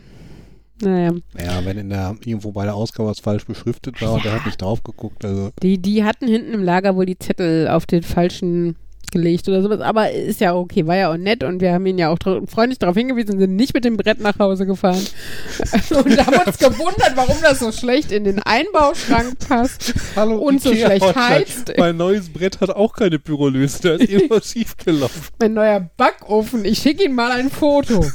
[0.82, 4.34] Naja, Ja, wenn in der, irgendwo bei der Ausgabe was falsch beschriftet war und der
[4.34, 5.24] hat nicht drauf geguckt.
[5.24, 8.76] Also, die, die hatten hinten im Lager wohl die Zettel auf den falschen
[9.12, 11.97] gelegt oder sowas, aber ist ja okay, war ja auch nett und wir haben ihn
[11.97, 15.05] ja auch freundlich darauf hingewiesen, sind nicht mit dem Brett nach Hause gefahren
[15.89, 19.93] und haben uns gewundert, warum das so schlecht in den Einbauschrank passt.
[20.16, 21.74] Hallo, Und so schlecht heizt.
[21.78, 25.22] Mein neues Brett hat auch keine Pyrolöse, da ist irgendwas schiefgelaufen.
[25.39, 28.05] Mein neuer Backofen, ich schicke Ihnen mal ein Foto.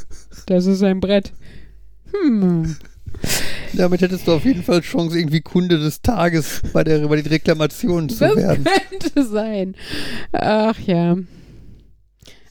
[0.47, 1.31] Das ist ein Brett.
[2.11, 2.75] Hm.
[3.73, 7.27] Damit hättest du auf jeden Fall Chance, irgendwie Kunde des Tages bei der bei den
[7.27, 8.65] Reklamationen zu Das werden.
[8.89, 9.75] könnte sein.
[10.31, 11.17] Ach ja.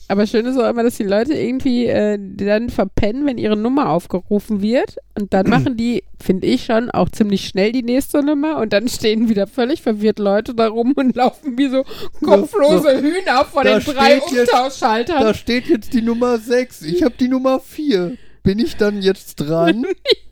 [0.08, 3.90] Aber schön ist auch immer, dass die Leute irgendwie äh, dann verpennen, wenn ihre Nummer
[3.90, 4.96] aufgerufen wird.
[5.18, 8.58] Und dann machen die, finde ich schon, auch ziemlich schnell die nächste Nummer.
[8.58, 11.84] Und dann stehen wieder völlig verwirrt Leute da rum und laufen wie so
[12.22, 15.22] kopflose Hühner vor den drei Umtauschschaltern.
[15.22, 16.82] Da steht jetzt die Nummer 6.
[16.82, 18.16] Ich habe die Nummer 4.
[18.44, 19.84] Bin ich dann jetzt dran?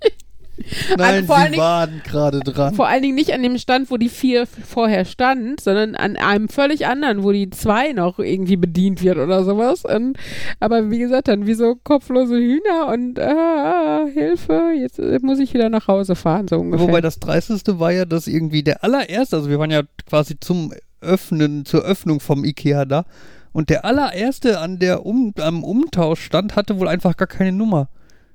[0.99, 2.75] Nein, vor allen sie Dingen- waren gerade dran.
[2.75, 6.49] Vor allen Dingen nicht an dem Stand, wo die vier vorher stand, sondern an einem
[6.49, 9.85] völlig anderen, wo die zwei noch irgendwie bedient wird oder sowas.
[9.85, 10.17] Und,
[10.61, 15.69] aber wie gesagt, dann wie so kopflose Hühner und ah, Hilfe, jetzt muss ich wieder
[15.69, 16.89] nach Hause fahren, so ungefähr.
[16.89, 20.73] Wobei das Dreisteste war ja, dass irgendwie der allererste, also wir waren ja quasi zum
[21.01, 23.05] Öffnen, zur Öffnung vom Ikea da,
[23.53, 27.89] und der allererste an der um, am Umtauschstand hatte wohl einfach gar keine Nummer.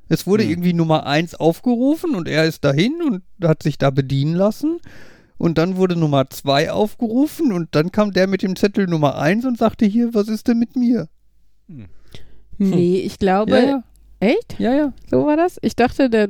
[0.10, 0.50] Es wurde Hm.
[0.50, 4.80] irgendwie Nummer 1 aufgerufen und er ist dahin und hat sich da bedienen lassen.
[5.38, 9.46] Und dann wurde Nummer 2 aufgerufen und dann kam der mit dem Zettel Nummer 1
[9.46, 11.08] und sagte hier, was ist denn mit mir?
[12.58, 13.84] nee, ich glaube, Ja, ja,
[14.20, 14.60] echt?
[14.60, 14.94] ja, ja.
[15.10, 15.58] So war das?
[15.62, 16.28] Ich dachte, der,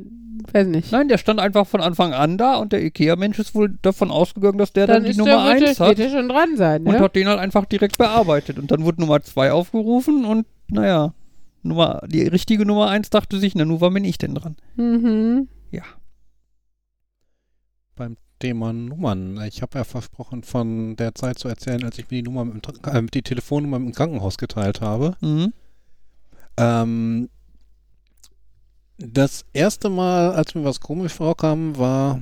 [0.53, 0.91] weiß nicht.
[0.91, 4.57] Nein, der stand einfach von Anfang an da und der Ikea-Mensch ist wohl davon ausgegangen,
[4.57, 5.97] dass der dann, die ist Nummer der, wird 1 der, hat.
[5.97, 6.99] wird schon dran sein, Und ne?
[6.99, 8.59] hat den halt einfach direkt bearbeitet.
[8.59, 11.13] Und dann wurde Nummer 2 aufgerufen und naja,
[11.61, 14.55] Nummer, die richtige Nummer 1 dachte sich, na nun, wann bin ich denn dran?
[14.75, 15.47] Mhm.
[15.71, 15.83] Ja.
[17.95, 19.41] Beim Thema Nummern.
[19.47, 22.65] Ich habe ja versprochen, von der Zeit zu erzählen, als ich mir die Nummer mit
[22.87, 25.17] äh, die Telefonnummer im Krankenhaus geteilt habe.
[25.21, 25.53] Mhm.
[26.57, 27.29] Ähm,
[28.97, 32.21] das erste Mal, als mir was komisch vorkam, war,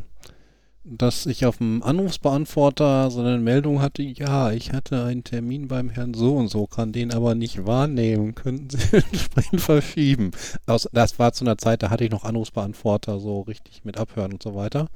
[0.90, 5.90] dass ich auf dem Anrufsbeantworter so eine Meldung hatte, ja, ich hatte einen Termin beim
[5.90, 10.32] Herrn so und so, kann den aber nicht wahrnehmen, könnten Sie entsprechend verschieben.
[10.66, 14.34] Aus, das war zu einer Zeit, da hatte ich noch Anrufsbeantworter so richtig mit Abhören
[14.34, 14.88] und so weiter.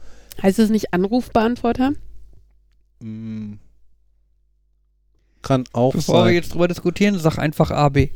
[0.42, 1.92] Heißt es nicht Anrufbeantworter?
[3.02, 3.54] Mm.
[5.42, 6.34] Kann auch Bevor wir sein.
[6.36, 8.10] jetzt drüber diskutieren, sag einfach AB.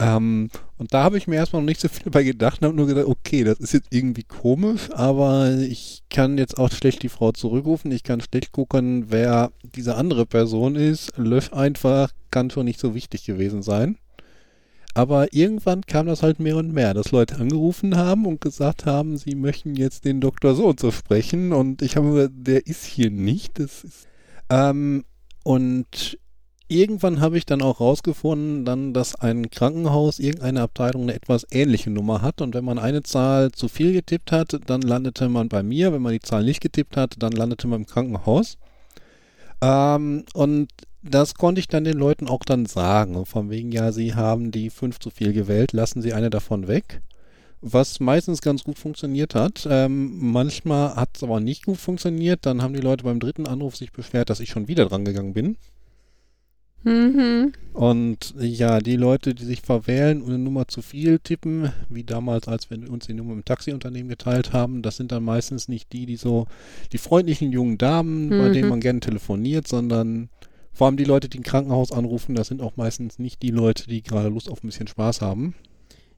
[0.00, 2.76] Ähm, und da habe ich mir erstmal noch nicht so viel bei gedacht und habe
[2.76, 7.08] nur gedacht, okay, das ist jetzt irgendwie komisch, aber ich kann jetzt auch schlecht die
[7.08, 11.16] Frau zurückrufen, ich kann schlecht gucken, wer diese andere Person ist.
[11.16, 13.98] Lösch einfach, kann schon nicht so wichtig gewesen sein.
[14.94, 19.16] Aber irgendwann kam das halt mehr und mehr, dass Leute angerufen haben und gesagt haben,
[19.16, 22.84] sie möchten jetzt den Doktor so und so sprechen und ich habe gesagt, der ist
[22.84, 23.58] hier nicht.
[23.58, 24.08] Das ist,
[24.50, 25.04] ähm,
[25.44, 26.18] und
[26.68, 31.90] irgendwann habe ich dann auch rausgefunden, dann, dass ein Krankenhaus irgendeine Abteilung eine etwas ähnliche
[31.90, 35.62] Nummer hat und wenn man eine Zahl zu viel getippt hat, dann landete man bei
[35.62, 38.58] mir, wenn man die Zahl nicht getippt hat, dann landete man im Krankenhaus.
[39.62, 40.68] Ähm, und
[41.02, 44.70] das konnte ich dann den Leuten auch dann sagen, von wegen, ja, sie haben die
[44.70, 47.00] fünf zu viel gewählt, lassen sie eine davon weg.
[47.60, 49.66] was meistens ganz gut funktioniert hat.
[49.68, 52.46] Ähm, manchmal hat es aber nicht gut funktioniert.
[52.46, 55.34] Dann haben die Leute beim dritten Anruf sich beschwert, dass ich schon wieder dran gegangen
[55.34, 55.56] bin.
[56.84, 57.52] Mhm.
[57.72, 62.48] Und ja, die Leute, die sich verwählen und eine Nummer zu viel tippen, wie damals,
[62.48, 66.06] als wir uns die Nummer im Taxiunternehmen geteilt haben, das sind dann meistens nicht die,
[66.06, 66.46] die so,
[66.92, 68.52] die freundlichen jungen Damen, bei Mhm.
[68.52, 70.28] denen man gerne telefoniert, sondern
[70.72, 73.86] vor allem die Leute, die ein Krankenhaus anrufen, das sind auch meistens nicht die Leute,
[73.88, 75.54] die gerade Lust auf ein bisschen Spaß haben.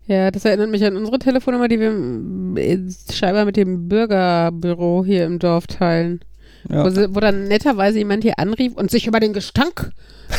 [0.07, 2.79] Ja, das erinnert mich an unsere Telefonnummer, die wir äh,
[3.13, 6.21] scheinbar mit dem Bürgerbüro hier im Dorf teilen.
[6.69, 6.85] Ja.
[6.85, 9.93] Wo, sie, wo dann netterweise jemand hier anrief und sich über den Gestank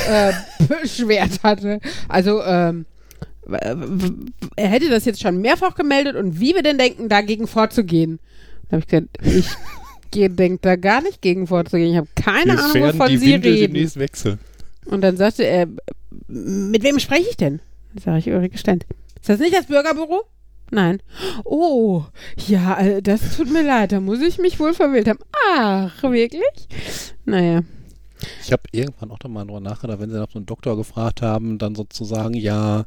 [0.09, 0.31] äh,
[0.81, 1.79] beschwert hatte.
[2.07, 2.85] Also, ähm,
[4.55, 8.19] er hätte das jetzt schon mehrfach gemeldet und wie wir denn denken, dagegen vorzugehen.
[8.69, 9.17] Da habe ich gesagt,
[10.13, 11.91] ich denke da gar nicht gegen vorzugehen.
[11.91, 13.95] Ich habe keine Ahnung, wovon Sie reden.
[13.95, 14.39] wechseln.
[14.85, 15.67] Und dann sagte er,
[16.27, 17.59] mit wem spreche ich denn?
[17.93, 18.85] Dann sage ich Ulrike Stent.
[19.19, 20.23] Ist das nicht das Bürgerbüro?
[20.71, 21.01] Nein.
[21.43, 22.05] Oh,
[22.47, 25.19] ja, äh, das tut mir leid, da muss ich mich wohl verwählt haben.
[25.53, 26.69] Ach, wirklich?
[27.25, 27.61] Naja.
[28.41, 31.21] Ich habe irgendwann auch da mal drüber nachgedacht, wenn sie nach so einem Doktor gefragt
[31.21, 32.85] haben, dann sozusagen, ja,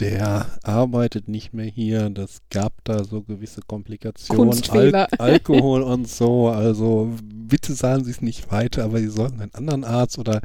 [0.00, 5.06] der arbeitet nicht mehr hier, das gab da so gewisse Komplikationen, Kunstfehler.
[5.18, 9.84] Alkohol und so, also bitte sagen Sie es nicht weiter, aber Sie sollten einen anderen
[9.84, 10.40] Arzt oder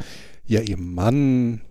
[0.46, 1.62] ja, Ihr Mann,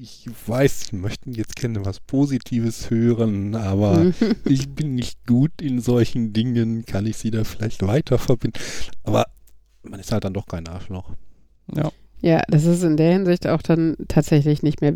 [0.00, 4.14] ich weiß, Sie möchten jetzt gerne was Positives hören, aber Mhm.
[4.48, 8.58] ich bin nicht gut in solchen Dingen, kann ich Sie da vielleicht weiter verbinden,
[9.02, 9.26] aber
[9.82, 11.10] man ist halt dann doch kein Arschloch.
[11.74, 11.90] ja.
[12.20, 14.92] Ja, das ist in der Hinsicht auch dann tatsächlich nicht mehr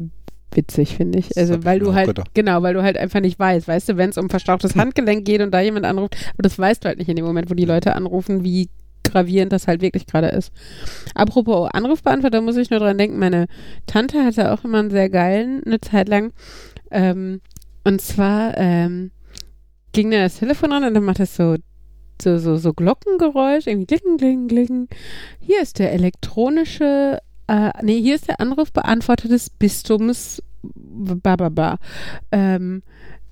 [0.50, 1.36] witzig, finde ich.
[1.38, 2.30] Also, ich weil mir du halt, gedacht.
[2.34, 5.40] genau, weil du halt einfach nicht weißt, weißt du, wenn es um verstauchtes Handgelenk geht
[5.40, 7.64] und da jemand anruft, aber das weißt du halt nicht in dem Moment, wo die
[7.64, 8.68] Leute anrufen, wie
[9.12, 10.52] gravierend das halt wirklich gerade ist.
[11.14, 13.46] Apropos Anrufbeantworter, muss ich nur dran denken, meine
[13.86, 16.32] Tante hatte auch immer einen sehr geilen, eine Zeit lang.
[16.90, 17.40] Ähm,
[17.84, 19.10] und zwar ähm,
[19.92, 21.56] ging dann das Telefon an und dann macht es so,
[22.20, 24.88] so, so, so Glockengeräusch, irgendwie kling, kling, kling.
[25.40, 27.18] Hier ist der elektronische,
[27.48, 31.78] äh, nee, hier ist der Anrufbeantworter des Bistums, ba, ba, ba.
[32.30, 32.82] Ähm,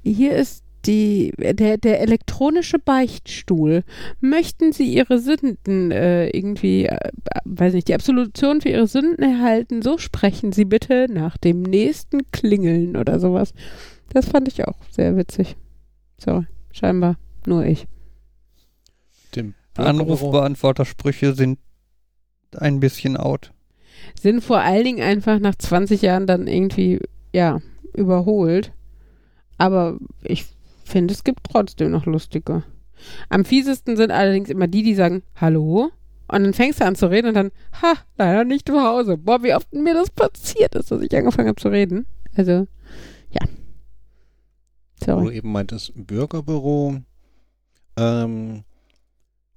[0.03, 3.85] hier ist die, der, der elektronische Beichtstuhl.
[4.21, 7.11] Möchten Sie Ihre Sünden äh, irgendwie, äh,
[7.45, 9.83] weiß nicht, die Absolution für Ihre Sünden erhalten?
[9.83, 13.53] So sprechen Sie bitte nach dem nächsten Klingeln oder sowas.
[14.13, 15.57] Das fand ich auch sehr witzig.
[16.19, 17.17] Sorry, scheinbar
[17.47, 17.87] nur ich.
[19.35, 21.59] Dem Anrufbeantwortersprüche sind
[22.57, 23.53] ein bisschen out.
[24.21, 27.01] Sind vor allen Dingen einfach nach 20 Jahren dann irgendwie,
[27.33, 27.61] ja,
[27.95, 28.73] überholt.
[29.59, 30.47] Aber ich
[30.91, 32.65] finde, es gibt trotzdem noch lustige.
[33.29, 35.91] Am fiesesten sind allerdings immer die, die sagen, hallo?
[36.29, 37.51] Und dann fängst du an zu reden und dann,
[37.83, 39.17] ha, leider nicht zu Hause.
[39.17, 42.07] Boah, wie oft mir das passiert ist, dass ich angefangen habe zu reden.
[42.37, 42.69] Also,
[43.31, 43.47] ja.
[45.01, 45.37] wo du Sorry.
[45.37, 47.01] eben meintest, Bürgerbüro.
[47.97, 48.63] Ähm,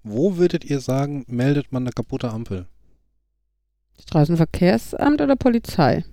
[0.03, 2.67] wo würdet ihr sagen, meldet man eine kaputte Ampel?
[4.01, 6.03] Straßenverkehrsamt oder Polizei?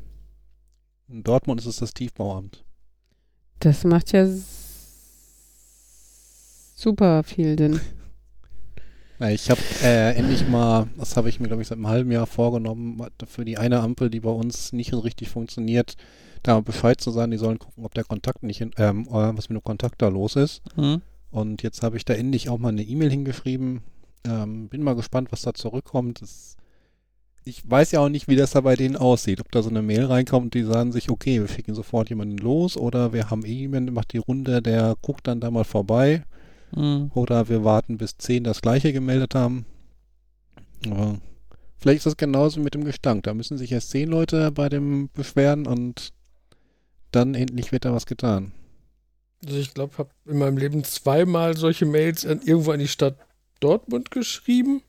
[1.08, 2.64] In Dortmund ist es das Tiefbauamt.
[3.60, 4.26] Das macht ja
[6.80, 7.80] super viel Sinn.
[9.18, 12.10] Ja, ich habe äh, endlich mal, das habe ich mir, glaube ich, seit einem halben
[12.10, 15.96] Jahr vorgenommen, für die eine Ampel, die bei uns nicht so richtig funktioniert,
[16.42, 19.36] da mal Bescheid zu sagen, die sollen gucken, ob der Kontakt nicht, in, ähm, äh,
[19.36, 20.62] was mit dem Kontakt da los ist.
[20.74, 21.02] Hm?
[21.30, 23.82] Und jetzt habe ich da endlich auch mal eine E-Mail hingeschrieben.
[24.24, 26.22] Ähm, bin mal gespannt, was da zurückkommt.
[26.22, 26.56] Das,
[27.44, 29.40] ich weiß ja auch nicht, wie das da bei denen aussieht.
[29.40, 32.78] Ob da so eine Mail reinkommt, die sagen sich, okay, wir schicken sofort jemanden los
[32.78, 36.24] oder wir haben eh jemanden, der macht die Runde, der guckt dann da mal vorbei
[36.74, 37.10] Hm.
[37.14, 39.66] oder wir warten bis 10 das gleiche gemeldet haben.
[40.86, 41.18] Aber
[41.78, 43.24] vielleicht ist das genauso mit dem Gestank.
[43.24, 46.12] Da müssen sich erst 10 Leute bei dem beschweren und
[47.10, 48.52] dann endlich wird da was getan.
[49.44, 53.16] Also ich glaube, habe in meinem Leben zweimal solche Mails an, irgendwo an die Stadt
[53.60, 54.82] Dortmund geschrieben.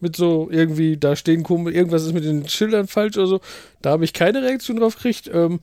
[0.00, 3.40] Mit so irgendwie, da stehen komisch, irgendwas ist mit den Schildern falsch oder so.
[3.82, 5.28] Da habe ich keine Reaktion drauf gekriegt.
[5.32, 5.60] Ähm,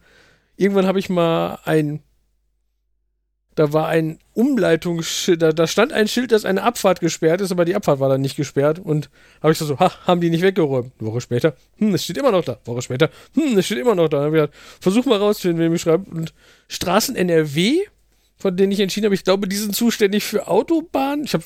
[0.57, 2.01] irgendwann habe ich mal ein,
[3.55, 7.63] da war ein Umleitungsschild, da, da stand ein Schild, dass eine Abfahrt gesperrt ist, aber
[7.63, 8.79] die Abfahrt war dann nicht gesperrt.
[8.79, 9.09] Und
[9.41, 10.91] habe ich so, ha, haben die nicht weggeräumt.
[10.99, 12.59] Eine Woche später, hm, es steht immer noch da.
[12.65, 14.19] Woche später, hm, es steht immer noch da.
[14.19, 16.09] Dann ich gesagt, versuch mal rauszufinden, wer mir schreibt.
[16.09, 16.33] Und
[16.67, 17.79] Straßen NRW,
[18.37, 21.23] von denen ich entschieden habe, ich glaube, die sind zuständig für Autobahnen.
[21.23, 21.45] Ich habe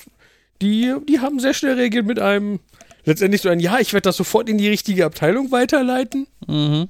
[0.63, 2.59] die, die haben sehr schnell reagiert mit einem
[3.05, 6.27] letztendlich so ein Ja, ich werde das sofort in die richtige Abteilung weiterleiten.
[6.47, 6.89] Mhm.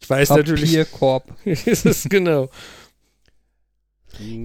[0.00, 1.24] Ich weiß natürlich, Papierkorb.
[1.44, 2.50] ist es genau.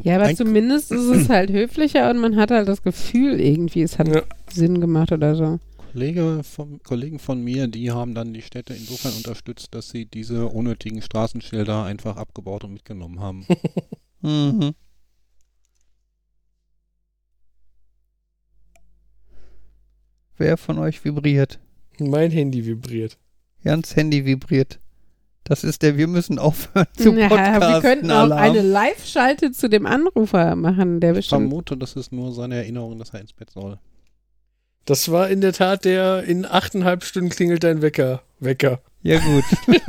[0.04, 4.00] Ja, aber zumindest ist es halt höflicher und man hat halt das Gefühl irgendwie, es
[4.00, 4.24] hat ja.
[4.52, 5.60] Sinn gemacht oder so.
[5.92, 10.48] Kollege von, Kollegen von mir, die haben dann die Städte insofern unterstützt, dass sie diese
[10.48, 13.46] unnötigen Straßenschilder einfach abgebaut und mitgenommen haben.
[14.22, 14.74] mhm.
[20.38, 21.60] Wer von euch vibriert?
[21.98, 23.18] Mein Handy vibriert.
[23.64, 24.80] Jans Handy vibriert.
[25.48, 27.74] Das ist der, wir müssen aufhören zu Ja, podcasten.
[27.74, 28.40] wir könnten auch Alarm.
[28.42, 31.44] eine Live-Schalte zu dem Anrufer machen, der Ich bestimmt.
[31.44, 33.78] vermute, das ist nur seine Erinnerung, dass er ins Bett soll.
[34.86, 38.22] Das war in der Tat der in achteinhalb Stunden klingelt dein Wecker.
[38.40, 38.82] Wecker.
[39.04, 39.44] Ja gut.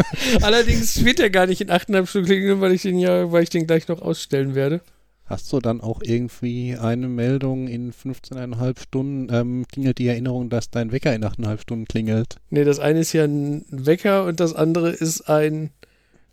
[0.42, 3.50] Allerdings wird er gar nicht in achteinhalb Stunden klingeln, weil ich den ja, weil ich
[3.50, 4.80] den gleich noch ausstellen werde.
[5.28, 10.70] Hast du dann auch irgendwie eine Meldung in 15,5 Stunden, ähm, klingelt die Erinnerung, dass
[10.70, 12.36] dein Wecker in 8,5 Stunden klingelt?
[12.48, 15.68] Nee, das eine ist ja ein Wecker und das andere ist ein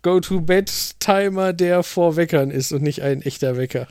[0.00, 3.86] Go-to-Bed-Timer, der vor Weckern ist und nicht ein echter Wecker.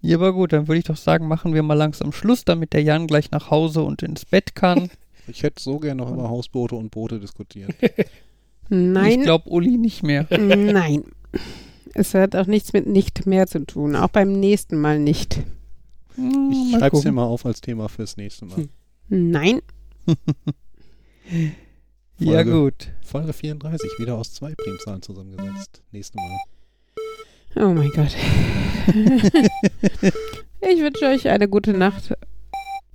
[0.00, 2.82] Ja, aber gut, dann würde ich doch sagen, machen wir mal langsam Schluss, damit der
[2.82, 4.90] Jan gleich nach Hause und ins Bett kann.
[5.28, 7.70] Ich hätte so gerne noch über Hausboote und Boote diskutiert.
[7.80, 10.26] Ich Nein, glaube, Uli nicht mehr.
[10.30, 11.04] nein.
[11.94, 13.96] Es hat auch nichts mit nicht mehr zu tun.
[13.96, 15.40] Auch beim nächsten Mal nicht.
[16.14, 18.68] Hm, Ich mal schreib's dir mal auf als Thema fürs nächste Mal.
[19.08, 19.60] Nein.
[22.18, 22.90] Ja, gut.
[23.04, 25.82] Folge 34, wieder aus zwei Primzahlen zusammengesetzt.
[25.90, 26.38] Nächste Mal.
[27.56, 28.14] Oh mein Gott.
[30.60, 32.14] ich wünsche euch eine gute Nacht.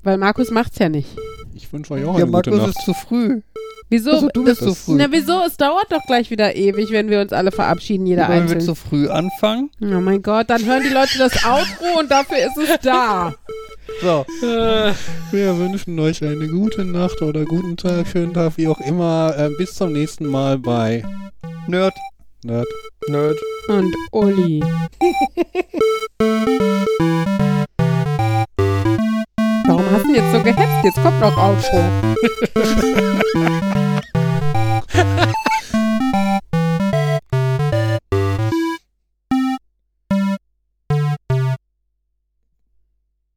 [0.03, 1.10] Weil Markus macht's ja nicht.
[1.57, 2.77] Ich wünsche euch auch Ja, eine gute Markus Nacht.
[2.79, 3.41] ist zu früh.
[3.89, 4.11] Wieso?
[4.11, 4.95] Also, du bist das, so früh.
[4.97, 5.41] Na, wieso?
[5.45, 8.61] Es dauert doch gleich wieder ewig, wenn wir uns alle verabschieden, jeder Wollen wir einzeln.
[8.61, 9.71] zu früh anfangen?
[9.81, 13.34] Oh mein Gott, dann hören die Leute das Outro und dafür ist es da.
[14.01, 14.25] So.
[14.45, 14.91] Äh,
[15.31, 19.34] Wir wünschen euch eine gute Nacht oder guten Tag, schönen Tag, wie auch immer.
[19.38, 21.03] Ähm, bis zum nächsten Mal bei
[21.67, 21.95] Nerd.
[22.43, 22.67] Nerd.
[23.07, 23.38] Nerd.
[23.69, 24.61] Und Uli.
[29.98, 30.84] Hast du jetzt so gehetzt?
[30.84, 31.82] Jetzt kommt noch Outro.